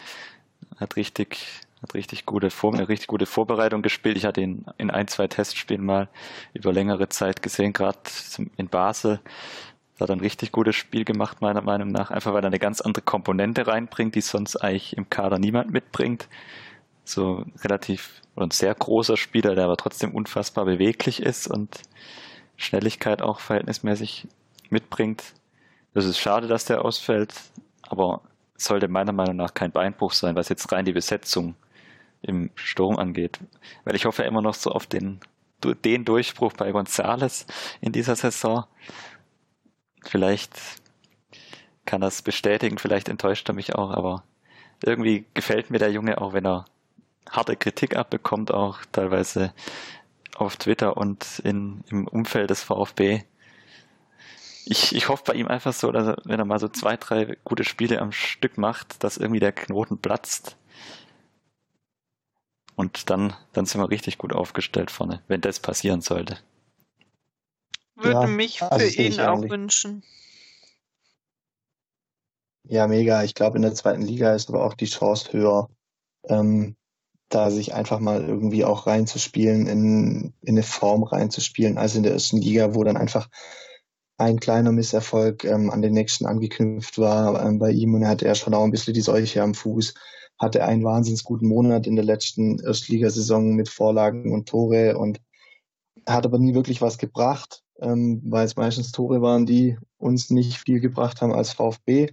er 0.76 0.80
hat 0.80 0.96
richtig, 0.96 1.46
hat 1.82 1.94
richtig 1.94 2.26
gute, 2.26 2.50
Vor 2.50 2.74
eine 2.74 2.88
richtig 2.88 3.08
gute 3.08 3.26
Vorbereitung 3.26 3.82
gespielt. 3.82 4.18
Ich 4.18 4.26
hatte 4.26 4.42
ihn 4.42 4.66
in 4.78 4.92
ein, 4.92 5.08
zwei 5.08 5.28
Testspielen 5.28 5.84
mal 5.84 6.08
über 6.54 6.72
längere 6.72 7.10
Zeit 7.10 7.42
gesehen, 7.42 7.74
gerade 7.74 8.00
in 8.58 8.68
Basel 8.68 9.20
hat 10.02 10.12
ein 10.12 10.20
richtig 10.20 10.52
gutes 10.52 10.76
Spiel 10.76 11.06
gemacht, 11.06 11.42
meiner 11.42 11.62
Meinung 11.62 11.90
nach, 11.90 12.12
einfach 12.12 12.34
weil 12.34 12.44
er 12.44 12.48
eine 12.48 12.60
ganz 12.60 12.82
andere 12.82 13.04
Komponente 13.04 13.68
reinbringt, 13.68 14.16
die 14.16 14.22
sonst 14.22 14.58
eigentlich 14.58 14.98
im 14.98 15.10
Kader 15.10 15.40
niemand 15.40 15.72
mitbringt. 15.72 16.28
So 17.04 17.46
relativ 17.64 18.22
und 18.36 18.54
sehr 18.54 18.74
großer 18.74 19.18
Spieler, 19.18 19.56
der 19.56 19.66
aber 19.66 19.78
trotzdem 19.78 20.14
unfassbar 20.14 20.66
beweglich 20.66 21.22
ist 21.22 21.48
und 21.48 21.82
Schnelligkeit 22.58 23.22
auch 23.22 23.40
verhältnismäßig 23.40 24.28
mitbringt. 24.70 25.34
Das 25.94 26.06
ist 26.06 26.20
schade, 26.20 26.48
dass 26.48 26.66
der 26.66 26.86
ausfällt, 26.86 27.34
aber 27.82 28.22
sollte 28.56 28.88
meiner 28.88 29.12
Meinung 29.12 29.36
nach 29.36 29.54
kein 29.54 29.72
Beinbruch 29.72 30.14
sein, 30.14 30.36
was 30.36 30.50
jetzt 30.50 30.72
rein 30.72 30.86
die 30.86 30.94
Besetzung 30.94 31.56
im 32.22 32.52
Sturm 32.56 32.98
angeht. 32.98 33.40
Weil 33.84 33.96
ich 33.96 34.06
hoffe 34.06 34.24
immer 34.24 34.42
noch 34.42 34.54
so 34.54 34.72
auf 34.72 34.86
den, 34.86 35.20
den 35.84 36.06
Durchbruch 36.06 36.54
bei 36.54 36.72
Gonzales 36.72 37.46
in 37.82 37.92
dieser 37.92 38.16
Saison. 38.16 38.66
Vielleicht 40.02 40.60
kann 41.86 42.02
er 42.02 42.08
es 42.08 42.22
bestätigen, 42.22 42.78
vielleicht 42.78 43.10
enttäuscht 43.10 43.50
er 43.50 43.56
mich 43.56 43.76
auch, 43.76 43.92
aber 43.92 44.24
irgendwie 44.84 45.26
gefällt 45.34 45.70
mir 45.70 45.80
der 45.80 45.92
Junge 45.92 46.20
auch, 46.20 46.34
wenn 46.34 46.46
er 46.46 46.66
harte 47.30 47.56
Kritik 47.56 47.96
abbekommt, 47.96 48.54
auch 48.54 48.80
teilweise 48.92 49.54
auf 50.36 50.58
Twitter 50.58 50.98
und 50.98 51.40
in, 51.40 51.84
im 51.90 52.08
Umfeld 52.08 52.50
des 52.50 52.64
VfB. 52.64 53.24
Ich, 54.66 54.96
ich 54.96 55.10
hoffe 55.10 55.24
bei 55.26 55.34
ihm 55.34 55.48
einfach 55.48 55.74
so, 55.74 55.92
dass 55.92 56.08
er, 56.08 56.18
wenn 56.24 56.40
er 56.40 56.46
mal 56.46 56.60
so 56.60 56.68
zwei, 56.68 56.98
drei 56.98 57.38
gute 57.44 57.64
Spiele 57.64 58.00
am 58.00 58.12
Stück 58.12 58.58
macht, 58.58 59.04
dass 59.04 59.18
irgendwie 59.18 59.40
der 59.40 59.52
Knoten 59.52 59.98
platzt. 59.98 60.58
Und 62.76 63.10
dann, 63.10 63.34
dann 63.54 63.66
sind 63.66 63.82
wir 63.82 63.90
richtig 63.90 64.18
gut 64.18 64.34
aufgestellt 64.34 64.92
vorne, 64.92 65.22
wenn 65.28 65.42
das 65.42 65.60
passieren 65.60 66.02
sollte 66.02 66.38
würde 68.04 68.22
ja, 68.22 68.28
mich 68.28 68.60
für 68.60 68.72
also 68.72 68.86
ihn 68.86 69.20
auch 69.20 69.42
wünschen. 69.42 70.04
Ja, 72.64 72.88
mega. 72.88 73.24
Ich 73.24 73.36
glaube, 73.36 73.58
in 73.58 73.64
der 73.64 73.74
zweiten 73.74 74.02
Liga 74.02 74.34
ist 74.34 74.50
aber 74.50 74.64
auch 74.64 74.76
die 74.76 74.86
Chance 74.86 75.34
höher, 75.34 75.70
ähm, 76.28 76.76
da 77.30 77.50
sich 77.50 77.74
einfach 77.74 78.00
mal 78.00 78.24
irgendwie 78.24 78.66
auch 78.66 78.88
reinzuspielen, 78.88 79.68
in, 79.68 80.34
in 80.42 80.56
eine 80.56 80.64
Form 80.64 81.04
reinzuspielen, 81.04 81.78
als 81.78 81.96
in 81.96 82.04
der 82.04 82.14
ersten 82.14 82.38
Liga, 82.38 82.76
wo 82.76 82.84
dann 82.84 82.98
einfach 82.98 83.30
ein 84.18 84.40
kleiner 84.40 84.72
Misserfolg 84.72 85.44
ähm, 85.46 85.72
an 85.72 85.82
den 85.82 85.94
nächsten 85.94 86.26
angeknüpft 86.26 87.00
war 87.00 87.44
ähm, 87.44 87.58
bei 87.58 87.72
ihm 87.72 87.96
und 87.96 88.04
er 88.04 88.10
hatte 88.10 88.26
ja 88.26 88.36
schon 88.36 88.54
auch 88.54 88.64
ein 88.64 88.72
bisschen 88.72 88.94
die 88.94 89.02
Seuche 89.02 89.42
am 89.42 89.56
Fuß, 89.56 89.96
hatte 90.40 90.64
einen 90.64 90.84
wahnsinnig 90.84 91.24
guten 91.24 91.48
Monat 91.48 91.88
in 91.88 91.96
der 91.96 92.06
letzten 92.06 92.60
Erstligasaison 92.60 93.56
mit 93.56 93.68
Vorlagen 93.68 94.32
und 94.32 94.48
Tore 94.48 94.98
und 94.98 95.20
hat 96.08 96.26
aber 96.26 96.38
nie 96.38 96.54
wirklich 96.54 96.82
was 96.82 96.98
gebracht 96.98 97.64
ähm, 97.82 98.22
weil 98.26 98.46
es 98.46 98.56
meistens 98.56 98.92
Tore 98.92 99.22
waren, 99.22 99.46
die 99.46 99.78
uns 99.98 100.30
nicht 100.30 100.58
viel 100.58 100.80
gebracht 100.80 101.22
haben 101.22 101.34
als 101.34 101.54
VfB. 101.54 102.12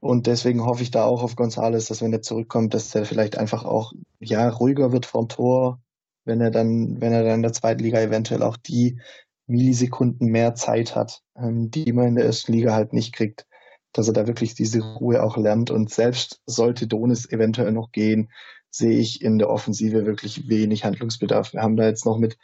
Und 0.00 0.26
deswegen 0.26 0.64
hoffe 0.64 0.82
ich 0.82 0.90
da 0.90 1.04
auch 1.04 1.22
auf 1.22 1.36
Gonzales, 1.36 1.86
dass 1.86 2.02
wenn 2.02 2.12
er 2.12 2.22
zurückkommt, 2.22 2.74
dass 2.74 2.94
er 2.94 3.04
vielleicht 3.04 3.38
einfach 3.38 3.64
auch 3.64 3.92
ja 4.20 4.48
ruhiger 4.48 4.92
wird 4.92 5.06
vom 5.06 5.28
Tor, 5.28 5.80
wenn 6.24 6.40
er 6.40 6.50
dann, 6.50 7.00
wenn 7.00 7.12
er 7.12 7.24
dann 7.24 7.36
in 7.36 7.42
der 7.42 7.52
zweiten 7.52 7.82
Liga 7.82 8.00
eventuell 8.00 8.42
auch 8.42 8.56
die 8.56 9.00
Millisekunden 9.46 10.28
mehr 10.28 10.54
Zeit 10.54 10.96
hat, 10.96 11.22
ähm, 11.36 11.70
die 11.70 11.92
man 11.92 12.08
in 12.08 12.14
der 12.16 12.24
ersten 12.24 12.52
Liga 12.52 12.74
halt 12.74 12.92
nicht 12.92 13.14
kriegt, 13.14 13.46
dass 13.92 14.08
er 14.08 14.12
da 14.12 14.26
wirklich 14.26 14.54
diese 14.54 14.80
Ruhe 14.80 15.22
auch 15.22 15.36
lernt. 15.36 15.70
Und 15.70 15.90
selbst 15.90 16.40
sollte 16.46 16.86
Donis 16.86 17.30
eventuell 17.30 17.72
noch 17.72 17.92
gehen, 17.92 18.30
sehe 18.70 18.98
ich 18.98 19.22
in 19.22 19.38
der 19.38 19.48
Offensive 19.50 20.04
wirklich 20.04 20.48
wenig 20.48 20.84
Handlungsbedarf. 20.84 21.52
Wir 21.52 21.62
haben 21.62 21.76
da 21.76 21.86
jetzt 21.86 22.04
noch 22.04 22.18
mit 22.18 22.36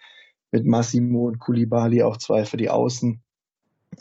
mit 0.53 0.65
Massimo 0.65 1.27
und 1.27 1.41
Kulibali 1.41 2.03
auch 2.03 2.19
zwei 2.19 2.45
für 2.45 2.57
die 2.57 2.71
Außen, 2.71 3.21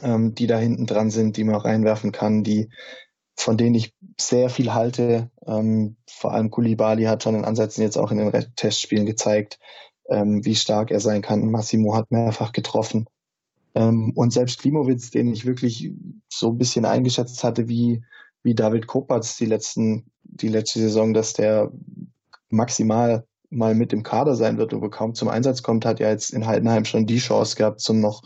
ähm, 0.01 0.35
die 0.35 0.47
da 0.47 0.57
hinten 0.59 0.85
dran 0.85 1.09
sind, 1.09 1.37
die 1.37 1.43
man 1.43 1.55
reinwerfen 1.55 2.11
kann, 2.11 2.43
die 2.43 2.69
von 3.35 3.57
denen 3.57 3.75
ich 3.75 3.95
sehr 4.19 4.49
viel 4.49 4.73
halte. 4.73 5.31
Ähm, 5.45 5.95
vor 6.07 6.33
allem 6.33 6.51
Kulibali 6.51 7.05
hat 7.05 7.23
schon 7.23 7.35
in 7.35 7.45
Ansätzen 7.45 7.81
jetzt 7.81 7.97
auch 7.97 8.11
in 8.11 8.17
den 8.17 8.31
Testspielen 8.55 9.05
gezeigt, 9.05 9.59
ähm, 10.09 10.45
wie 10.45 10.55
stark 10.55 10.91
er 10.91 10.99
sein 10.99 11.21
kann. 11.21 11.49
Massimo 11.49 11.95
hat 11.95 12.11
mehrfach 12.11 12.51
getroffen. 12.51 13.07
Ähm, 13.73 14.11
und 14.15 14.31
selbst 14.33 14.59
Klimowitz, 14.59 15.11
den 15.11 15.31
ich 15.31 15.45
wirklich 15.45 15.91
so 16.29 16.49
ein 16.49 16.57
bisschen 16.57 16.85
eingeschätzt 16.85 17.43
hatte, 17.43 17.67
wie, 17.67 18.03
wie 18.43 18.53
David 18.53 18.85
Kopatz 18.85 19.37
die 19.37 19.45
letzten, 19.45 20.11
die 20.23 20.49
letzte 20.49 20.79
Saison, 20.79 21.13
dass 21.13 21.33
der 21.33 21.71
maximal 22.49 23.25
mal 23.51 23.75
mit 23.75 23.93
im 23.93 24.01
Kader 24.01 24.35
sein 24.35 24.57
wird, 24.57 24.73
aber 24.73 24.89
kaum 24.89 25.13
zum 25.13 25.27
Einsatz 25.27 25.61
kommt, 25.61 25.85
hat 25.85 25.99
ja 25.99 26.09
jetzt 26.09 26.31
in 26.31 26.47
Heidenheim 26.47 26.85
schon 26.85 27.05
die 27.05 27.19
Chance 27.19 27.55
gehabt 27.55 27.81
zum 27.81 27.99
noch 27.99 28.23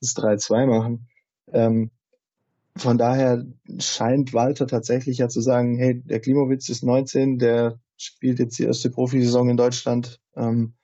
das 0.00 0.14
3-2 0.16 0.66
machen. 0.66 1.08
Ähm, 1.52 1.90
von 2.76 2.98
daher 2.98 3.44
scheint 3.78 4.34
Walter 4.34 4.66
tatsächlich 4.66 5.18
ja 5.18 5.28
zu 5.28 5.40
sagen, 5.40 5.78
hey, 5.78 6.00
der 6.00 6.20
Klimowitz 6.20 6.68
ist 6.68 6.82
19, 6.82 7.38
der 7.38 7.78
spielt 7.96 8.38
jetzt 8.38 8.58
die 8.58 8.64
erste 8.64 8.90
Profisaison 8.90 9.48
in 9.48 9.56
Deutschland. 9.56 10.20
Ähm, 10.36 10.74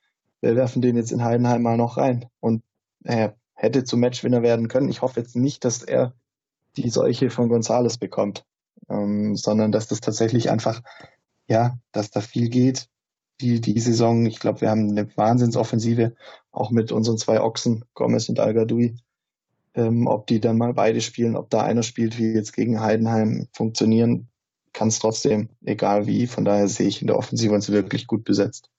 wir 0.41 0.57
werfen 0.57 0.83
den 0.83 0.97
jetzt 0.97 1.13
in 1.13 1.23
Heidenheim 1.23 1.63
mal 1.63 1.77
noch 1.77 1.97
rein. 1.97 2.27
Und 2.41 2.63
er 3.05 3.37
hätte 3.55 3.85
zum 3.85 4.01
Matchwinner 4.01 4.43
werden 4.43 4.69
können. 4.69 4.89
Ich 4.89 5.03
hoffe 5.03 5.21
jetzt 5.21 5.37
nicht, 5.37 5.65
dass 5.65 5.83
er 5.83 6.15
die 6.77 6.91
Seuche 6.91 7.31
von 7.31 7.49
Gonzales 7.49 7.99
bekommt, 7.99 8.45
ähm, 8.89 9.37
sondern 9.37 9.71
dass 9.71 9.87
das 9.87 10.01
tatsächlich 10.01 10.51
einfach, 10.51 10.83
ja, 11.47 11.79
dass 11.93 12.11
da 12.11 12.21
viel 12.21 12.49
geht, 12.49 12.89
die, 13.41 13.61
die 13.61 13.79
Saison. 13.81 14.27
Ich 14.27 14.39
glaube, 14.39 14.61
wir 14.61 14.71
haben 14.71 14.91
eine 14.91 15.09
Wahnsinnsoffensive, 15.17 16.15
auch 16.51 16.71
mit 16.71 16.93
unseren 16.93 17.19
zwei 17.19 17.41
Ochsen, 17.41 17.85
Gomez 17.95 18.29
und 18.29 18.41
al 18.41 18.55
Ähm, 19.75 20.07
ob 20.07 20.27
die 20.27 20.41
dann 20.41 20.59
mal 20.59 20.75
beide 20.75 21.01
spielen, 21.01 21.37
ob 21.37 21.51
da 21.51 21.63
einer 21.63 21.83
spielt, 21.83 22.19
wie 22.19 22.33
jetzt 22.33 22.53
gegen 22.53 22.81
Heidenheim, 22.81 23.49
funktionieren 23.53 24.29
kann 24.75 24.89
es 24.89 24.99
trotzdem, 24.99 25.49
egal 25.65 26.07
wie. 26.07 26.27
Von 26.27 26.45
daher 26.45 26.69
sehe 26.69 26.89
ich 26.89 27.01
in 27.01 27.07
der 27.07 27.17
Offensive 27.17 27.55
uns 27.55 27.71
wirklich 27.71 28.07
gut 28.07 28.25
besetzt. 28.25 28.71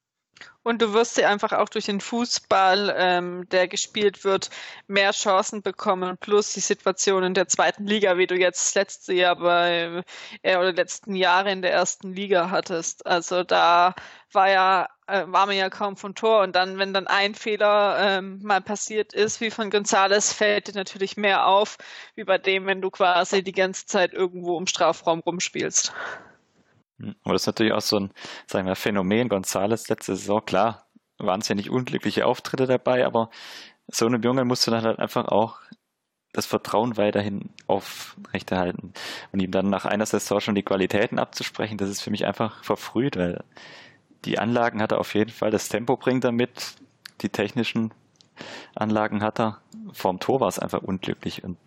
Und 0.66 0.82
du 0.82 0.94
wirst 0.94 1.14
sie 1.14 1.26
einfach 1.26 1.52
auch 1.54 1.70
durch 1.70 1.86
den 1.86 2.02
Fußball, 2.02 2.92
ähm, 2.98 3.48
der 3.50 3.68
gespielt 3.68 4.24
wird, 4.24 4.50
mehr 4.88 5.12
Chancen 5.12 5.62
bekommen, 5.62 6.18
plus 6.18 6.54
die 6.54 6.60
Situation 6.60 7.24
in 7.24 7.36
der 7.36 7.48
zweiten 7.48 7.86
Liga, 7.86 8.18
wie 8.18 8.26
du 8.26 8.36
jetzt 8.36 8.66
das 8.66 8.74
letzte 8.74 9.14
Jahr 9.14 9.36
bei 9.36 10.04
äh, 10.42 10.58
oder 10.58 10.74
letzten 10.74 11.14
Jahre 11.14 11.52
in 11.52 11.62
der 11.62 11.72
ersten 11.72 12.14
Liga 12.14 12.50
hattest. 12.50 13.06
Also 13.06 13.44
da 13.44 13.94
war 14.32 14.50
ja 14.50 14.88
äh, 15.06 15.26
war 15.28 15.46
man 15.46 15.56
ja 15.56 15.70
kaum 15.70 15.98
von 15.98 16.16
Tor 16.16 16.42
und 16.42 16.56
dann, 16.56 16.80
wenn 16.80 16.96
dann 16.96 17.06
ein 17.06 17.36
Fehler 17.36 17.98
ähm, 18.00 18.40
mal 18.42 18.62
passiert 18.62 19.14
ist, 19.14 19.42
wie 19.42 19.52
von 19.52 19.70
Gonzales, 19.70 20.34
fällt 20.34 20.68
dir 20.68 20.74
natürlich 20.74 21.16
mehr 21.16 21.46
auf, 21.46 21.78
wie 22.16 22.24
bei 22.24 22.40
dem, 22.40 22.66
wenn 22.66 22.82
du 22.82 22.90
quasi 22.90 23.44
die 23.44 23.52
ganze 23.52 23.86
Zeit 23.86 24.14
irgendwo 24.14 24.58
im 24.58 24.66
Strafraum 24.66 25.20
rumspielst. 25.20 25.94
Hm, 27.00 27.16
aber 27.24 27.34
das 27.34 27.44
ist 27.44 27.48
natürlich 27.48 27.74
auch 27.74 27.82
so 27.82 27.98
ein, 27.98 28.12
sagen 28.48 28.68
wir, 28.68 28.76
Phänomen. 28.76 29.30
Gonzales 29.30 29.90
letzte 29.90 30.16
Saison, 30.16 30.44
klar, 30.46 30.86
nicht 31.20 31.70
unglückliche 31.70 32.26
Auftritte 32.26 32.66
dabei, 32.66 33.06
aber 33.06 33.30
so 33.88 34.06
einem 34.06 34.22
Jungen 34.22 34.48
musst 34.48 34.66
du 34.68 34.72
dann 34.72 34.84
halt 34.84 35.00
einfach 35.00 35.28
auch 35.28 35.60
das 36.34 36.46
Vertrauen 36.46 36.98
weiterhin 36.98 37.50
aufrechterhalten. 37.68 38.94
Und 39.32 39.40
ihm 39.40 39.52
dann 39.52 39.70
nach 39.70 39.86
einer 39.86 40.06
Saison 40.06 40.42
schon 40.42 40.56
die 40.56 40.64
Qualitäten 40.64 41.18
abzusprechen, 41.18 41.78
das 41.78 41.90
ist 41.90 42.02
für 42.02 42.12
mich 42.12 42.26
einfach 42.26 42.64
verfrüht, 42.64 43.16
weil 43.16 43.44
die 44.26 44.40
Anlagen 44.40 44.82
hat 44.82 44.92
er 44.92 45.00
auf 45.00 45.14
jeden 45.14 45.30
Fall, 45.30 45.52
das 45.52 45.70
Tempo 45.70 45.96
bringt 45.96 46.26
er 46.26 46.32
mit, 46.32 46.76
die 47.22 47.30
technischen 47.30 47.94
Anlagen 48.76 49.24
hat 49.24 49.40
er. 49.40 49.62
Vorm 49.94 50.20
Tor 50.20 50.42
war 50.42 50.50
es 50.50 50.60
einfach 50.60 50.82
unglücklich 50.82 51.44
und 51.44 51.58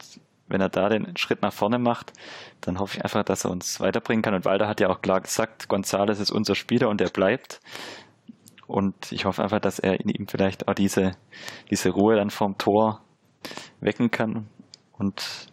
wenn 0.48 0.60
er 0.60 0.68
da 0.68 0.88
den 0.88 1.16
Schritt 1.16 1.42
nach 1.42 1.52
vorne 1.52 1.78
macht, 1.78 2.12
dann 2.60 2.78
hoffe 2.78 2.96
ich 2.96 3.04
einfach, 3.04 3.22
dass 3.22 3.44
er 3.44 3.50
uns 3.50 3.80
weiterbringen 3.80 4.22
kann. 4.22 4.34
Und 4.34 4.44
Walter 4.44 4.66
hat 4.66 4.80
ja 4.80 4.88
auch 4.88 5.02
klar 5.02 5.20
gesagt, 5.20 5.68
Gonzales 5.68 6.20
ist 6.20 6.30
unser 6.30 6.54
Spieler 6.54 6.88
und 6.88 7.00
er 7.00 7.10
bleibt. 7.10 7.60
Und 8.66 9.12
ich 9.12 9.24
hoffe 9.24 9.42
einfach, 9.42 9.60
dass 9.60 9.78
er 9.78 10.00
in 10.00 10.08
ihm 10.08 10.28
vielleicht 10.28 10.68
auch 10.68 10.74
diese, 10.74 11.12
diese 11.70 11.90
Ruhe 11.90 12.16
dann 12.16 12.30
vorm 12.30 12.58
Tor 12.58 13.02
wecken 13.80 14.10
kann 14.10 14.46
und 14.92 15.48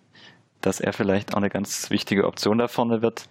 dass 0.61 0.79
er 0.79 0.93
vielleicht 0.93 1.33
auch 1.33 1.37
eine 1.37 1.49
ganz 1.49 1.89
wichtige 1.91 2.25
Option 2.25 2.57
da 2.57 2.67
vorne 2.67 3.01
wird, 3.01 3.29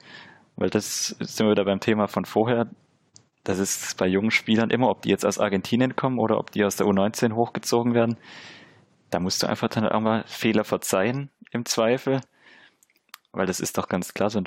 weil 0.56 0.70
das 0.70 1.16
sind 1.18 1.46
wir 1.46 1.52
wieder 1.52 1.64
beim 1.64 1.80
Thema 1.80 2.06
von 2.06 2.24
vorher. 2.24 2.70
Das 3.42 3.58
ist 3.58 3.98
bei 3.98 4.06
jungen 4.06 4.30
Spielern 4.30 4.70
immer, 4.70 4.88
ob 4.88 5.02
die 5.02 5.10
jetzt 5.10 5.26
aus 5.26 5.38
Argentinien 5.38 5.96
kommen 5.96 6.18
oder 6.18 6.38
ob 6.38 6.50
die 6.50 6.64
aus 6.64 6.76
der 6.76 6.86
U19 6.86 7.34
hochgezogen 7.34 7.92
werden. 7.92 8.16
Da 9.10 9.20
musst 9.20 9.42
du 9.42 9.46
einfach 9.46 9.68
dann 9.68 10.02
mal 10.02 10.24
Fehler 10.26 10.64
verzeihen 10.64 11.30
im 11.54 11.64
Zweifel, 11.64 12.20
weil 13.32 13.46
das 13.46 13.60
ist 13.60 13.78
doch 13.78 13.88
ganz 13.88 14.12
klar, 14.12 14.30
so 14.30 14.40
ein 14.40 14.44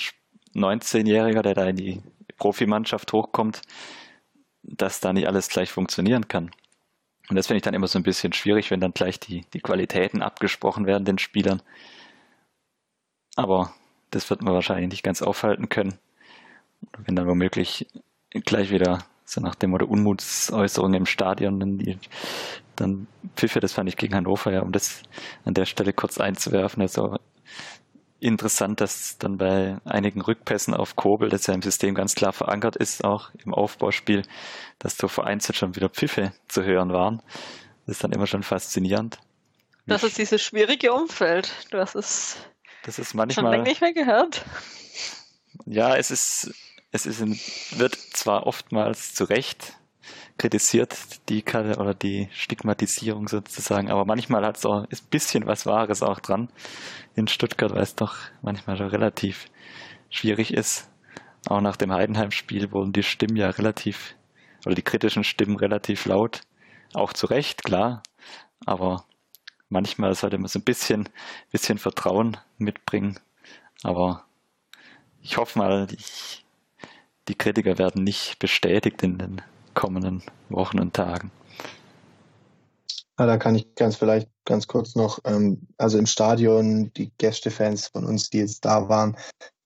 19-Jähriger, 0.54 1.42
der 1.42 1.54
da 1.54 1.66
in 1.66 1.76
die 1.76 2.02
Profimannschaft 2.38 3.14
hochkommt, 3.14 3.62
dass 4.64 5.00
da 5.00 5.14
nicht 5.14 5.28
alles 5.28 5.48
gleich 5.50 5.72
funktionieren 5.72 6.28
kann. 6.28 6.52
Und 7.30 7.36
das 7.36 7.48
finde 7.48 7.58
ich 7.58 7.64
dann 7.64 7.74
immer 7.74 7.88
so 7.88 8.00
ein 8.00 8.04
bisschen 8.04 8.34
schwierig, 8.34 8.72
wenn 8.72 8.80
dann 8.80 8.94
gleich 8.94 9.20
die, 9.20 9.46
die 9.54 9.60
Qualitäten 9.60 10.22
abgesprochen 10.22 10.86
werden 10.86 11.06
den 11.06 11.18
Spielern. 11.18 11.62
Aber 13.36 13.74
das 14.12 14.30
wird 14.30 14.42
man 14.42 14.54
wahrscheinlich 14.54 14.90
nicht 14.90 15.04
ganz 15.04 15.22
aufhalten 15.22 15.70
können. 15.70 15.98
Wenn 17.06 17.16
dann 17.16 17.28
womöglich 17.28 17.88
gleich 18.32 18.72
wieder 18.72 19.06
so 19.26 19.42
nach 19.42 19.56
dem 19.56 19.74
oder 19.74 19.90
Unmutsäußerungen 19.90 21.02
im 21.02 21.06
Stadion 21.06 21.78
die, 21.80 21.98
dann 22.78 23.08
Pfiffe, 23.36 23.60
das 23.60 23.74
fand 23.74 23.90
ich 23.90 23.98
gegen 23.98 24.16
Hannover, 24.16 24.52
ja, 24.52 24.62
um 24.62 24.72
das 24.72 25.04
an 25.46 25.54
der 25.54 25.66
Stelle 25.66 25.94
kurz 25.94 26.20
einzuwerfen. 26.20 26.82
Also 26.82 27.18
interessant, 28.20 28.82
dass 28.82 29.18
dann 29.18 29.38
bei 29.38 29.78
einigen 29.86 30.22
Rückpässen 30.22 30.74
auf 30.74 30.96
Kobel, 30.96 31.30
das 31.30 31.48
ja 31.48 31.54
im 31.54 31.62
System 31.62 31.94
ganz 31.94 32.16
klar 32.16 32.34
verankert 32.34 32.76
ist, 32.76 33.04
auch 33.04 33.30
im 33.46 33.54
Aufbauspiel, 33.54 34.24
dass 34.80 34.98
so 34.98 35.08
vereinzelt 35.08 35.58
schon 35.58 35.76
wieder 35.76 35.90
Pfiffe 35.90 36.34
zu 36.48 36.64
hören 36.64 36.92
waren. 36.92 37.22
Das 37.86 37.98
ist 37.98 38.04
dann 38.04 38.12
immer 38.12 38.28
schon 38.28 38.44
faszinierend. 38.44 39.20
Das 39.86 40.04
ist 40.04 40.18
dieses 40.18 40.42
schwierige 40.42 40.94
Umfeld. 40.94 41.52
Du 41.72 41.78
hast 41.78 41.96
es 41.96 42.38
das 42.84 43.00
ist 43.00 43.14
manchmal, 43.14 43.44
schon 43.44 43.52
lange 43.52 43.64
nicht 43.64 43.82
mehr 43.82 43.94
gehört. 43.94 44.46
Ja, 45.66 45.96
es 45.96 46.12
ist, 46.12 46.54
es 46.92 47.06
ist, 47.06 47.22
wird 47.78 47.96
zwar 47.96 48.48
oftmals 48.48 49.14
zu 49.14 49.26
Recht 49.26 49.74
kritisiert, 50.38 50.96
die 51.30 51.44
oder 51.44 51.94
die 51.94 52.30
Stigmatisierung 52.32 53.28
sozusagen, 53.28 53.90
aber 53.90 54.06
manchmal 54.06 54.46
hat 54.46 54.58
es 54.58 54.66
auch 54.66 54.84
ein 54.84 54.98
bisschen 55.10 55.48
was 55.48 55.66
Wahres 55.66 56.04
auch 56.04 56.20
dran 56.20 56.50
in 57.16 57.28
Stuttgart, 57.28 57.72
weil 57.72 57.82
es 57.82 57.96
doch 57.96 58.16
manchmal 58.42 58.78
schon 58.78 58.88
relativ 58.88 59.48
schwierig 60.10 60.54
ist. 60.54 60.90
Auch 61.48 61.62
nach 61.62 61.78
dem 61.78 61.92
Heidenheim-Spiel 61.92 62.72
wurden 62.72 62.94
die 62.94 63.04
Stimmen 63.04 63.38
ja 63.38 63.50
relativ, 63.50 64.16
oder 64.66 64.76
die 64.76 64.82
kritischen 64.82 65.24
Stimmen 65.24 65.58
relativ 65.58 66.06
laut. 66.06 66.42
Auch 66.94 67.14
zu 67.14 67.28
Recht, 67.28 67.64
klar. 67.64 68.04
Aber 68.66 69.06
manchmal 69.70 70.14
sollte 70.14 70.38
man 70.38 70.48
so 70.48 70.60
ein 70.60 70.64
bisschen, 70.64 71.10
bisschen 71.52 71.78
Vertrauen 71.78 72.38
mitbringen. 72.58 73.20
Aber 73.84 74.26
ich 75.22 75.38
hoffe 75.38 75.60
mal, 75.60 75.88
die, 75.88 75.98
die 77.28 77.36
Kritiker 77.36 77.78
werden 77.78 78.04
nicht 78.04 78.40
bestätigt 78.40 79.04
in 79.04 79.18
den 79.18 79.42
kommenden 79.78 80.24
Wochen 80.50 80.80
und 80.80 80.94
Tagen. 80.94 81.32
Ja, 83.20 83.26
da 83.28 83.38
kann 83.38 83.56
ich 83.56 83.76
ganz 83.76 83.96
vielleicht 83.96 84.28
ganz 84.44 84.68
kurz 84.68 84.96
noch, 84.96 85.20
ähm, 85.24 85.68
also 85.78 86.00
im 86.00 86.08
Stadion, 86.08 86.92
die 86.94 87.12
Gästefans 87.18 87.88
von 87.88 88.04
uns, 88.04 88.30
die 88.30 88.40
jetzt 88.40 88.66
da 88.66 88.90
waren, 88.90 89.16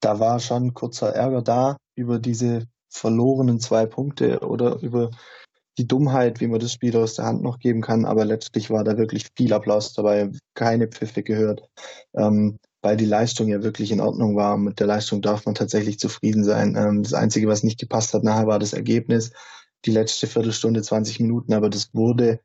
da 0.01 0.19
war 0.19 0.39
schon 0.39 0.73
kurzer 0.73 1.15
Ärger 1.15 1.41
da 1.41 1.77
über 1.95 2.19
diese 2.19 2.67
verlorenen 2.89 3.59
zwei 3.61 3.85
Punkte 3.85 4.39
oder 4.39 4.81
über 4.81 5.11
die 5.77 5.87
Dummheit, 5.87 6.41
wie 6.41 6.47
man 6.47 6.59
das 6.59 6.73
Spiel 6.73 6.95
aus 6.97 7.15
der 7.15 7.25
Hand 7.25 7.41
noch 7.41 7.59
geben 7.59 7.81
kann, 7.81 8.03
aber 8.03 8.25
letztlich 8.25 8.69
war 8.69 8.83
da 8.83 8.97
wirklich 8.97 9.27
viel 9.37 9.53
Applaus 9.53 9.93
dabei, 9.93 10.29
keine 10.55 10.89
Pfiffe 10.89 11.23
gehört, 11.23 11.69
ähm, 12.13 12.57
weil 12.81 12.97
die 12.97 13.05
Leistung 13.05 13.47
ja 13.47 13.63
wirklich 13.63 13.91
in 13.91 14.01
Ordnung 14.01 14.35
war. 14.35 14.57
Mit 14.57 14.81
der 14.81 14.87
Leistung 14.87 15.21
darf 15.21 15.45
man 15.45 15.55
tatsächlich 15.55 15.99
zufrieden 15.99 16.43
sein. 16.43 16.75
Ähm, 16.75 17.03
das 17.03 17.13
Einzige, 17.13 17.47
was 17.47 17.63
nicht 17.63 17.79
gepasst 17.79 18.13
hat 18.13 18.23
nachher, 18.23 18.47
war 18.47 18.59
das 18.59 18.73
Ergebnis, 18.73 19.31
die 19.85 19.91
letzte 19.91 20.27
Viertelstunde, 20.27 20.81
20 20.81 21.19
Minuten, 21.19 21.53
aber 21.53 21.69
das 21.69 21.93
wurde 21.93 22.39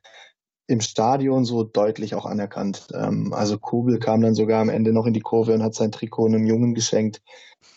im 0.68 0.80
Stadion 0.80 1.44
so 1.44 1.62
deutlich 1.62 2.14
auch 2.14 2.26
anerkannt. 2.26 2.88
Ähm, 2.92 3.32
also 3.32 3.58
Kobel 3.58 3.98
kam 3.98 4.20
dann 4.20 4.34
sogar 4.34 4.60
am 4.60 4.68
Ende 4.68 4.92
noch 4.92 5.06
in 5.06 5.14
die 5.14 5.20
Kurve 5.20 5.54
und 5.54 5.62
hat 5.62 5.74
sein 5.74 5.92
Trikot 5.92 6.26
einem 6.26 6.46
Jungen 6.46 6.74
geschenkt, 6.74 7.22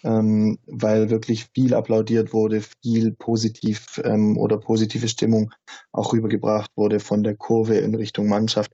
ähm, 0.03 0.57
weil 0.65 1.09
wirklich 1.09 1.49
viel 1.53 1.73
applaudiert 1.73 2.33
wurde, 2.33 2.61
viel 2.81 3.11
positiv 3.11 4.01
ähm, 4.03 4.37
oder 4.37 4.57
positive 4.57 5.07
Stimmung 5.07 5.51
auch 5.91 6.13
rübergebracht 6.13 6.71
wurde 6.75 6.99
von 6.99 7.23
der 7.23 7.35
Kurve 7.35 7.75
in 7.77 7.93
Richtung 7.93 8.27
Mannschaft. 8.27 8.71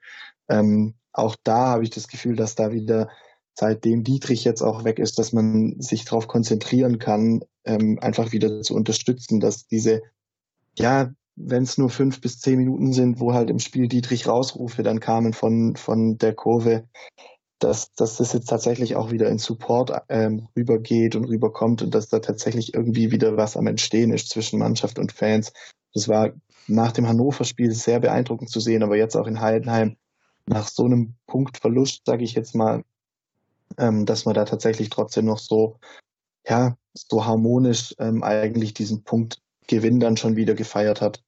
Ähm, 0.48 0.96
auch 1.12 1.36
da 1.44 1.68
habe 1.68 1.84
ich 1.84 1.90
das 1.90 2.08
Gefühl, 2.08 2.36
dass 2.36 2.56
da 2.56 2.72
wieder 2.72 3.10
seitdem 3.58 4.04
Dietrich 4.04 4.44
jetzt 4.44 4.62
auch 4.62 4.84
weg 4.84 5.00
ist, 5.00 5.18
dass 5.18 5.34
man 5.34 5.80
sich 5.80 6.06
darauf 6.06 6.28
konzentrieren 6.28 7.00
kann, 7.00 7.42
ähm, 7.66 8.00
einfach 8.02 8.32
wieder 8.32 8.62
zu 8.62 8.76
unterstützen, 8.76 9.40
dass 9.40 9.68
diese 9.68 10.02
ja, 10.78 11.12
wenn 11.36 11.64
es 11.64 11.78
nur 11.78 11.90
fünf 11.90 12.22
bis 12.22 12.40
zehn 12.40 12.58
Minuten 12.58 12.94
sind, 12.94 13.20
wo 13.20 13.34
halt 13.34 13.50
im 13.50 13.60
Spiel 13.60 13.88
Dietrich 13.88 14.28
Rausrufe 14.28 14.84
dann 14.84 15.00
kamen 15.00 15.34
von, 15.34 15.76
von 15.76 16.18
der 16.18 16.34
Kurve, 16.34 16.88
dass, 17.60 17.94
dass 17.94 18.18
das 18.18 18.34
jetzt 18.34 18.50
tatsächlich 18.50 18.96
auch 18.96 19.12
wieder 19.12 19.30
in 19.30 19.38
Support 19.38 19.92
ähm, 20.10 20.48
rübergeht 20.56 21.16
und 21.16 21.26
rüberkommt 21.26 21.82
und 21.82 21.96
dass 21.96 22.10
da 22.10 22.20
tatsächlich 22.20 22.74
irgendwie 22.74 23.12
wieder 23.12 23.38
was 23.38 23.58
am 23.58 23.68
Entstehen 23.68 24.12
ist 24.12 24.30
zwischen 24.30 24.60
Mannschaft 24.60 25.00
und 25.00 25.12
Fans. 25.12 25.54
Das 25.94 26.08
war 26.08 26.32
nach 26.68 26.92
dem 26.92 27.08
Hannover-Spiel 27.08 27.72
sehr 27.72 28.00
beeindruckend 28.00 28.50
zu 28.50 28.60
sehen, 28.60 28.84
aber 28.84 28.98
jetzt 28.98 29.16
auch 29.16 29.28
in 29.28 29.42
Heidenheim 29.42 29.98
nach 30.48 30.68
so 30.68 30.86
einem 30.86 31.16
Punktverlust, 31.28 32.06
sage 32.06 32.24
ich 32.24 32.34
jetzt 32.34 32.56
mal, 32.56 32.84
ähm, 33.78 34.06
dass 34.06 34.26
man 34.26 34.36
da 34.36 34.46
tatsächlich 34.46 34.90
trotzdem 34.90 35.26
noch 35.26 35.40
so, 35.40 35.80
ja, 36.48 36.78
so 36.94 37.26
harmonisch 37.26 37.96
ähm, 38.00 38.24
eigentlich 38.24 38.74
diesen 38.74 39.04
Punkt 39.04 39.42
Gewinn 39.68 40.00
dann 40.00 40.18
schon 40.18 40.36
wieder 40.36 40.54
gefeiert 40.54 41.02
hat. 41.02 41.22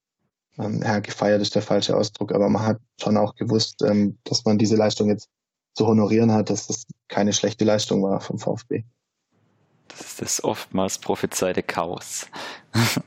Ähm, 0.57 0.81
ja, 0.83 0.99
gefeiert 0.99 1.41
ist 1.41 1.55
der 1.55 1.61
falsche 1.61 1.95
Ausdruck, 1.95 2.33
aber 2.33 2.49
man 2.49 2.63
hat 2.63 2.79
schon 2.99 3.17
auch 3.17 3.35
gewusst, 3.35 3.83
ähm, 3.83 4.17
dass 4.23 4.45
man 4.45 4.57
diese 4.57 4.75
Leistung 4.75 5.09
jetzt 5.09 5.29
zu 5.75 5.85
honorieren 5.85 6.31
hat, 6.31 6.49
dass 6.49 6.67
das 6.67 6.87
keine 7.07 7.33
schlechte 7.33 7.63
Leistung 7.63 8.01
war 8.01 8.19
vom 8.19 8.39
VfB. 8.39 8.83
Das 9.87 10.01
ist 10.01 10.21
das 10.21 10.43
oftmals 10.43 10.97
prophezeite 10.97 11.63
Chaos. 11.63 12.27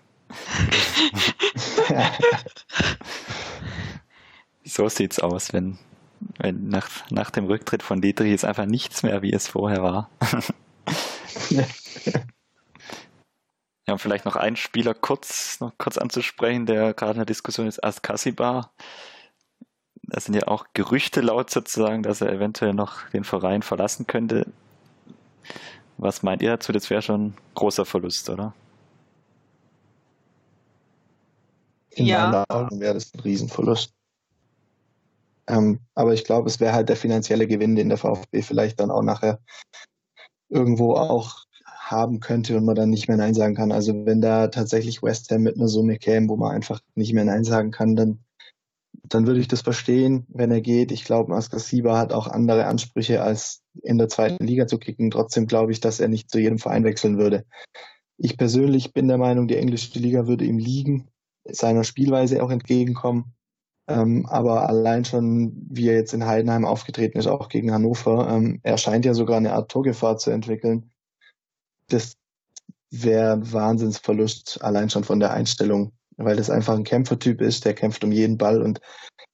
so 4.65 4.89
sieht's 4.89 5.19
aus, 5.19 5.53
wenn, 5.53 5.79
wenn 6.39 6.69
nach, 6.69 6.89
nach 7.11 7.31
dem 7.31 7.47
Rücktritt 7.47 7.83
von 7.83 8.01
Dietrich 8.01 8.33
ist 8.33 8.45
einfach 8.45 8.67
nichts 8.67 9.03
mehr, 9.03 9.23
wie 9.23 9.33
es 9.33 9.49
vorher 9.49 9.83
war. 9.83 10.09
Ja, 13.91 13.99
vielleicht 13.99 14.25
noch 14.25 14.37
einen 14.37 14.55
Spieler 14.55 14.95
kurz, 14.95 15.59
noch 15.59 15.77
kurz 15.77 15.99
anzusprechen, 15.99 16.65
der 16.65 16.95
gerade 16.95 17.15
in 17.15 17.19
der 17.19 17.27
Diskussion 17.27 17.67
ist, 17.67 17.83
Askasibar. 17.83 18.73
Da 20.05 20.21
sind 20.21 20.35
ja 20.35 20.47
auch 20.47 20.67
Gerüchte 20.75 21.21
laut 21.21 21.51
sozusagen, 21.51 22.05
dass 22.05 22.21
er 22.21 22.33
eventuell 22.33 22.73
noch 22.73 23.09
den 23.09 23.25
Verein 23.25 23.63
verlassen 23.63 24.07
könnte. 24.07 24.47
Was 25.99 26.23
meint 26.23 26.41
ihr 26.41 26.51
dazu? 26.51 26.71
Das 26.71 26.89
wäre 26.89 27.03
schon 27.03 27.21
ein 27.21 27.37
großer 27.57 27.85
Verlust, 27.85 28.31
oder? 28.31 28.55
In 31.91 32.07
ja. 32.07 32.31
meinen 32.31 32.45
Augen 32.49 32.79
wäre 32.79 32.95
das 32.95 33.13
ein 33.13 33.19
Riesenverlust. 33.19 33.93
Ähm, 35.49 35.81
aber 35.97 36.15
ich 36.15 36.23
glaube, 36.23 36.49
es 36.49 36.61
wäre 36.61 36.75
halt 36.75 36.89
der 36.89 36.97
finanzielle 36.97 37.49
Gewinn, 37.49 37.75
den 37.75 37.89
der 37.89 37.99
VfB 37.99 38.43
vielleicht 38.43 38.79
dann 38.79 38.93
auch 38.93 39.03
nachher 39.03 39.41
irgendwo 40.49 40.95
auch 40.95 41.50
haben 41.91 42.21
könnte 42.21 42.57
und 42.57 42.65
man 42.65 42.75
dann 42.75 42.91
nicht 42.91 43.09
mehr 43.09 43.17
Nein 43.17 43.35
sagen 43.35 43.55
kann. 43.55 43.73
Also 43.73 44.07
wenn 44.07 44.21
da 44.21 44.49
tatsächlich 44.49 45.03
West 45.03 45.31
Ham 45.31 45.43
mit 45.43 45.57
einer 45.57 45.69
Summe 45.69 45.97
käme, 45.97 46.29
wo 46.29 46.37
man 46.37 46.55
einfach 46.55 46.81
nicht 46.95 47.13
mehr 47.13 47.25
Nein 47.25 47.45
sagen 47.45 47.71
kann, 47.71 47.97
dann, 47.97 48.21
dann 49.03 49.27
würde 49.27 49.41
ich 49.41 49.49
das 49.49 49.63
verstehen, 49.63 50.27
wenn 50.29 50.51
er 50.51 50.61
geht. 50.61 50.93
Ich 50.93 51.05
glaube, 51.05 51.35
Askasiba 51.35 51.99
hat 51.99 52.13
auch 52.13 52.29
andere 52.29 52.67
Ansprüche, 52.67 53.23
als 53.23 53.63
in 53.83 53.99
der 53.99 54.09
zweiten 54.09 54.45
Liga 54.45 54.67
zu 54.67 54.79
kicken. 54.79 55.11
Trotzdem 55.11 55.47
glaube 55.47 55.73
ich, 55.73 55.81
dass 55.81 56.01
er 56.01 56.09
nicht 56.09 56.31
zu 56.31 56.39
jedem 56.39 56.59
Verein 56.59 56.85
wechseln 56.85 57.19
würde. 57.19 57.45
Ich 58.17 58.37
persönlich 58.37 58.93
bin 58.93 59.09
der 59.09 59.19
Meinung, 59.19 59.49
die 59.49 59.57
englische 59.57 59.99
Liga 59.99 60.27
würde 60.27 60.45
ihm 60.45 60.59
liegen, 60.59 61.09
seiner 61.45 61.85
Spielweise 61.85 62.43
auch 62.43 62.51
entgegenkommen. 62.51 63.35
Ähm, 63.89 64.27
aber 64.27 64.69
allein 64.69 65.05
schon, 65.05 65.67
wie 65.69 65.89
er 65.89 65.97
jetzt 65.97 66.15
in 66.15 66.27
Heidenheim 66.27 66.65
aufgetreten 66.65 67.19
ist, 67.19 67.27
auch 67.27 67.49
gegen 67.49 67.73
Hannover, 67.73 68.29
ähm, 68.31 68.61
er 68.63 68.79
scheint 68.79 69.05
ja 69.05 69.15
sogar 69.15 69.39
eine 69.39 69.53
Art 69.55 69.71
Torgefahr 69.71 70.17
zu 70.17 70.31
entwickeln. 70.31 70.93
Das 71.91 72.15
wäre 72.91 73.33
ein 73.33 73.53
Wahnsinnsverlust, 73.53 74.63
allein 74.63 74.91
schon 74.91 75.05
von 75.05 75.21
der 75.21 75.33
Einstellung, 75.33 75.93
weil 76.17 76.37
das 76.37 76.51
einfach 76.51 76.75
ein 76.75 76.85
Kämpfertyp 76.85 77.41
ist, 77.41 77.65
der 77.65 77.75
kämpft 77.75 78.03
um 78.05 78.13
jeden 78.13 78.39
Ball 78.39 78.63
und 78.63 78.81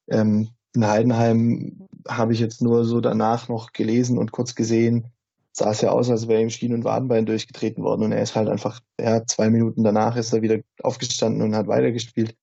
ähm, 0.09 0.51
in 0.75 0.87
Heidenheim 0.87 1.89
habe 2.07 2.33
ich 2.33 2.41
jetzt 2.41 2.61
nur 2.63 2.85
so 2.85 3.01
danach 3.01 3.49
noch 3.49 3.73
gelesen 3.73 4.19
und 4.19 4.31
kurz 4.31 4.55
gesehen, 4.55 5.11
sah 5.53 5.71
es 5.71 5.81
ja 5.81 5.91
aus, 5.91 6.11
als 6.11 6.29
wäre 6.29 6.43
ihm 6.43 6.51
Schien- 6.51 6.75
und 6.75 6.85
Wadenbein 6.85 7.25
durchgetreten 7.25 7.83
worden 7.83 8.03
und 8.03 8.13
er 8.13 8.23
ist 8.23 8.37
halt 8.37 8.49
einfach, 8.49 8.81
ja, 9.01 9.25
zwei 9.27 9.49
Minuten 9.49 9.85
danach 9.85 10.17
ist 10.17 10.33
er 10.35 10.43
wieder 10.43 10.59
aufgestanden 10.83 11.43
und 11.43 11.57
hat 11.57 11.67
weitergespielt. 11.67 12.37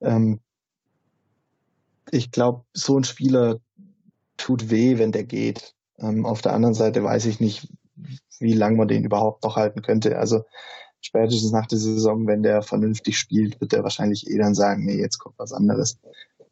Ähm, 0.00 0.40
ich 2.10 2.30
glaube, 2.32 2.64
so 2.72 2.98
ein 2.98 3.04
Spieler 3.04 3.60
tut 4.36 4.70
weh, 4.70 4.98
wenn 4.98 5.12
der 5.12 5.24
geht. 5.24 5.74
Ähm, 5.98 6.26
auf 6.26 6.42
der 6.42 6.52
anderen 6.52 6.74
Seite 6.74 7.04
weiß 7.04 7.26
ich 7.26 7.38
nicht, 7.38 7.68
wie 8.40 8.52
lange 8.52 8.76
man 8.76 8.88
den 8.88 9.04
überhaupt 9.04 9.44
noch 9.44 9.56
halten 9.56 9.82
könnte. 9.82 10.18
Also 10.18 10.44
spätestens 11.00 11.52
nach 11.52 11.66
der 11.66 11.78
Saison, 11.78 12.26
wenn 12.26 12.42
der 12.42 12.62
vernünftig 12.62 13.18
spielt, 13.18 13.60
wird 13.60 13.72
er 13.72 13.82
wahrscheinlich 13.82 14.28
eh 14.28 14.38
dann 14.38 14.54
sagen, 14.54 14.84
nee, 14.84 14.98
jetzt 14.98 15.18
kommt 15.18 15.38
was 15.38 15.52
anderes. 15.52 15.98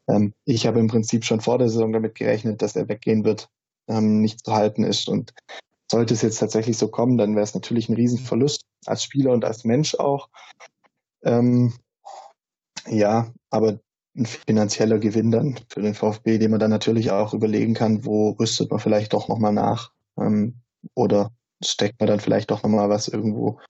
Ähm, 0.08 0.32
ich 0.44 0.66
habe 0.66 0.80
im 0.80 0.88
Prinzip 0.88 1.24
schon 1.24 1.40
vor 1.40 1.58
der 1.58 1.68
Saison 1.68 1.92
damit 1.92 2.14
gerechnet, 2.14 2.62
dass 2.62 2.76
er 2.76 2.88
weggehen 2.88 3.24
wird, 3.24 3.48
ähm, 3.88 4.20
nicht 4.20 4.44
zu 4.44 4.52
halten 4.52 4.84
ist. 4.84 5.08
Und 5.08 5.32
sollte 5.90 6.14
es 6.14 6.22
jetzt 6.22 6.38
tatsächlich 6.38 6.78
so 6.78 6.88
kommen, 6.88 7.18
dann 7.18 7.34
wäre 7.34 7.44
es 7.44 7.54
natürlich 7.54 7.88
ein 7.88 7.94
Riesenverlust 7.94 8.62
als 8.86 9.02
Spieler 9.02 9.32
und 9.32 9.44
als 9.44 9.64
Mensch 9.64 9.94
auch. 9.96 10.28
Ähm, 11.22 11.74
ja, 12.88 13.32
aber 13.50 13.80
ein 14.16 14.26
finanzieller 14.26 14.98
Gewinn 14.98 15.30
dann 15.30 15.58
für 15.68 15.82
den 15.82 15.94
VfB, 15.94 16.38
den 16.38 16.50
man 16.50 16.60
dann 16.60 16.70
natürlich 16.70 17.10
auch 17.10 17.34
überlegen 17.34 17.74
kann, 17.74 18.04
wo 18.04 18.30
rüstet 18.30 18.70
man 18.70 18.80
vielleicht 18.80 19.12
doch 19.12 19.28
nochmal 19.28 19.52
nach 19.52 19.92
ähm, 20.18 20.60
oder 20.94 21.30
steckt 21.64 22.00
man 22.00 22.08
dann 22.08 22.20
vielleicht 22.20 22.50
doch 22.50 22.62
nochmal 22.62 22.88
was 22.88 23.08
irgendwo 23.08 23.60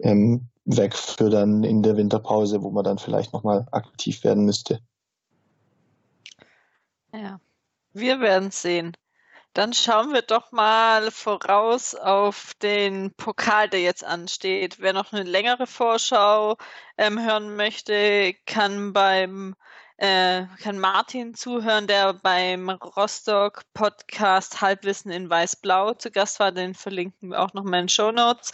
ähm, 0.00 0.48
weg 0.64 0.94
für 0.94 1.30
dann 1.30 1.64
in 1.64 1.82
der 1.82 1.96
Winterpause, 1.96 2.62
wo 2.62 2.70
man 2.70 2.84
dann 2.84 2.98
vielleicht 2.98 3.32
nochmal 3.32 3.66
aktiv 3.72 4.24
werden 4.24 4.44
müsste. 4.44 4.80
Ja, 7.12 7.40
wir 7.92 8.20
werden 8.20 8.50
sehen. 8.50 8.96
Dann 9.52 9.72
schauen 9.72 10.12
wir 10.12 10.22
doch 10.22 10.52
mal 10.52 11.10
voraus 11.10 11.96
auf 11.96 12.54
den 12.62 13.12
Pokal, 13.14 13.68
der 13.68 13.80
jetzt 13.80 14.04
ansteht. 14.04 14.76
Wer 14.78 14.92
noch 14.92 15.12
eine 15.12 15.24
längere 15.24 15.66
Vorschau 15.66 16.56
ähm, 16.96 17.18
hören 17.20 17.56
möchte, 17.56 18.34
kann 18.46 18.92
beim 18.92 19.56
äh, 20.00 20.46
kann 20.62 20.78
Martin 20.78 21.34
zuhören, 21.34 21.86
der 21.86 22.14
beim 22.14 22.70
Rostock 22.70 23.62
Podcast 23.74 24.62
Halbwissen 24.62 25.10
in 25.10 25.28
Weiß-Blau 25.28 25.92
zu 25.92 26.10
Gast 26.10 26.40
war. 26.40 26.52
Den 26.52 26.74
verlinken 26.74 27.30
wir 27.30 27.40
auch 27.42 27.52
noch 27.52 27.64
mal 27.64 27.80
in 27.80 27.88
Show 27.90 28.10
Notes. 28.10 28.50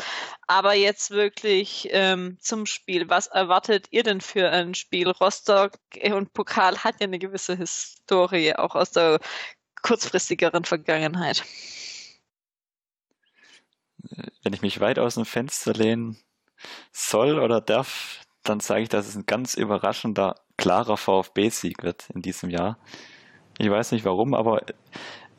Aber 0.48 0.74
jetzt 0.74 1.12
wirklich 1.12 1.88
ähm, 1.92 2.36
zum 2.40 2.66
Spiel. 2.66 3.08
Was 3.08 3.28
erwartet 3.28 3.86
ihr 3.92 4.02
denn 4.02 4.20
für 4.20 4.50
ein 4.50 4.74
Spiel? 4.74 5.08
Rostock 5.08 5.78
und 6.02 6.32
Pokal 6.32 6.78
hat 6.82 6.96
ja 7.00 7.06
eine 7.06 7.20
gewisse 7.20 7.56
Historie, 7.56 8.56
auch 8.56 8.74
aus 8.74 8.90
der 8.90 9.20
kurzfristigeren 9.82 10.64
Vergangenheit. 10.64 11.44
Wenn 14.42 14.52
ich 14.52 14.62
mich 14.62 14.80
weit 14.80 14.98
aus 14.98 15.14
dem 15.14 15.24
Fenster 15.24 15.74
lehnen 15.74 16.18
soll 16.90 17.38
oder 17.38 17.60
darf, 17.60 18.25
dann 18.48 18.60
sage 18.60 18.82
ich, 18.82 18.88
dass 18.88 19.08
es 19.08 19.16
ein 19.16 19.26
ganz 19.26 19.54
überraschender 19.54 20.36
klarer 20.56 20.96
VfB-Sieg 20.96 21.82
wird 21.82 22.08
in 22.14 22.22
diesem 22.22 22.50
Jahr. 22.50 22.78
Ich 23.58 23.70
weiß 23.70 23.92
nicht 23.92 24.04
warum, 24.04 24.34
aber 24.34 24.62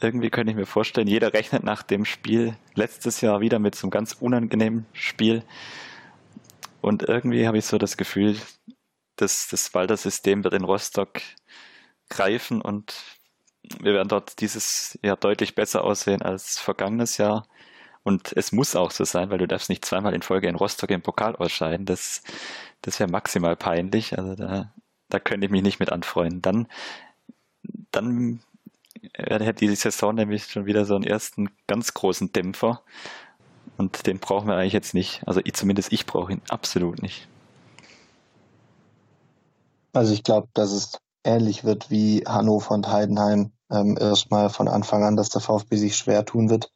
irgendwie 0.01 0.29
könnte 0.29 0.51
ich 0.51 0.57
mir 0.57 0.65
vorstellen, 0.65 1.07
jeder 1.07 1.33
rechnet 1.33 1.63
nach 1.63 1.83
dem 1.83 2.05
Spiel 2.05 2.55
letztes 2.75 3.21
Jahr 3.21 3.41
wieder 3.41 3.59
mit 3.59 3.75
so 3.75 3.85
einem 3.85 3.91
ganz 3.91 4.13
unangenehmen 4.13 4.85
Spiel. 4.93 5.43
Und 6.81 7.03
irgendwie 7.03 7.47
habe 7.47 7.57
ich 7.57 7.65
so 7.65 7.77
das 7.77 7.97
Gefühl, 7.97 8.37
dass 9.15 9.47
das 9.47 9.73
Walder-System 9.73 10.43
wird 10.43 10.53
in 10.53 10.63
Rostock 10.63 11.21
greifen 12.09 12.61
und 12.61 12.95
wir 13.81 13.93
werden 13.93 14.07
dort 14.07 14.39
dieses 14.39 14.97
Jahr 15.03 15.17
deutlich 15.17 15.55
besser 15.55 15.83
aussehen 15.83 16.21
als 16.21 16.59
vergangenes 16.59 17.17
Jahr. 17.17 17.45
Und 18.03 18.31
es 18.37 18.53
muss 18.53 18.75
auch 18.77 18.91
so 18.91 19.03
sein, 19.03 19.29
weil 19.29 19.39
du 19.39 19.47
darfst 19.47 19.69
nicht 19.69 19.83
zweimal 19.83 20.13
in 20.13 20.21
Folge 20.21 20.47
in 20.47 20.55
Rostock 20.55 20.91
im 20.91 21.01
Pokal 21.01 21.35
ausscheiden. 21.35 21.85
Das, 21.85 22.23
das 22.81 22.99
wäre 22.99 23.09
maximal 23.09 23.55
peinlich. 23.55 24.17
Also 24.17 24.35
da 24.35 24.73
da 25.09 25.19
könnte 25.19 25.45
ich 25.45 25.51
mich 25.51 25.63
nicht 25.63 25.79
mit 25.79 25.91
anfreunden. 25.91 26.41
Dann, 26.41 26.67
dann 27.91 28.39
hätte 29.13 29.65
die 29.65 29.75
Saison 29.75 30.15
nämlich 30.15 30.45
schon 30.45 30.65
wieder 30.65 30.85
so 30.85 30.95
einen 30.95 31.03
ersten 31.03 31.49
ganz 31.67 31.93
großen 31.93 32.33
Dämpfer. 32.33 32.81
Und 33.77 34.07
den 34.07 34.19
brauchen 34.19 34.47
wir 34.47 34.55
eigentlich 34.55 34.73
jetzt 34.73 34.93
nicht. 34.93 35.21
Also 35.25 35.41
ich, 35.43 35.53
zumindest 35.53 35.93
ich 35.93 36.05
brauche 36.05 36.33
ihn 36.33 36.41
absolut 36.49 37.01
nicht. 37.01 37.27
Also 39.93 40.13
ich 40.13 40.23
glaube, 40.23 40.47
dass 40.53 40.71
es 40.71 40.99
ähnlich 41.23 41.63
wird 41.63 41.89
wie 41.89 42.23
Hannover 42.27 42.73
und 42.73 42.87
Heidenheim. 42.87 43.51
Ähm, 43.69 43.97
erstmal 43.99 44.49
von 44.49 44.67
Anfang 44.67 45.03
an, 45.03 45.17
dass 45.17 45.29
der 45.29 45.41
VfB 45.41 45.75
sich 45.75 45.97
schwer 45.97 46.25
tun 46.25 46.49
wird. 46.49 46.71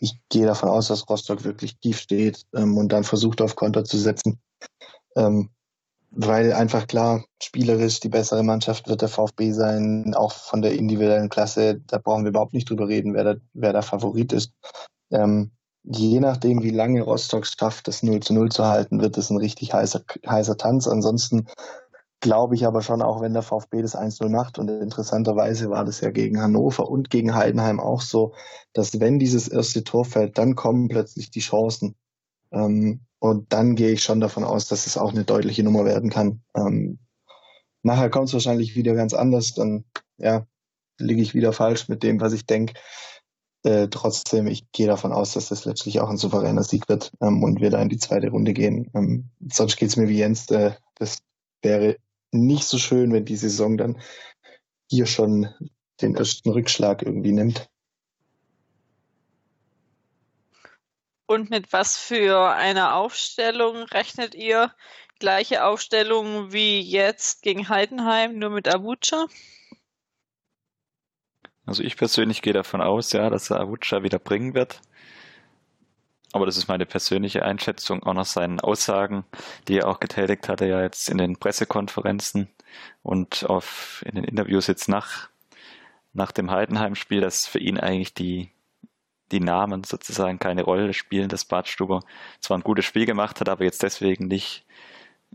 Ich 0.00 0.18
gehe 0.28 0.46
davon 0.46 0.68
aus, 0.68 0.88
dass 0.88 1.08
Rostock 1.08 1.44
wirklich 1.44 1.78
tief 1.78 1.98
steht 1.98 2.44
ähm, 2.54 2.76
und 2.76 2.90
dann 2.90 3.04
versucht 3.04 3.40
auf 3.40 3.56
Konter 3.56 3.84
zu 3.84 3.98
setzen. 3.98 4.38
Ähm, 5.16 5.50
weil 6.12 6.52
einfach 6.52 6.86
klar, 6.86 7.24
spielerisch 7.40 8.00
die 8.00 8.08
bessere 8.08 8.42
Mannschaft 8.42 8.88
wird 8.88 9.02
der 9.02 9.08
VfB 9.08 9.52
sein, 9.52 10.14
auch 10.14 10.32
von 10.32 10.60
der 10.60 10.72
individuellen 10.72 11.28
Klasse, 11.28 11.80
da 11.86 11.98
brauchen 11.98 12.24
wir 12.24 12.30
überhaupt 12.30 12.52
nicht 12.52 12.68
drüber 12.68 12.88
reden, 12.88 13.14
wer 13.14 13.24
da, 13.24 13.34
wer 13.52 13.72
da 13.72 13.82
Favorit 13.82 14.32
ist. 14.32 14.52
Ähm, 15.12 15.52
je 15.84 16.20
nachdem, 16.20 16.62
wie 16.62 16.70
lange 16.70 17.02
Rostock 17.02 17.46
schafft, 17.46 17.88
das 17.88 18.02
0 18.02 18.20
zu 18.20 18.34
0 18.34 18.50
zu 18.50 18.66
halten, 18.66 19.00
wird 19.00 19.16
es 19.18 19.30
ein 19.30 19.36
richtig 19.36 19.72
heißer, 19.72 20.02
heißer 20.26 20.56
Tanz. 20.56 20.88
Ansonsten 20.88 21.46
glaube 22.20 22.54
ich 22.54 22.66
aber 22.66 22.82
schon, 22.82 23.02
auch 23.02 23.20
wenn 23.20 23.32
der 23.32 23.42
VfB 23.42 23.82
das 23.82 23.96
1-0 23.96 24.28
macht, 24.28 24.58
und 24.58 24.68
interessanterweise 24.68 25.70
war 25.70 25.84
das 25.84 26.00
ja 26.00 26.10
gegen 26.10 26.40
Hannover 26.40 26.88
und 26.88 27.10
gegen 27.10 27.34
Heidenheim 27.34 27.80
auch 27.80 28.02
so, 28.02 28.34
dass 28.72 29.00
wenn 29.00 29.18
dieses 29.18 29.48
erste 29.48 29.84
Tor 29.84 30.04
fällt, 30.04 30.38
dann 30.38 30.54
kommen 30.54 30.88
plötzlich 30.88 31.30
die 31.30 31.40
Chancen. 31.40 31.96
Ähm, 32.52 33.00
und 33.18 33.52
dann 33.52 33.76
gehe 33.76 33.90
ich 33.90 34.02
schon 34.02 34.20
davon 34.20 34.44
aus, 34.44 34.66
dass 34.66 34.86
es 34.86 34.96
auch 34.96 35.12
eine 35.12 35.24
deutliche 35.24 35.62
Nummer 35.62 35.84
werden 35.84 36.10
kann. 36.10 36.42
Ähm, 36.54 36.98
nachher 37.82 38.10
kommt 38.10 38.28
es 38.28 38.34
wahrscheinlich 38.34 38.76
wieder 38.76 38.94
ganz 38.94 39.12
anders. 39.12 39.54
Dann 39.54 39.84
ja, 40.16 40.46
liege 40.98 41.22
ich 41.22 41.34
wieder 41.34 41.52
falsch 41.52 41.88
mit 41.88 42.02
dem, 42.02 42.20
was 42.20 42.32
ich 42.32 42.46
denke. 42.46 42.74
Äh, 43.62 43.88
trotzdem, 43.88 44.46
ich 44.46 44.72
gehe 44.72 44.86
davon 44.86 45.12
aus, 45.12 45.34
dass 45.34 45.48
das 45.48 45.66
letztlich 45.66 46.00
auch 46.00 46.08
ein 46.08 46.16
souveräner 46.16 46.62
Sieg 46.62 46.88
wird 46.88 47.12
ähm, 47.20 47.42
und 47.42 47.60
wir 47.60 47.68
da 47.68 47.80
in 47.82 47.90
die 47.90 47.98
zweite 47.98 48.30
Runde 48.30 48.54
gehen. 48.54 48.90
Ähm, 48.94 49.30
sonst 49.52 49.76
geht's 49.76 49.96
mir 49.96 50.08
wie 50.08 50.18
Jens. 50.18 50.50
Äh, 50.50 50.72
das 50.94 51.18
wäre 51.62 51.96
nicht 52.32 52.64
so 52.64 52.78
schön, 52.78 53.12
wenn 53.12 53.26
die 53.26 53.36
Saison 53.36 53.76
dann 53.76 54.00
hier 54.88 55.04
schon 55.04 55.48
den 56.00 56.14
ersten 56.14 56.50
Rückschlag 56.50 57.02
irgendwie 57.02 57.32
nimmt. 57.32 57.68
Und 61.30 61.48
mit 61.48 61.72
was 61.72 61.96
für 61.96 62.50
einer 62.56 62.96
Aufstellung 62.96 63.84
rechnet 63.84 64.34
ihr? 64.34 64.74
Gleiche 65.20 65.64
Aufstellung 65.64 66.52
wie 66.52 66.80
jetzt 66.80 67.42
gegen 67.42 67.68
Heidenheim, 67.68 68.36
nur 68.36 68.50
mit 68.50 68.66
Avucha? 68.66 69.28
Also 71.66 71.84
ich 71.84 71.96
persönlich 71.96 72.42
gehe 72.42 72.52
davon 72.52 72.80
aus, 72.80 73.12
ja, 73.12 73.30
dass 73.30 73.48
er 73.48 73.60
Avucha 73.60 74.02
wieder 74.02 74.18
bringen 74.18 74.54
wird. 74.54 74.80
Aber 76.32 76.46
das 76.46 76.56
ist 76.56 76.66
meine 76.66 76.84
persönliche 76.84 77.44
Einschätzung, 77.44 78.02
auch 78.02 78.14
nach 78.14 78.26
seinen 78.26 78.58
Aussagen, 78.58 79.24
die 79.68 79.78
er 79.78 79.86
auch 79.86 80.00
getätigt 80.00 80.48
hatte, 80.48 80.66
ja 80.66 80.82
jetzt 80.82 81.08
in 81.08 81.18
den 81.18 81.36
Pressekonferenzen 81.36 82.48
und 83.04 83.44
auf, 83.48 84.02
in 84.04 84.16
den 84.16 84.24
Interviews 84.24 84.66
jetzt 84.66 84.88
nach, 84.88 85.28
nach 86.12 86.32
dem 86.32 86.50
Heidenheim-Spiel, 86.50 87.20
dass 87.20 87.46
für 87.46 87.60
ihn 87.60 87.78
eigentlich 87.78 88.14
die, 88.14 88.50
die 89.32 89.40
Namen 89.40 89.84
sozusagen 89.84 90.38
keine 90.38 90.62
Rolle 90.62 90.92
spielen, 90.92 91.28
dass 91.28 91.44
Bartstuber 91.44 92.00
zwar 92.40 92.58
ein 92.58 92.64
gutes 92.64 92.84
Spiel 92.84 93.06
gemacht 93.06 93.40
hat, 93.40 93.48
aber 93.48 93.64
jetzt 93.64 93.82
deswegen 93.82 94.26
nicht 94.28 94.64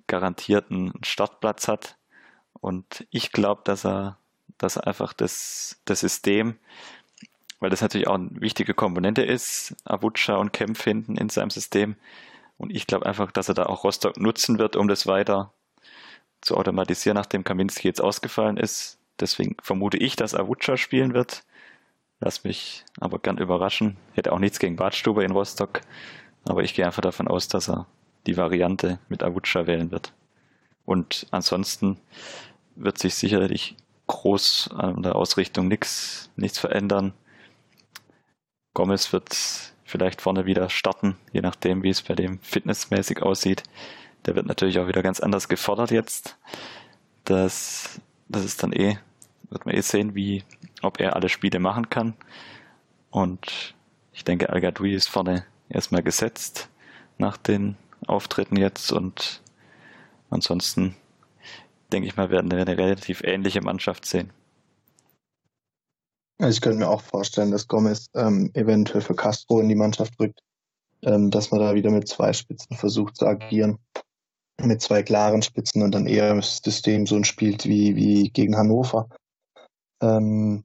garantiert 0.07 0.71
einen 0.71 0.93
Startplatz 1.03 1.67
hat. 1.67 1.95
Und 2.59 3.05
ich 3.11 3.31
glaube, 3.31 3.61
dass 3.63 3.85
er, 3.85 4.17
dass 4.57 4.77
er 4.77 4.87
einfach 4.87 5.13
das, 5.13 5.81
das 5.85 6.01
System, 6.01 6.57
weil 7.59 7.69
das 7.69 7.81
natürlich 7.81 8.07
auch 8.07 8.15
eine 8.15 8.29
wichtige 8.33 8.73
Komponente 8.73 9.21
ist, 9.21 9.75
Avucha 9.85 10.35
und 10.35 10.53
Kempf 10.53 10.83
hinten 10.83 11.17
in 11.17 11.29
seinem 11.29 11.49
System. 11.49 11.95
Und 12.57 12.73
ich 12.73 12.87
glaube 12.87 13.05
einfach, 13.05 13.31
dass 13.31 13.49
er 13.49 13.55
da 13.55 13.65
auch 13.65 13.83
Rostock 13.83 14.17
nutzen 14.17 14.59
wird, 14.59 14.75
um 14.75 14.87
das 14.87 15.07
weiter 15.07 15.51
zu 16.41 16.55
automatisieren, 16.57 17.15
nachdem 17.15 17.43
Kaminski 17.43 17.87
jetzt 17.87 18.01
ausgefallen 18.01 18.57
ist. 18.57 18.99
Deswegen 19.19 19.55
vermute 19.61 19.97
ich, 19.97 20.15
dass 20.15 20.35
Avucha 20.35 20.77
spielen 20.77 21.13
wird. 21.13 21.43
Lass 22.25 22.43
mich 22.43 22.83
aber 22.99 23.19
gern 23.19 23.37
überraschen. 23.37 23.97
Hätte 24.13 24.33
auch 24.33 24.39
nichts 24.39 24.57
gegen 24.57 24.77
Badstube 24.77 25.23
in 25.23 25.29
Rostock, 25.29 25.81
aber 26.43 26.63
ich 26.63 26.73
gehe 26.73 26.83
einfach 26.83 27.03
davon 27.03 27.27
aus, 27.27 27.47
dass 27.47 27.69
er 27.69 27.85
die 28.25 28.35
Variante 28.35 28.97
mit 29.09 29.21
Avucha 29.21 29.67
wählen 29.67 29.91
wird. 29.91 30.11
Und 30.85 31.27
ansonsten 31.29 31.99
wird 32.75 32.97
sich 32.97 33.13
sicherlich 33.13 33.75
groß 34.07 34.71
an 34.75 35.03
der 35.03 35.15
Ausrichtung 35.15 35.67
nichts 35.67 36.31
nichts 36.35 36.57
verändern. 36.57 37.13
Gomez 38.73 39.13
wird 39.13 39.37
vielleicht 39.83 40.19
vorne 40.19 40.47
wieder 40.47 40.71
starten, 40.71 41.17
je 41.31 41.41
nachdem, 41.41 41.83
wie 41.83 41.89
es 41.89 42.01
bei 42.01 42.15
dem 42.15 42.39
fitnessmäßig 42.39 43.21
aussieht. 43.21 43.61
Der 44.25 44.35
wird 44.35 44.47
natürlich 44.47 44.79
auch 44.79 44.87
wieder 44.87 45.03
ganz 45.03 45.19
anders 45.19 45.47
gefordert 45.47 45.91
jetzt. 45.91 46.37
Das, 47.23 48.01
das 48.27 48.43
ist 48.43 48.63
dann 48.63 48.73
eh, 48.73 48.97
wird 49.49 49.65
man 49.65 49.75
eh 49.75 49.81
sehen, 49.81 50.15
wie, 50.15 50.43
ob 50.81 50.99
er 50.99 51.15
alle 51.15 51.29
Spiele 51.29 51.59
machen 51.59 51.89
kann. 51.89 52.13
Und 53.09 53.75
ich 54.13 54.23
denke, 54.23 54.49
Al 54.49 54.63
ist 54.85 55.09
vorne 55.09 55.45
erstmal 55.69 56.03
gesetzt 56.03 56.69
nach 57.17 57.37
den 57.37 57.77
Auftritten 58.07 58.57
jetzt 58.57 58.91
und 58.91 59.41
ansonsten 60.29 60.95
denke 61.91 62.07
ich 62.07 62.17
mal, 62.17 62.29
werden 62.29 62.51
wir 62.51 62.59
eine 62.59 62.77
relativ 62.77 63.23
ähnliche 63.23 63.61
Mannschaft 63.61 64.05
sehen. 64.05 64.31
Also 66.39 66.57
ich 66.57 66.61
könnte 66.61 66.79
mir 66.79 66.89
auch 66.89 67.01
vorstellen, 67.01 67.51
dass 67.51 67.67
Gomez 67.67 68.09
ähm, 68.13 68.51
eventuell 68.53 69.01
für 69.01 69.15
Castro 69.15 69.61
in 69.61 69.69
die 69.69 69.75
Mannschaft 69.75 70.19
rückt, 70.19 70.39
ähm, 71.03 71.31
dass 71.31 71.51
man 71.51 71.61
da 71.61 71.73
wieder 71.73 71.91
mit 71.91 72.07
zwei 72.07 72.33
Spitzen 72.33 72.75
versucht 72.75 73.15
zu 73.15 73.25
agieren, 73.25 73.77
mit 74.61 74.81
zwei 74.81 75.03
klaren 75.03 75.41
Spitzen 75.41 75.81
und 75.81 75.91
dann 75.93 76.07
eher 76.07 76.35
das 76.35 76.57
System 76.63 77.07
so 77.07 77.21
spielt 77.23 77.65
wie, 77.65 77.95
wie 77.95 78.29
gegen 78.29 78.57
Hannover. 78.57 79.07
Ähm, 80.01 80.63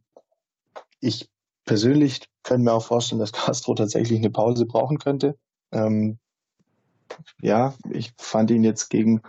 ich 1.00 1.30
persönlich 1.64 2.28
könnte 2.42 2.64
mir 2.64 2.72
auch 2.72 2.84
vorstellen, 2.84 3.20
dass 3.20 3.32
Castro 3.32 3.74
tatsächlich 3.74 4.18
eine 4.18 4.30
Pause 4.30 4.66
brauchen 4.66 4.98
könnte. 4.98 5.36
Ähm, 5.72 6.18
ja, 7.40 7.74
ich 7.90 8.12
fand 8.18 8.50
ihn 8.50 8.64
jetzt 8.64 8.88
gegen, 8.88 9.22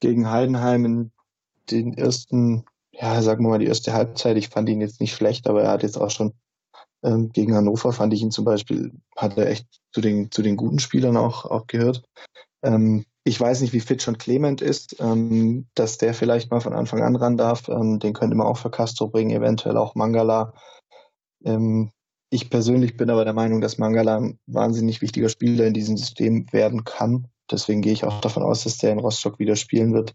gegen 0.00 0.30
Heidenheim 0.30 0.84
in 0.84 1.12
den 1.70 1.94
ersten 1.94 2.64
ja, 3.00 3.20
sagen 3.22 3.44
wir 3.44 3.50
mal, 3.50 3.58
die 3.58 3.66
erste 3.66 3.92
Halbzeit, 3.92 4.36
ich 4.36 4.48
fand 4.48 4.68
ihn 4.68 4.80
jetzt 4.80 5.00
nicht 5.00 5.14
schlecht, 5.14 5.48
aber 5.48 5.62
er 5.62 5.70
hat 5.70 5.82
jetzt 5.82 5.98
auch 5.98 6.10
schon 6.10 6.32
ähm, 7.02 7.30
gegen 7.30 7.54
Hannover 7.54 7.92
fand 7.92 8.14
ich 8.14 8.22
ihn 8.22 8.30
zum 8.30 8.44
Beispiel, 8.44 8.92
hat 9.16 9.36
er 9.36 9.48
echt 9.48 9.66
zu 9.92 10.00
den, 10.00 10.30
zu 10.30 10.42
den 10.42 10.56
guten 10.56 10.78
Spielern 10.78 11.16
auch, 11.16 11.44
auch 11.44 11.66
gehört. 11.66 12.02
Ähm, 12.62 13.04
ich 13.26 13.40
weiß 13.40 13.60
nicht, 13.60 13.72
wie 13.72 13.80
fit 13.80 14.02
schon 14.02 14.18
Clement 14.18 14.62
ist, 14.62 15.00
ähm, 15.00 15.66
dass 15.74 15.98
der 15.98 16.14
vielleicht 16.14 16.52
mal 16.52 16.60
von 16.60 16.72
Anfang 16.72 17.02
an 17.02 17.16
ran 17.16 17.36
darf. 17.36 17.68
Ähm, 17.68 17.98
den 17.98 18.12
könnte 18.12 18.36
man 18.36 18.46
auch 18.46 18.56
für 18.56 18.70
Castro 18.70 19.08
bringen, 19.08 19.32
eventuell 19.32 19.76
auch 19.76 19.96
Mangala. 19.96 20.54
Ähm, 21.44 21.90
ich 22.30 22.50
persönlich 22.50 22.96
bin 22.96 23.10
aber 23.10 23.24
der 23.24 23.34
Meinung, 23.34 23.60
dass 23.60 23.78
Mangala 23.78 24.18
ein 24.18 24.38
wahnsinnig 24.46 25.02
wichtiger 25.02 25.28
Spieler 25.28 25.66
in 25.66 25.74
diesem 25.74 25.96
System 25.96 26.46
werden 26.52 26.84
kann. 26.84 27.26
Deswegen 27.50 27.82
gehe 27.82 27.92
ich 27.92 28.04
auch 28.04 28.20
davon 28.20 28.44
aus, 28.44 28.62
dass 28.62 28.78
der 28.78 28.92
in 28.92 29.00
Rostock 29.00 29.40
wieder 29.40 29.56
spielen 29.56 29.92
wird. 29.92 30.14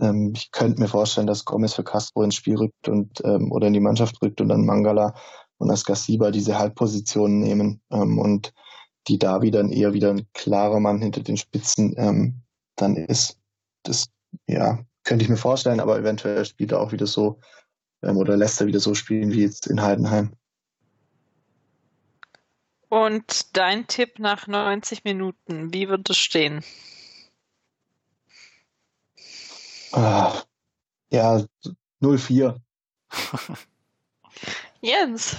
Ähm, 0.00 0.32
ich 0.34 0.50
könnte 0.50 0.82
mir 0.82 0.88
vorstellen, 0.88 1.28
dass 1.28 1.44
Gomez 1.44 1.74
für 1.74 1.84
Castro 1.84 2.24
ins 2.24 2.34
Spiel 2.34 2.56
rückt 2.56 2.88
und 2.88 3.22
ähm, 3.24 3.52
oder 3.52 3.68
in 3.68 3.74
die 3.74 3.80
Mannschaft 3.80 4.20
rückt 4.22 4.40
und 4.40 4.48
dann 4.48 4.66
Mangala 4.66 5.14
und 5.58 5.70
Askasiba 5.70 6.32
diese 6.32 6.58
Halbpositionen 6.58 7.38
nehmen 7.38 7.80
ähm, 7.92 8.18
und 8.18 8.52
die 9.08 9.18
Davi 9.18 9.50
dann 9.50 9.72
eher 9.72 9.92
wieder 9.92 10.10
ein 10.10 10.26
klarer 10.34 10.80
Mann 10.80 11.00
hinter 11.00 11.22
den 11.22 11.36
Spitzen 11.36 11.94
ähm, 11.96 12.42
dann 12.76 12.96
ist. 12.96 13.38
Das 13.82 14.10
ja 14.46 14.78
könnte 15.08 15.24
ich 15.24 15.30
mir 15.30 15.38
vorstellen, 15.38 15.80
aber 15.80 15.98
eventuell 15.98 16.44
spielt 16.44 16.72
er 16.72 16.80
auch 16.80 16.92
wieder 16.92 17.06
so 17.06 17.40
ähm, 18.02 18.18
oder 18.18 18.36
lässt 18.36 18.60
er 18.60 18.66
wieder 18.66 18.78
so 18.78 18.94
spielen 18.94 19.32
wie 19.32 19.40
jetzt 19.40 19.66
in 19.66 19.80
Heidenheim. 19.80 20.34
Und 22.90 23.56
dein 23.56 23.86
Tipp 23.86 24.18
nach 24.18 24.46
90 24.46 25.04
Minuten, 25.04 25.72
wie 25.72 25.88
wird 25.88 26.10
es 26.10 26.18
stehen? 26.18 26.62
Ah, 29.92 30.42
ja, 31.10 31.42
04. 32.00 32.60
Jens. 34.82 35.36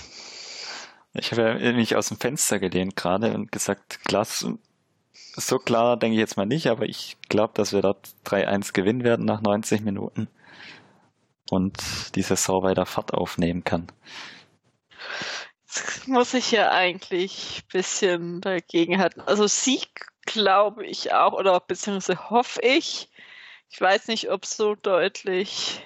Ich 1.20 1.32
habe 1.32 1.60
ja 1.62 1.74
mich 1.74 1.96
aus 1.96 2.08
dem 2.08 2.18
Fenster 2.18 2.60
gelehnt 2.60 2.96
gerade 2.96 3.34
und 3.34 3.52
gesagt, 3.52 4.04
Glas, 4.06 4.46
so 5.14 5.60
klar 5.60 5.98
denke 5.98 6.16
ich 6.16 6.20
jetzt 6.20 6.38
mal 6.38 6.46
nicht, 6.46 6.68
aber 6.68 6.88
ich 6.88 7.18
glaube, 7.30 7.54
dass 7.56 7.74
wir 7.74 7.82
dort 7.82 8.10
3-1 8.26 8.74
gewinnen 8.74 9.04
werden 9.04 9.26
nach 9.26 9.42
90 9.42 9.82
Minuten 9.82 10.28
und 11.50 12.16
die 12.16 12.22
Saison 12.22 12.64
weiter 12.64 12.86
Fahrt 12.86 13.14
aufnehmen 13.14 13.64
kann. 13.64 13.88
Das 15.68 16.08
muss 16.08 16.34
ich 16.34 16.52
ja 16.52 16.72
eigentlich 16.72 17.64
ein 17.64 17.68
bisschen 17.72 18.42
dagegen 18.42 19.00
halten. 19.00 19.22
Also 19.22 19.48
Sieg 19.48 20.08
glaube 20.26 20.86
ich 20.86 21.14
auch, 21.14 21.34
oder 21.34 21.60
beziehungsweise 21.60 22.30
hoffe 22.30 22.62
ich, 22.62 23.10
ich 23.70 23.80
weiß 23.80 24.08
nicht, 24.08 24.32
ob 24.32 24.46
so 24.46 24.76
deutlich. 24.76 25.82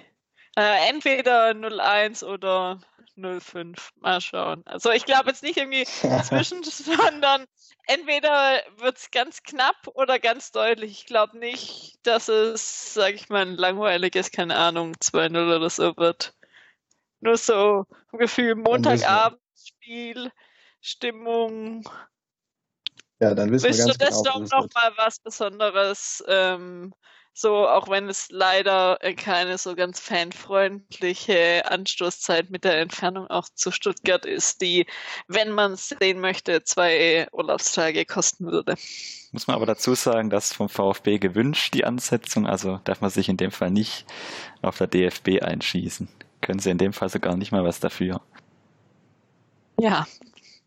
Äh, 0.55 0.89
entweder 0.89 1.53
01 1.53 2.23
oder 2.23 2.79
05. 3.15 3.91
Mal 3.95 4.21
schauen. 4.21 4.63
Also 4.65 4.91
ich 4.91 5.05
glaube 5.05 5.29
jetzt 5.29 5.43
nicht 5.43 5.57
irgendwie 5.57 5.85
zwischen, 5.85 6.63
sondern 6.63 7.45
entweder 7.87 8.61
wird 8.77 8.97
es 8.97 9.11
ganz 9.11 9.43
knapp 9.43 9.87
oder 9.93 10.19
ganz 10.19 10.51
deutlich. 10.51 10.91
Ich 10.91 11.05
glaube 11.05 11.37
nicht, 11.37 11.99
dass 12.03 12.27
es, 12.27 12.93
sag 12.93 13.13
ich 13.13 13.29
mal, 13.29 13.43
ein 13.45 13.55
langweiliges, 13.55 14.31
keine 14.31 14.55
Ahnung, 14.55 14.93
2-0 14.95 15.55
oder 15.55 15.69
so 15.69 15.95
wird. 15.97 16.33
Nur 17.19 17.37
so 17.37 17.85
ein 18.11 18.19
Gefühl, 18.19 18.55
Montagabendspiel, 18.55 20.31
Stimmung. 20.81 21.87
Ja, 23.19 23.33
dann 23.33 23.51
wissen 23.51 23.69
wir 23.69 23.77
ganz 23.77 23.97
das 23.97 24.23
genau, 24.23 24.39
doch 24.39 24.51
noch 24.51 24.67
mal 24.73 24.91
was 24.97 25.19
Besonderes. 25.19 26.23
Ähm, 26.27 26.93
so, 27.33 27.67
auch 27.67 27.89
wenn 27.89 28.09
es 28.09 28.29
leider 28.29 28.97
äh, 29.01 29.13
keine 29.13 29.57
so 29.57 29.75
ganz 29.75 29.99
fanfreundliche 29.99 31.69
Anstoßzeit 31.69 32.51
mit 32.51 32.63
der 32.63 32.79
Entfernung 32.79 33.27
auch 33.27 33.49
zu 33.53 33.71
Stuttgart 33.71 34.25
ist, 34.25 34.61
die, 34.61 34.85
wenn 35.27 35.51
man 35.51 35.73
es 35.73 35.89
sehen 35.89 36.19
möchte, 36.19 36.63
zwei 36.63 37.27
Urlaubstage 37.31 38.05
kosten 38.05 38.45
würde. 38.45 38.75
Muss 39.31 39.47
man 39.47 39.55
aber 39.55 39.65
dazu 39.65 39.95
sagen, 39.95 40.29
dass 40.29 40.53
vom 40.53 40.69
VfB 40.69 41.17
gewünscht 41.17 41.73
die 41.73 41.85
Ansetzung, 41.85 42.45
also 42.45 42.79
darf 42.83 43.01
man 43.01 43.09
sich 43.09 43.29
in 43.29 43.37
dem 43.37 43.51
Fall 43.51 43.71
nicht 43.71 44.05
auf 44.61 44.77
der 44.77 44.87
DFB 44.87 45.41
einschießen. 45.41 46.07
Können 46.41 46.59
sie 46.59 46.69
in 46.69 46.77
dem 46.77 46.93
Fall 46.93 47.09
sogar 47.09 47.35
nicht 47.35 47.51
mal 47.51 47.63
was 47.63 47.79
dafür. 47.79 48.21
Ja, 49.79 50.05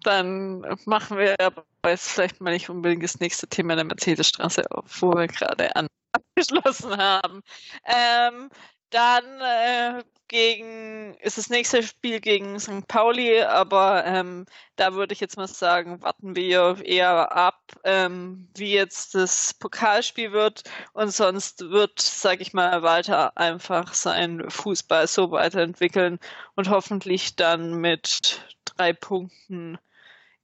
dann 0.06 0.60
machen 0.84 1.18
wir 1.18 1.34
aber 1.40 1.64
jetzt 1.86 2.10
vielleicht 2.10 2.40
mal 2.40 2.52
nicht 2.52 2.70
unbedingt 2.70 3.02
das 3.02 3.20
nächste 3.20 3.48
Thema 3.48 3.74
der 3.74 3.84
Mercedesstraße 3.84 4.70
auf, 4.70 5.02
wo 5.02 5.12
wir 5.14 5.26
gerade 5.26 5.70
abgeschlossen 6.12 6.96
haben. 6.96 7.42
Ähm, 7.84 8.48
dann 8.90 9.24
äh, 9.40 10.04
gegen 10.28 11.14
ist 11.20 11.38
das 11.38 11.50
nächste 11.50 11.82
Spiel 11.82 12.20
gegen 12.20 12.58
St. 12.58 12.86
Pauli, 12.88 13.42
aber 13.42 14.04
ähm, 14.04 14.46
da 14.76 14.94
würde 14.94 15.12
ich 15.12 15.20
jetzt 15.20 15.36
mal 15.36 15.46
sagen, 15.48 16.02
warten 16.02 16.36
wir 16.36 16.84
eher 16.84 17.32
ab, 17.32 17.60
ähm, 17.84 18.48
wie 18.56 18.72
jetzt 18.72 19.14
das 19.14 19.54
Pokalspiel 19.54 20.32
wird 20.32 20.62
und 20.92 21.10
sonst 21.12 21.60
wird, 21.70 22.00
sage 22.00 22.42
ich 22.42 22.52
mal, 22.52 22.82
Walter 22.82 23.36
einfach 23.36 23.94
seinen 23.94 24.50
Fußball 24.50 25.06
so 25.06 25.30
weiterentwickeln 25.30 26.18
und 26.54 26.70
hoffentlich 26.70 27.36
dann 27.36 27.74
mit 27.80 28.40
drei 28.64 28.92
Punkten 28.92 29.78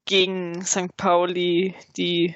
gegen 0.05 0.65
St. 0.65 0.97
Pauli, 0.97 1.75
die 1.97 2.35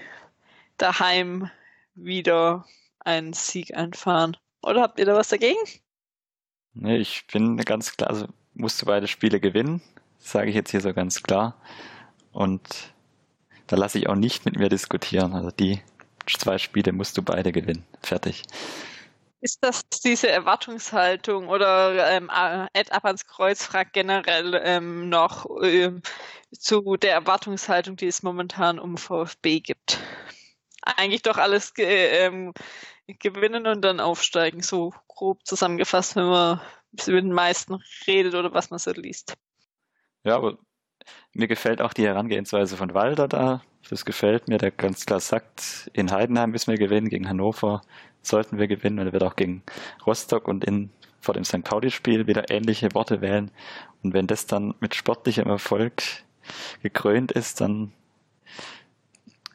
daheim 0.79 1.51
wieder 1.95 2.65
einen 3.01 3.33
Sieg 3.33 3.75
einfahren. 3.75 4.37
Oder 4.63 4.83
habt 4.83 4.99
ihr 4.99 5.07
da 5.07 5.15
was 5.15 5.29
dagegen? 5.29 5.59
Nee, 6.75 6.99
ich 6.99 7.27
bin 7.33 7.57
ganz 7.59 7.97
klar, 7.97 8.11
also 8.11 8.27
musst 8.55 8.83
du 8.83 8.87
beide 8.87 9.09
Spiele 9.09 9.41
gewinnen, 9.41 9.81
sage 10.19 10.51
ich 10.51 10.55
jetzt 10.55 10.71
hier 10.71 10.81
so 10.81 10.93
ganz 10.93 11.23
klar. 11.23 11.57
Und 12.33 12.93
da 13.67 13.77
lasse 13.77 13.99
ich 13.99 14.09
auch 14.09 14.15
nicht 14.15 14.45
mit 14.45 14.57
mir 14.57 14.69
diskutieren. 14.69 15.33
Also 15.35 15.51
die 15.51 15.81
zwei 16.27 16.59
Spiele 16.59 16.93
musst 16.93 17.17
du 17.17 17.23
beide 17.23 17.53
gewinnen. 17.53 17.85
Fertig. 18.03 18.43
Ist 19.47 19.63
das 19.63 19.89
diese 19.89 20.29
Erwartungshaltung 20.29 21.47
oder 21.47 22.11
ähm, 22.11 22.29
Ed 22.73 22.91
ab 22.91 23.05
ans 23.05 23.27
Kreuz 23.27 23.65
fragt 23.65 23.93
generell 23.93 24.61
ähm, 24.65 25.09
noch 25.09 25.47
äh, 25.63 25.93
zu 26.51 26.97
der 26.97 27.13
Erwartungshaltung, 27.13 27.95
die 27.95 28.09
es 28.09 28.25
momentan 28.25 28.81
um 28.81 28.97
VfB 28.97 29.61
gibt? 29.61 30.01
Eigentlich 30.83 31.23
doch 31.23 31.37
alles 31.37 31.73
ähm, 31.79 32.55
gewinnen 33.07 33.69
und 33.69 33.83
dann 33.83 34.01
aufsteigen, 34.01 34.63
so 34.63 34.93
grob 35.07 35.47
zusammengefasst, 35.47 36.17
wenn 36.17 36.27
man 36.27 36.61
mit 36.91 37.07
den 37.07 37.33
meisten 37.33 37.79
redet 38.09 38.35
oder 38.35 38.53
was 38.53 38.71
man 38.71 38.81
so 38.81 38.91
liest. 38.91 39.35
Ja, 40.25 40.35
aber 40.35 40.59
mir 41.33 41.47
gefällt 41.47 41.81
auch 41.81 41.93
die 41.93 42.05
Herangehensweise 42.05 42.77
von 42.77 42.95
Walter 42.95 43.29
da. 43.29 43.63
Das 43.89 44.05
gefällt 44.05 44.49
mir, 44.49 44.59
der 44.59 44.73
ganz 44.73 45.07
klar 45.07 45.21
sagt, 45.21 45.89
in 45.93 46.11
Heidenheim 46.11 46.51
müssen 46.51 46.73
wir 46.73 46.79
gewinnen, 46.79 47.09
gegen 47.09 47.29
Hannover 47.29 47.83
sollten 48.27 48.59
wir 48.59 48.69
gewinnen 48.69 48.99
und 48.99 49.07
er 49.07 49.13
wird 49.13 49.25
auch 49.25 49.37
gegen 49.37 49.63
Rostock 50.07 50.49
und 50.49 50.65
in, 50.65 50.91
vor 51.21 51.35
dem 51.35 51.45
St. 51.45 51.65
Pauli-Spiel 51.65 52.27
wieder 52.27 52.51
ähnliche 52.51 52.95
Worte 52.95 53.21
wählen. 53.21 53.51
Und 54.03 54.15
wenn 54.15 54.27
das 54.27 54.47
dann 54.47 54.75
mit 54.81 54.95
sportlichem 54.95 55.49
Erfolg 55.49 56.03
gekrönt 56.83 57.33
ist, 57.33 57.61
dann 57.61 57.93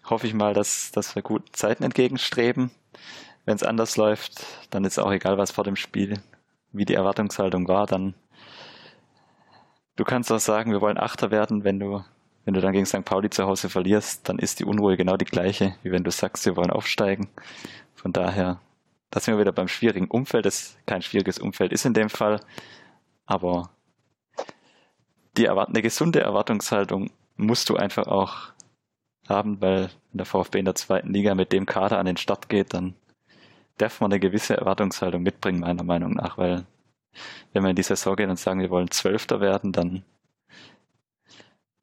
hoffe 0.09 0.27
ich 0.27 0.33
mal, 0.33 0.53
dass, 0.53 0.91
dass 0.91 1.15
wir 1.15 1.21
guten 1.21 1.53
Zeiten 1.53 1.83
entgegenstreben 1.83 2.71
wenn 3.45 3.55
es 3.55 3.63
anders 3.63 3.97
läuft, 3.97 4.45
dann 4.69 4.85
ist 4.85 4.99
auch 4.99 5.11
egal, 5.11 5.37
was 5.37 5.51
vor 5.51 5.63
dem 5.63 5.75
Spiel 5.75 6.21
wie 6.71 6.85
die 6.85 6.93
Erwartungshaltung 6.93 7.67
war, 7.67 7.85
dann 7.85 8.13
du 9.95 10.03
kannst 10.03 10.31
auch 10.31 10.39
sagen, 10.39 10.71
wir 10.71 10.81
wollen 10.81 10.97
Achter 10.97 11.31
werden, 11.31 11.63
wenn 11.63 11.79
du, 11.79 12.03
wenn 12.45 12.53
du 12.53 12.61
dann 12.61 12.71
gegen 12.71 12.85
St. 12.85 13.03
Pauli 13.03 13.29
zu 13.29 13.45
Hause 13.45 13.69
verlierst, 13.69 14.29
dann 14.29 14.39
ist 14.39 14.59
die 14.59 14.65
Unruhe 14.65 14.95
genau 14.95 15.17
die 15.17 15.25
gleiche, 15.25 15.75
wie 15.83 15.91
wenn 15.91 16.03
du 16.03 16.11
sagst, 16.11 16.45
wir 16.45 16.55
wollen 16.55 16.71
aufsteigen. 16.71 17.29
Von 18.01 18.13
daher, 18.13 18.59
da 19.11 19.19
sind 19.19 19.35
wir 19.35 19.41
wieder 19.41 19.51
beim 19.51 19.67
schwierigen 19.67 20.07
Umfeld, 20.07 20.45
das 20.47 20.75
kein 20.87 21.03
schwieriges 21.03 21.37
Umfeld 21.37 21.71
ist 21.71 21.85
in 21.85 21.93
dem 21.93 22.09
Fall, 22.09 22.39
aber 23.27 23.69
die 25.37 25.47
eine 25.47 25.81
gesunde 25.83 26.19
Erwartungshaltung 26.21 27.11
musst 27.37 27.69
du 27.69 27.75
einfach 27.75 28.07
auch 28.07 28.53
haben, 29.29 29.61
weil 29.61 29.91
wenn 30.11 30.17
der 30.17 30.25
VfB 30.25 30.59
in 30.59 30.65
der 30.65 30.73
zweiten 30.73 31.13
Liga 31.13 31.35
mit 31.35 31.51
dem 31.51 31.67
Kader 31.67 31.99
an 31.99 32.07
den 32.07 32.17
Start 32.17 32.49
geht, 32.49 32.73
dann 32.73 32.95
darf 33.77 34.01
man 34.01 34.11
eine 34.11 34.19
gewisse 34.19 34.57
Erwartungshaltung 34.57 35.21
mitbringen, 35.21 35.59
meiner 35.59 35.83
Meinung 35.83 36.13
nach, 36.13 36.39
weil 36.39 36.65
wenn 37.53 37.61
wir 37.61 37.69
in 37.69 37.75
die 37.75 37.83
Saison 37.83 38.15
gehen 38.15 38.31
und 38.31 38.39
sagen, 38.39 38.61
wir 38.61 38.71
wollen 38.71 38.89
Zwölfter 38.89 39.41
werden, 39.41 39.73
dann 39.73 40.03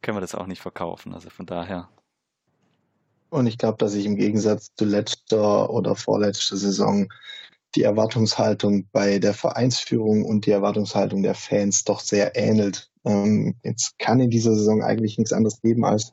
können 0.02 0.16
wir 0.16 0.22
das 0.22 0.34
auch 0.34 0.46
nicht 0.46 0.62
verkaufen. 0.62 1.14
Also 1.14 1.30
von 1.30 1.46
daher. 1.46 1.88
Und 3.30 3.46
ich 3.46 3.58
glaube, 3.58 3.78
dass 3.78 3.92
sich 3.92 4.06
im 4.06 4.16
Gegensatz 4.16 4.74
zu 4.76 4.84
letzter 4.84 5.70
oder 5.70 5.94
vorletzter 5.94 6.56
Saison 6.56 7.08
die 7.74 7.82
Erwartungshaltung 7.82 8.88
bei 8.92 9.18
der 9.18 9.34
Vereinsführung 9.34 10.24
und 10.24 10.46
die 10.46 10.50
Erwartungshaltung 10.50 11.22
der 11.22 11.34
Fans 11.34 11.84
doch 11.84 12.00
sehr 12.00 12.34
ähnelt. 12.34 12.90
Ähm, 13.04 13.56
jetzt 13.62 13.98
kann 13.98 14.20
in 14.20 14.30
dieser 14.30 14.54
Saison 14.54 14.82
eigentlich 14.82 15.18
nichts 15.18 15.32
anderes 15.32 15.60
geben 15.60 15.84
als 15.84 16.12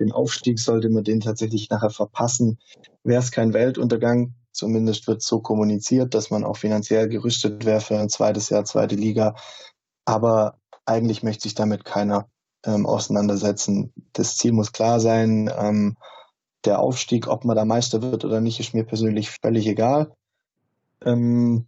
den 0.00 0.12
Aufstieg. 0.12 0.58
Sollte 0.58 0.88
man 0.88 1.04
den 1.04 1.20
tatsächlich 1.20 1.68
nachher 1.70 1.90
verpassen, 1.90 2.58
wäre 3.04 3.22
es 3.22 3.30
kein 3.30 3.52
Weltuntergang. 3.52 4.34
Zumindest 4.52 5.06
wird 5.06 5.20
so 5.20 5.40
kommuniziert, 5.40 6.14
dass 6.14 6.30
man 6.30 6.42
auch 6.44 6.56
finanziell 6.56 7.08
gerüstet 7.08 7.66
wäre 7.66 7.80
für 7.82 7.98
ein 7.98 8.08
zweites 8.08 8.48
Jahr, 8.48 8.64
zweite 8.64 8.94
Liga. 8.94 9.34
Aber 10.06 10.58
eigentlich 10.86 11.22
möchte 11.22 11.42
sich 11.42 11.54
damit 11.54 11.84
keiner 11.84 12.30
ähm, 12.64 12.86
auseinandersetzen. 12.86 13.92
Das 14.14 14.36
Ziel 14.38 14.52
muss 14.52 14.72
klar 14.72 14.98
sein. 14.98 15.52
Ähm, 15.58 15.96
der 16.66 16.80
Aufstieg, 16.80 17.28
ob 17.28 17.44
man 17.44 17.56
da 17.56 17.64
Meister 17.64 18.02
wird 18.02 18.24
oder 18.24 18.40
nicht, 18.40 18.60
ist 18.60 18.74
mir 18.74 18.84
persönlich 18.84 19.30
völlig 19.30 19.66
egal. 19.66 20.12
Ähm, 21.04 21.66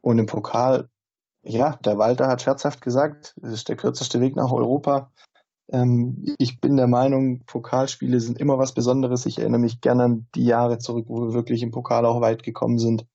und 0.00 0.18
im 0.18 0.26
Pokal, 0.26 0.88
ja, 1.42 1.76
der 1.84 1.98
Walter 1.98 2.28
hat 2.28 2.42
scherzhaft 2.42 2.80
gesagt, 2.80 3.34
es 3.42 3.52
ist 3.52 3.68
der 3.68 3.76
kürzeste 3.76 4.20
Weg 4.20 4.36
nach 4.36 4.52
Europa. 4.52 5.10
Ähm, 5.70 6.24
ich 6.38 6.60
bin 6.60 6.76
der 6.76 6.86
Meinung, 6.86 7.44
Pokalspiele 7.44 8.20
sind 8.20 8.38
immer 8.38 8.58
was 8.58 8.72
Besonderes. 8.72 9.26
Ich 9.26 9.38
erinnere 9.38 9.60
mich 9.60 9.80
gerne 9.80 10.04
an 10.04 10.26
die 10.34 10.44
Jahre 10.44 10.78
zurück, 10.78 11.06
wo 11.08 11.22
wir 11.22 11.34
wirklich 11.34 11.62
im 11.62 11.70
Pokal 11.70 12.06
auch 12.06 12.20
weit 12.20 12.42
gekommen 12.42 12.78
sind. 12.78 13.06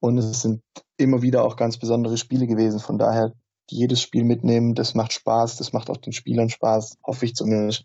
Und 0.00 0.18
es 0.18 0.42
sind 0.42 0.62
immer 0.96 1.22
wieder 1.22 1.44
auch 1.44 1.56
ganz 1.56 1.78
besondere 1.78 2.16
Spiele 2.16 2.46
gewesen. 2.46 2.80
Von 2.80 2.98
daher 2.98 3.32
jedes 3.70 4.00
Spiel 4.00 4.24
mitnehmen, 4.24 4.74
das 4.74 4.94
macht 4.94 5.12
Spaß, 5.12 5.56
das 5.56 5.72
macht 5.72 5.90
auch 5.90 5.98
den 5.98 6.12
Spielern 6.12 6.48
Spaß, 6.48 6.98
hoffe 7.04 7.26
ich 7.26 7.34
zumindest. 7.34 7.84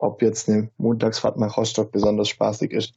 Ob 0.00 0.22
jetzt 0.22 0.48
eine 0.48 0.70
Montagsfahrt 0.78 1.38
nach 1.38 1.56
Rostock 1.56 1.92
besonders 1.92 2.28
spaßig 2.28 2.72
ist, 2.72 2.94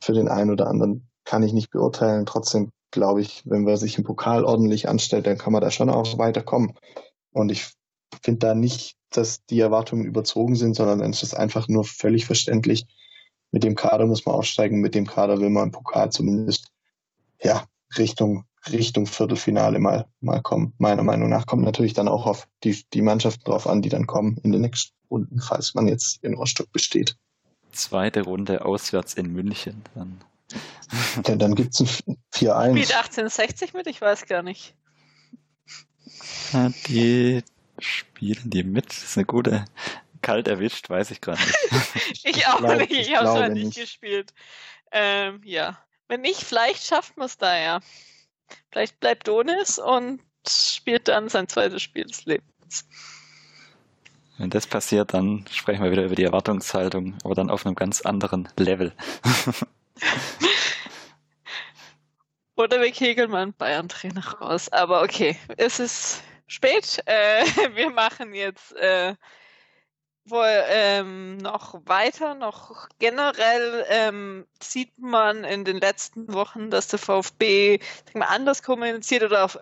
für 0.00 0.12
den 0.12 0.28
einen 0.28 0.50
oder 0.50 0.66
anderen 0.66 1.08
kann 1.24 1.44
ich 1.44 1.52
nicht 1.52 1.70
beurteilen. 1.70 2.26
Trotzdem 2.26 2.70
glaube 2.90 3.20
ich, 3.20 3.42
wenn 3.46 3.62
man 3.62 3.76
sich 3.76 3.96
im 3.98 4.04
Pokal 4.04 4.44
ordentlich 4.44 4.88
anstellt, 4.88 5.26
dann 5.26 5.38
kann 5.38 5.52
man 5.52 5.62
da 5.62 5.70
schon 5.70 5.90
auch 5.90 6.18
weiterkommen. 6.18 6.76
Und 7.32 7.52
ich 7.52 7.72
finde 8.22 8.38
da 8.40 8.54
nicht, 8.54 8.96
dass 9.10 9.44
die 9.46 9.60
Erwartungen 9.60 10.04
überzogen 10.04 10.56
sind, 10.56 10.74
sondern 10.74 10.98
dann 10.98 11.10
ist 11.10 11.22
es 11.22 11.34
einfach 11.34 11.68
nur 11.68 11.84
völlig 11.84 12.26
verständlich. 12.26 12.86
Mit 13.52 13.62
dem 13.62 13.76
Kader 13.76 14.06
muss 14.06 14.26
man 14.26 14.34
aufsteigen, 14.34 14.80
mit 14.80 14.94
dem 14.94 15.06
Kader 15.06 15.40
will 15.40 15.50
man 15.50 15.64
im 15.64 15.70
Pokal 15.70 16.10
zumindest 16.10 16.72
ja, 17.40 17.64
Richtung, 17.96 18.44
Richtung 18.70 19.06
Viertelfinale 19.06 19.78
mal, 19.78 20.06
mal 20.20 20.42
kommen. 20.42 20.74
Meiner 20.78 21.02
Meinung 21.04 21.28
nach 21.28 21.46
kommt 21.46 21.64
natürlich 21.64 21.94
dann 21.94 22.08
auch 22.08 22.26
auf 22.26 22.48
die, 22.64 22.84
die 22.92 23.02
Mannschaften 23.02 23.44
drauf 23.44 23.66
an, 23.68 23.82
die 23.82 23.88
dann 23.88 24.06
kommen 24.06 24.36
in 24.42 24.52
den 24.52 24.62
nächsten 24.62 24.99
Runden, 25.10 25.40
falls 25.40 25.74
man 25.74 25.88
jetzt 25.88 26.22
in 26.22 26.34
Rostock 26.34 26.70
besteht. 26.72 27.16
Zweite 27.72 28.22
Runde 28.22 28.64
auswärts 28.64 29.14
in 29.14 29.32
München. 29.32 29.82
Dann, 29.94 30.20
ja, 31.26 31.36
dann 31.36 31.54
gibt 31.54 31.74
es 31.74 31.80
ein 31.80 32.16
4-1. 32.34 32.70
Spielt 32.70 32.96
1860 32.96 33.74
mit? 33.74 33.86
Ich 33.86 34.00
weiß 34.00 34.26
gar 34.26 34.42
nicht. 34.42 34.74
Die 36.86 37.42
Spielen 37.78 38.50
die 38.50 38.62
mit? 38.62 38.88
Das 38.88 39.02
ist 39.04 39.16
eine 39.16 39.26
gute. 39.26 39.64
Kalt 40.22 40.48
erwischt, 40.48 40.90
weiß 40.90 41.12
ich 41.12 41.20
gerade 41.20 41.40
nicht. 41.40 42.24
ich 42.24 42.46
auch 42.46 42.58
glaub, 42.58 42.76
nicht, 42.76 42.92
ich, 42.92 43.08
ich 43.08 43.16
habe 43.16 43.26
es 43.26 43.34
halt 43.34 43.52
nicht, 43.54 43.64
nicht 43.64 43.78
gespielt. 43.78 44.34
Ähm, 44.92 45.40
ja. 45.44 45.78
Wenn 46.08 46.20
nicht, 46.20 46.42
vielleicht 46.42 46.84
schafft 46.84 47.16
man 47.16 47.26
es 47.26 47.38
da 47.38 47.56
ja. 47.56 47.80
Vielleicht 48.70 49.00
bleibt 49.00 49.28
Donis 49.28 49.78
und 49.78 50.20
spielt 50.46 51.08
dann 51.08 51.28
sein 51.28 51.48
zweites 51.48 51.82
Spiel 51.82 52.04
des 52.04 52.24
Lebens. 52.24 52.86
Wenn 54.40 54.48
das 54.48 54.66
passiert, 54.66 55.12
dann 55.12 55.44
sprechen 55.50 55.84
wir 55.84 55.90
wieder 55.90 56.06
über 56.06 56.14
die 56.14 56.24
Erwartungshaltung, 56.24 57.18
aber 57.24 57.34
dann 57.34 57.50
auf 57.50 57.66
einem 57.66 57.74
ganz 57.74 58.00
anderen 58.00 58.48
Level. 58.56 58.94
Oder 62.56 62.80
wir 62.80 62.90
kegeln 62.90 63.30
mal 63.30 63.42
einen 63.42 63.52
Bayern-Trainer 63.52 64.26
raus. 64.40 64.70
Aber 64.70 65.02
okay, 65.02 65.36
es 65.58 65.78
ist 65.78 66.22
spät. 66.46 67.02
Äh, 67.04 67.44
wir 67.74 67.90
machen 67.90 68.32
jetzt 68.32 68.74
äh, 68.76 69.14
wohl 70.24 70.64
ähm, 70.68 71.36
noch 71.36 71.78
weiter, 71.84 72.34
noch 72.34 72.88
generell 72.98 73.84
ähm, 73.90 74.46
sieht 74.62 74.98
man 74.98 75.44
in 75.44 75.66
den 75.66 75.76
letzten 75.76 76.32
Wochen, 76.32 76.70
dass 76.70 76.88
der 76.88 76.98
VfB 76.98 77.78
mal, 78.14 78.24
anders 78.24 78.62
kommuniziert 78.62 79.22
oder 79.22 79.44
auf 79.44 79.58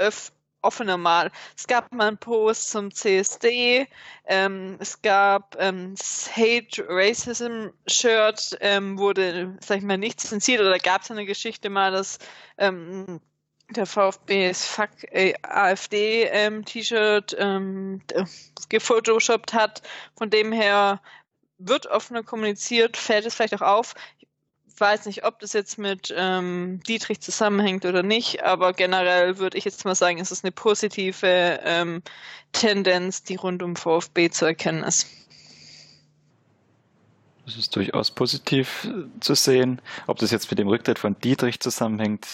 öf 0.00 0.32
offener 0.62 0.96
mal. 0.96 1.30
Es 1.56 1.66
gab 1.66 1.92
mal 1.92 2.08
einen 2.08 2.18
Post 2.18 2.70
zum 2.70 2.92
CSD, 2.92 3.86
ähm, 4.26 4.76
es 4.80 5.02
gab 5.02 5.56
ähm, 5.58 5.94
das 5.96 6.30
Hate 6.34 6.84
Racism 6.88 7.68
Shirt, 7.86 8.56
ähm, 8.60 8.98
wurde, 8.98 9.56
sag 9.60 9.78
ich 9.78 9.84
mal, 9.84 9.98
nicht 9.98 10.20
zensiert 10.20 10.60
oder 10.60 10.78
gab 10.78 11.02
es 11.02 11.10
eine 11.10 11.26
Geschichte 11.26 11.70
mal, 11.70 11.92
dass 11.92 12.18
ähm, 12.58 13.20
der 13.70 13.86
VfB 13.86 14.50
ist 14.50 14.64
Fuck 14.64 14.90
äh, 15.10 15.34
AfD 15.42 16.24
ähm, 16.24 16.64
T-Shirt 16.64 17.34
ähm, 17.38 18.02
gefotoshoppt 18.68 19.54
hat. 19.54 19.82
Von 20.16 20.30
dem 20.30 20.52
her 20.52 21.00
wird 21.58 21.86
offener 21.86 22.22
kommuniziert, 22.22 22.96
fällt 22.96 23.26
es 23.26 23.34
vielleicht 23.34 23.54
auch 23.54 23.62
auf. 23.62 23.94
Weiß 24.78 25.06
nicht, 25.06 25.24
ob 25.24 25.38
das 25.38 25.52
jetzt 25.52 25.78
mit 25.78 26.12
ähm, 26.16 26.80
Dietrich 26.88 27.20
zusammenhängt 27.20 27.84
oder 27.84 28.02
nicht, 28.02 28.42
aber 28.42 28.72
generell 28.72 29.38
würde 29.38 29.58
ich 29.58 29.64
jetzt 29.64 29.84
mal 29.84 29.94
sagen, 29.94 30.18
es 30.18 30.32
ist 30.32 30.44
eine 30.44 30.52
positive 30.52 31.60
ähm, 31.62 32.02
Tendenz, 32.52 33.22
die 33.22 33.36
rund 33.36 33.62
um 33.62 33.76
VfB 33.76 34.30
zu 34.30 34.44
erkennen 34.44 34.82
ist. 34.82 35.06
Das 37.44 37.56
ist 37.56 37.74
durchaus 37.74 38.10
positiv 38.10 38.84
äh, 38.84 39.20
zu 39.20 39.34
sehen. 39.34 39.80
Ob 40.06 40.18
das 40.18 40.30
jetzt 40.30 40.50
mit 40.50 40.58
dem 40.58 40.68
Rücktritt 40.68 40.98
von 40.98 41.18
Dietrich 41.18 41.60
zusammenhängt, 41.60 42.26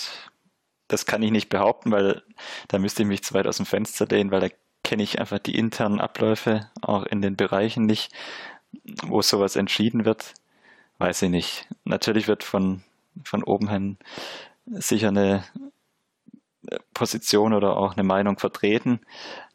das 0.86 1.06
kann 1.06 1.22
ich 1.22 1.30
nicht 1.30 1.48
behaupten, 1.48 1.90
weil 1.90 2.22
da 2.68 2.78
müsste 2.78 3.02
ich 3.02 3.08
mich 3.08 3.22
zu 3.22 3.34
weit 3.34 3.46
aus 3.46 3.58
dem 3.58 3.66
Fenster 3.66 4.06
lehnen, 4.06 4.30
weil 4.30 4.40
da 4.40 4.48
kenne 4.84 5.02
ich 5.02 5.18
einfach 5.18 5.38
die 5.38 5.54
internen 5.54 6.00
Abläufe 6.00 6.70
auch 6.80 7.04
in 7.04 7.20
den 7.20 7.36
Bereichen 7.36 7.84
nicht, 7.84 8.12
wo 9.02 9.22
sowas 9.22 9.56
entschieden 9.56 10.04
wird. 10.04 10.34
Weiß 10.98 11.22
ich 11.22 11.30
nicht. 11.30 11.66
Natürlich 11.84 12.28
wird 12.28 12.42
von, 12.44 12.82
von 13.24 13.42
oben 13.44 13.68
hin 13.70 13.98
sicher 14.66 15.08
eine 15.08 15.44
Position 16.92 17.54
oder 17.54 17.76
auch 17.76 17.94
eine 17.94 18.02
Meinung 18.02 18.38
vertreten, 18.38 19.00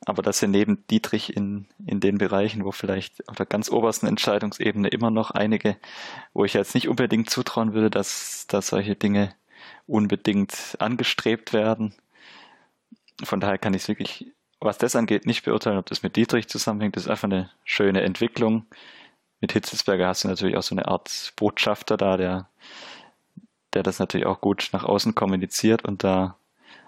aber 0.05 0.21
dass 0.21 0.39
sie 0.39 0.47
neben 0.47 0.87
Dietrich 0.87 1.35
in, 1.35 1.67
in 1.85 1.99
den 1.99 2.17
Bereichen, 2.17 2.65
wo 2.65 2.71
vielleicht 2.71 3.27
auf 3.29 3.35
der 3.35 3.45
ganz 3.45 3.69
obersten 3.69 4.07
Entscheidungsebene 4.07 4.87
immer 4.87 5.11
noch 5.11 5.31
einige, 5.31 5.77
wo 6.33 6.45
ich 6.45 6.53
jetzt 6.53 6.73
nicht 6.75 6.87
unbedingt 6.87 7.29
zutrauen 7.29 7.73
würde, 7.73 7.89
dass, 7.89 8.47
dass 8.47 8.67
solche 8.67 8.95
Dinge 8.95 9.35
unbedingt 9.85 10.77
angestrebt 10.79 11.53
werden. 11.53 11.93
Von 13.23 13.39
daher 13.39 13.57
kann 13.57 13.73
ich 13.73 13.83
es 13.83 13.87
wirklich, 13.87 14.31
was 14.59 14.77
das 14.77 14.95
angeht, 14.95 15.25
nicht 15.25 15.43
beurteilen, 15.43 15.77
ob 15.77 15.85
das 15.85 16.03
mit 16.03 16.15
Dietrich 16.15 16.47
zusammenhängt. 16.47 16.95
Das 16.95 17.03
ist 17.03 17.09
einfach 17.09 17.25
eine 17.25 17.51
schöne 17.63 18.01
Entwicklung. 18.01 18.65
Mit 19.43 19.51
Hitzelsberger 19.51 20.07
hast 20.07 20.23
du 20.23 20.29
natürlich 20.29 20.55
auch 20.55 20.63
so 20.63 20.73
eine 20.73 20.87
Art 20.87 21.33
Botschafter 21.35 21.97
da, 21.97 22.15
der, 22.15 22.47
der 23.73 23.83
das 23.83 23.99
natürlich 23.99 24.25
auch 24.25 24.39
gut 24.39 24.69
nach 24.71 24.85
außen 24.85 25.15
kommuniziert 25.15 25.83
und 25.83 26.05
da 26.05 26.37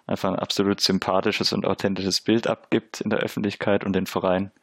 einfach 0.07 0.29
ein 0.29 0.39
absolut 0.39 0.79
sympathisches 0.79 1.51
und 1.51 1.65
authentisches 1.65 2.21
Bild 2.21 2.47
abgibt 2.47 3.01
in 3.01 3.09
der 3.09 3.19
Öffentlichkeit 3.19 3.83
und 3.83 3.91
den 3.91 4.05
Verein 4.07 4.53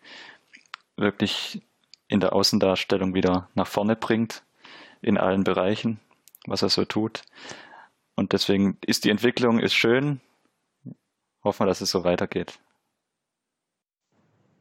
wirklich 0.97 1.61
in 2.09 2.20
der 2.20 2.32
Außendarstellung 2.32 3.12
wieder 3.12 3.51
nach 3.53 3.66
vorne 3.66 3.95
bringt, 3.95 4.43
in 5.03 5.18
allen 5.18 5.45
Bereichen, 5.45 6.01
was 6.47 6.62
er 6.62 6.70
so 6.70 6.86
tut. 6.86 7.20
Und 8.14 8.32
deswegen 8.32 8.78
ist 8.86 9.05
die 9.05 9.11
Entwicklung 9.11 9.61
ist 9.61 9.74
schön. 9.74 10.22
Hoffen 11.45 11.61
wir, 11.61 11.66
dass 11.66 11.82
es 11.82 11.90
so 11.90 12.05
weitergeht. 12.05 12.59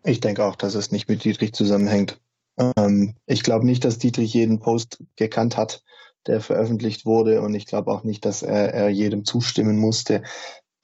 Ich 0.03 0.19
denke 0.19 0.43
auch, 0.43 0.57
dass 0.57 0.75
es 0.75 0.91
nicht 0.91 1.07
mit 1.07 1.23
Dietrich 1.23 1.53
zusammenhängt. 1.53 2.19
Ähm, 2.77 3.15
ich 3.25 3.43
glaube 3.43 3.65
nicht, 3.65 3.83
dass 3.85 3.97
Dietrich 3.97 4.33
jeden 4.33 4.59
Post 4.59 5.03
gekannt 5.15 5.57
hat, 5.57 5.83
der 6.27 6.41
veröffentlicht 6.41 7.05
wurde. 7.05 7.41
Und 7.41 7.55
ich 7.55 7.65
glaube 7.65 7.91
auch 7.91 8.03
nicht, 8.03 8.25
dass 8.25 8.43
er, 8.43 8.73
er 8.73 8.89
jedem 8.89 9.25
zustimmen 9.25 9.77
musste. 9.77 10.23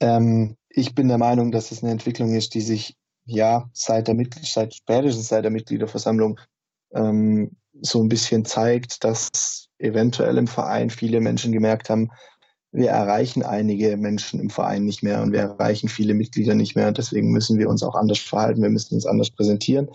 Ähm, 0.00 0.56
ich 0.68 0.94
bin 0.94 1.08
der 1.08 1.18
Meinung, 1.18 1.50
dass 1.50 1.70
es 1.70 1.82
eine 1.82 1.92
Entwicklung 1.92 2.34
ist, 2.34 2.54
die 2.54 2.60
sich 2.60 2.96
ja 3.24 3.68
seit 3.72 4.08
der 4.08 4.14
Mitglied 4.14 4.46
seit 4.46 4.74
spätestens 4.74 5.28
seit 5.28 5.44
der 5.44 5.50
Mitgliederversammlung 5.50 6.40
ähm, 6.94 7.56
so 7.80 8.02
ein 8.02 8.08
bisschen 8.08 8.44
zeigt, 8.44 9.04
dass 9.04 9.68
eventuell 9.78 10.38
im 10.38 10.46
Verein 10.46 10.90
viele 10.90 11.20
Menschen 11.20 11.52
gemerkt 11.52 11.90
haben, 11.90 12.10
wir 12.72 12.90
erreichen 12.90 13.42
einige 13.42 13.96
Menschen 13.96 14.40
im 14.40 14.50
Verein 14.50 14.84
nicht 14.84 15.02
mehr 15.02 15.22
und 15.22 15.32
wir 15.32 15.40
erreichen 15.40 15.88
viele 15.88 16.14
Mitglieder 16.14 16.54
nicht 16.54 16.76
mehr. 16.76 16.92
Deswegen 16.92 17.30
müssen 17.30 17.58
wir 17.58 17.68
uns 17.68 17.82
auch 17.82 17.94
anders 17.94 18.18
verhalten, 18.18 18.62
wir 18.62 18.68
müssen 18.68 18.94
uns 18.94 19.06
anders 19.06 19.30
präsentieren. 19.30 19.88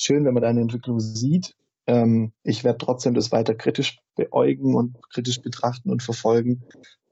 Schön, 0.00 0.24
wenn 0.24 0.34
man 0.34 0.44
eine 0.44 0.60
Entwicklung 0.60 1.00
sieht. 1.00 1.56
Ähm, 1.86 2.32
ich 2.44 2.62
werde 2.62 2.78
trotzdem 2.78 3.14
das 3.14 3.32
weiter 3.32 3.54
kritisch 3.54 3.98
beäugen 4.14 4.74
und 4.76 4.96
kritisch 5.10 5.42
betrachten 5.42 5.90
und 5.90 6.02
verfolgen. 6.02 6.62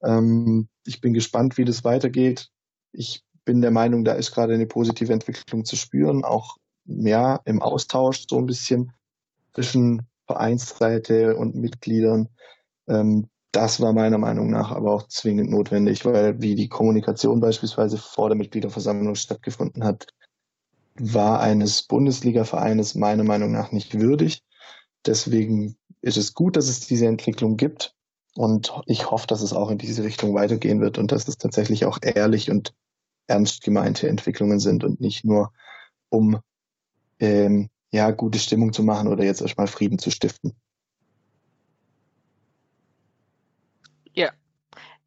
Ähm, 0.02 0.68
ich 0.86 1.00
bin 1.00 1.12
gespannt, 1.12 1.58
wie 1.58 1.64
das 1.64 1.82
weitergeht. 1.82 2.48
Ich 2.92 3.24
bin 3.44 3.60
der 3.60 3.72
Meinung, 3.72 4.04
da 4.04 4.12
ist 4.12 4.32
gerade 4.32 4.54
eine 4.54 4.66
positive 4.66 5.12
Entwicklung 5.12 5.64
zu 5.64 5.74
spüren, 5.74 6.24
auch 6.24 6.56
ja 6.84 7.40
im 7.44 7.60
Austausch 7.60 8.26
so 8.28 8.38
ein 8.38 8.46
bisschen 8.46 8.92
zwischen 9.52 10.06
Vereinsseite 10.26 11.36
und 11.36 11.56
Mitgliedern. 11.56 12.28
Ähm, 12.86 13.28
das 13.50 13.80
war 13.80 13.92
meiner 13.94 14.18
Meinung 14.18 14.50
nach 14.50 14.70
aber 14.70 14.92
auch 14.92 15.08
zwingend 15.08 15.50
notwendig, 15.50 16.04
weil 16.04 16.40
wie 16.40 16.54
die 16.54 16.68
Kommunikation 16.68 17.40
beispielsweise 17.40 17.98
vor 17.98 18.28
der 18.28 18.36
Mitgliederversammlung 18.36 19.14
stattgefunden 19.14 19.82
hat, 19.82 20.08
war 20.98 21.40
eines 21.40 21.82
Bundesliga-Vereines 21.82 22.94
meiner 22.94 23.24
Meinung 23.24 23.52
nach 23.52 23.72
nicht 23.72 23.98
würdig. 23.98 24.42
Deswegen 25.04 25.76
ist 26.00 26.16
es 26.16 26.34
gut, 26.34 26.56
dass 26.56 26.68
es 26.68 26.80
diese 26.80 27.06
Entwicklung 27.06 27.56
gibt. 27.56 27.94
Und 28.34 28.72
ich 28.86 29.10
hoffe, 29.10 29.26
dass 29.26 29.40
es 29.40 29.52
auch 29.52 29.70
in 29.70 29.78
diese 29.78 30.04
Richtung 30.04 30.34
weitergehen 30.34 30.80
wird 30.80 30.98
und 30.98 31.10
dass 31.10 31.26
es 31.26 31.38
tatsächlich 31.38 31.86
auch 31.86 31.98
ehrlich 32.02 32.50
und 32.50 32.74
ernst 33.26 33.62
gemeinte 33.62 34.08
Entwicklungen 34.08 34.60
sind 34.60 34.84
und 34.84 35.00
nicht 35.00 35.24
nur 35.24 35.52
um 36.10 36.40
ähm, 37.18 37.70
ja 37.92 38.10
gute 38.10 38.38
Stimmung 38.38 38.72
zu 38.72 38.82
machen 38.82 39.08
oder 39.08 39.24
jetzt 39.24 39.40
erstmal 39.40 39.66
Frieden 39.66 39.98
zu 39.98 40.10
stiften. 40.10 40.54
Ja. 44.12 44.32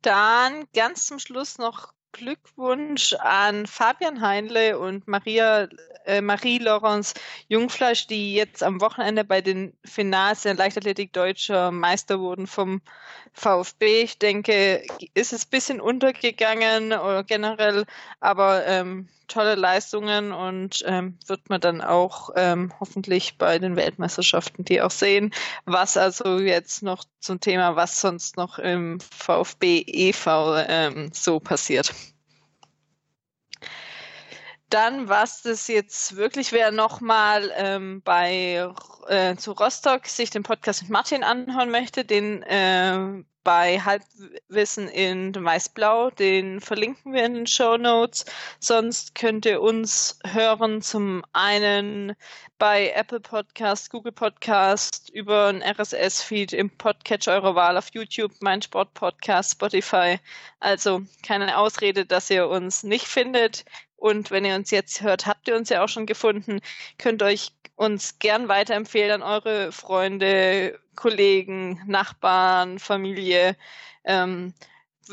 Dann 0.01 0.65
ganz 0.73 1.05
zum 1.05 1.19
Schluss 1.19 1.57
noch 1.57 1.93
Glückwunsch 2.11 3.13
an 3.19 3.67
Fabian 3.67 4.21
Heinle 4.21 4.79
und 4.79 5.07
Maria, 5.07 5.67
äh, 6.05 6.21
Marie-Laurence 6.21 7.13
Jungfleisch, 7.47 8.07
die 8.07 8.33
jetzt 8.33 8.63
am 8.63 8.81
Wochenende 8.81 9.23
bei 9.23 9.41
den 9.41 9.77
Finals 9.85 10.43
der 10.43 10.55
Leichtathletik 10.55 11.13
deutscher 11.13 11.71
Meister 11.71 12.19
wurden 12.19 12.47
vom 12.47 12.81
VfB. 13.33 14.01
Ich 14.03 14.19
denke, 14.19 14.83
ist 15.13 15.33
es 15.33 15.45
ein 15.45 15.49
bisschen 15.49 15.81
untergegangen 15.81 16.87
oder 16.93 17.23
generell, 17.23 17.85
aber 18.19 18.65
ähm, 18.65 19.07
tolle 19.29 19.55
Leistungen 19.55 20.31
und 20.31 20.83
ähm, 20.85 21.17
wird 21.25 21.49
man 21.49 21.61
dann 21.61 21.81
auch 21.81 22.31
ähm, 22.35 22.73
hoffentlich 22.79 23.37
bei 23.37 23.59
den 23.59 23.75
Weltmeisterschaften 23.75 24.65
die 24.65 24.81
auch 24.81 24.91
sehen. 24.91 25.33
Was 25.65 25.95
also 25.95 26.39
jetzt 26.39 26.83
noch 26.83 27.05
zum 27.19 27.39
Thema, 27.39 27.75
was 27.75 28.01
sonst 28.01 28.35
noch 28.37 28.59
im 28.59 28.99
VfB 28.99 29.83
e.V. 29.87 30.57
Ähm, 30.67 31.11
so 31.13 31.39
passiert. 31.39 31.93
Dann, 34.69 35.09
was 35.09 35.41
das 35.41 35.67
jetzt 35.67 36.15
wirklich 36.15 36.51
wäre, 36.51 36.71
nochmal 36.71 37.51
ähm, 37.55 38.01
bei 38.03 38.69
äh, 39.07 39.35
zu 39.35 39.53
Rostock 39.53 40.05
sich 40.05 40.29
den 40.29 40.43
Podcast 40.43 40.83
mit 40.83 40.91
Martin 40.91 41.23
anhören 41.23 41.71
möchte, 41.71 42.05
den 42.05 42.43
äh, 42.43 43.23
bei 43.43 43.79
Halbwissen 43.79 44.87
in 44.87 45.33
Weißblau, 45.33 46.11
den 46.11 46.61
verlinken 46.61 47.13
wir 47.13 47.25
in 47.25 47.33
den 47.33 47.47
Show 47.47 47.77
Notes. 47.77 48.25
Sonst 48.59 49.15
könnt 49.15 49.45
ihr 49.45 49.61
uns 49.61 50.19
hören 50.25 50.81
zum 50.81 51.23
einen 51.33 52.15
bei 52.57 52.91
Apple 52.91 53.21
Podcast, 53.21 53.89
Google 53.89 54.11
Podcast, 54.11 55.09
über 55.11 55.47
ein 55.47 55.63
RSS-Feed 55.63 56.53
im 56.53 56.69
Podcatcher 56.69 57.33
eurer 57.33 57.55
Wahl 57.55 57.77
auf 57.77 57.89
YouTube, 57.93 58.33
mein 58.41 58.61
Sport 58.61 58.93
Podcast, 58.93 59.53
Spotify. 59.53 60.19
Also 60.59 61.01
keine 61.25 61.57
Ausrede, 61.57 62.05
dass 62.05 62.29
ihr 62.29 62.47
uns 62.47 62.83
nicht 62.83 63.07
findet. 63.07 63.63
Und 63.99 64.31
wenn 64.31 64.45
ihr 64.45 64.55
uns 64.55 64.71
jetzt 64.71 65.01
hört, 65.01 65.25
habt 65.25 65.47
ihr 65.47 65.55
uns 65.55 65.69
ja 65.69 65.83
auch 65.83 65.89
schon 65.89 66.05
gefunden. 66.05 66.61
Könnt 66.97 67.21
euch 67.21 67.51
uns 67.75 68.19
gern 68.19 68.47
weiterempfehlen 68.47 69.21
an 69.21 69.23
eure 69.23 69.71
Freunde, 69.71 70.79
Kollegen, 70.95 71.81
Nachbarn, 71.85 72.79
Familie. 72.79 73.55
Ähm, 74.05 74.53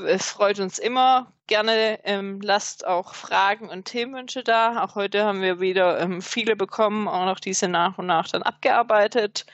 es 0.07 0.31
freut 0.31 0.61
uns 0.61 0.79
immer. 0.79 1.33
Gerne 1.47 2.01
ähm, 2.05 2.41
lasst 2.41 2.87
auch 2.87 3.15
Fragen 3.15 3.69
und 3.69 3.87
Themenwünsche 3.87 4.43
da. 4.45 4.85
Auch 4.85 4.95
heute 4.95 5.25
haben 5.25 5.43
wir 5.43 5.61
wieder 5.61 6.01
ähm, 6.01 6.23
viele 6.23 6.57
bekommen, 6.57 7.09
auch 7.09 7.25
noch 7.25 7.41
diese 7.41 7.69
nach 7.69 7.99
und 7.99 8.07
nach 8.07 8.29
dann 8.29 8.43
abgearbeitet. 8.43 9.47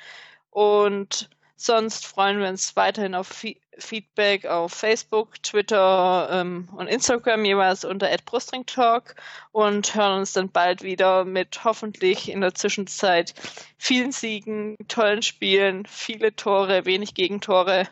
Und 0.50 1.30
sonst 1.56 2.06
freuen 2.06 2.40
wir 2.40 2.48
uns 2.48 2.76
weiterhin 2.76 3.14
auf 3.14 3.28
Feedback 3.78 4.46
auf 4.46 4.72
Facebook, 4.72 5.42
Twitter 5.42 6.28
ähm, 6.30 6.68
und 6.76 6.88
Instagram 6.88 7.44
jeweils 7.44 7.84
unter 7.84 8.08
@brustringtalk 8.24 9.14
und 9.50 9.94
hören 9.94 10.20
uns 10.20 10.32
dann 10.32 10.50
bald 10.50 10.82
wieder 10.82 11.24
mit 11.24 11.64
hoffentlich 11.64 12.30
in 12.30 12.40
der 12.40 12.54
Zwischenzeit 12.54 13.34
vielen 13.78 14.12
Siegen, 14.12 14.76
tollen 14.88 15.22
Spielen, 15.22 15.86
viele 15.86 16.36
Tore, 16.36 16.84
wenig 16.84 17.14
Gegentore 17.14 17.88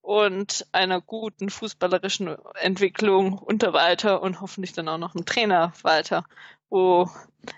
und 0.00 0.66
einer 0.70 1.00
guten 1.00 1.50
fußballerischen 1.50 2.36
Entwicklung 2.54 3.36
unter 3.38 3.72
Walter 3.72 4.22
und 4.22 4.40
hoffentlich 4.40 4.72
dann 4.72 4.88
auch 4.88 4.98
noch 4.98 5.16
einem 5.16 5.26
Trainer 5.26 5.72
Walter, 5.82 6.24
wo 6.70 7.10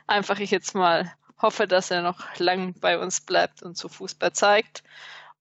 einfach 0.07 0.39
ich 0.39 0.51
jetzt 0.51 0.75
mal 0.75 1.13
hoffe, 1.41 1.69
dass 1.69 1.91
er 1.91 2.03
noch 2.03 2.25
lang 2.39 2.75
bei 2.81 2.99
uns 2.99 3.21
bleibt 3.21 3.63
und 3.63 3.77
zu 3.77 3.89
Fußball 3.89 4.33
zeigt. 4.33 4.83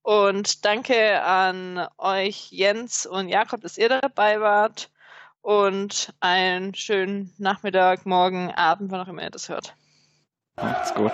Und 0.08 0.64
danke 0.64 1.22
an 1.22 1.86
euch, 1.98 2.50
Jens 2.52 3.06
und 3.06 3.28
Jakob, 3.28 3.60
dass 3.60 3.78
ihr 3.78 3.90
dabei 3.90 4.40
wart. 4.40 4.90
Und 5.42 6.14
einen 6.22 6.74
schönen 6.74 7.34
Nachmittag, 7.38 8.06
Morgen, 8.06 8.50
Abend, 8.52 8.90
wann 8.90 9.02
auch 9.02 9.10
immer 9.10 9.24
ihr 9.24 9.30
das 9.30 9.50
hört. 9.50 9.76
Macht's 10.56 10.94
gut. 10.94 11.12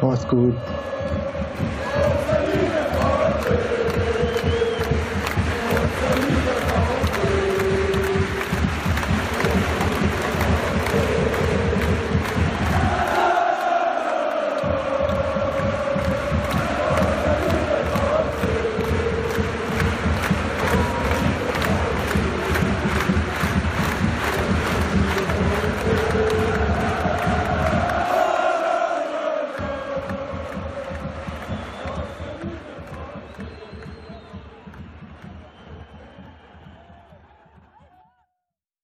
Macht's 0.00 0.26
gut. 0.26 0.56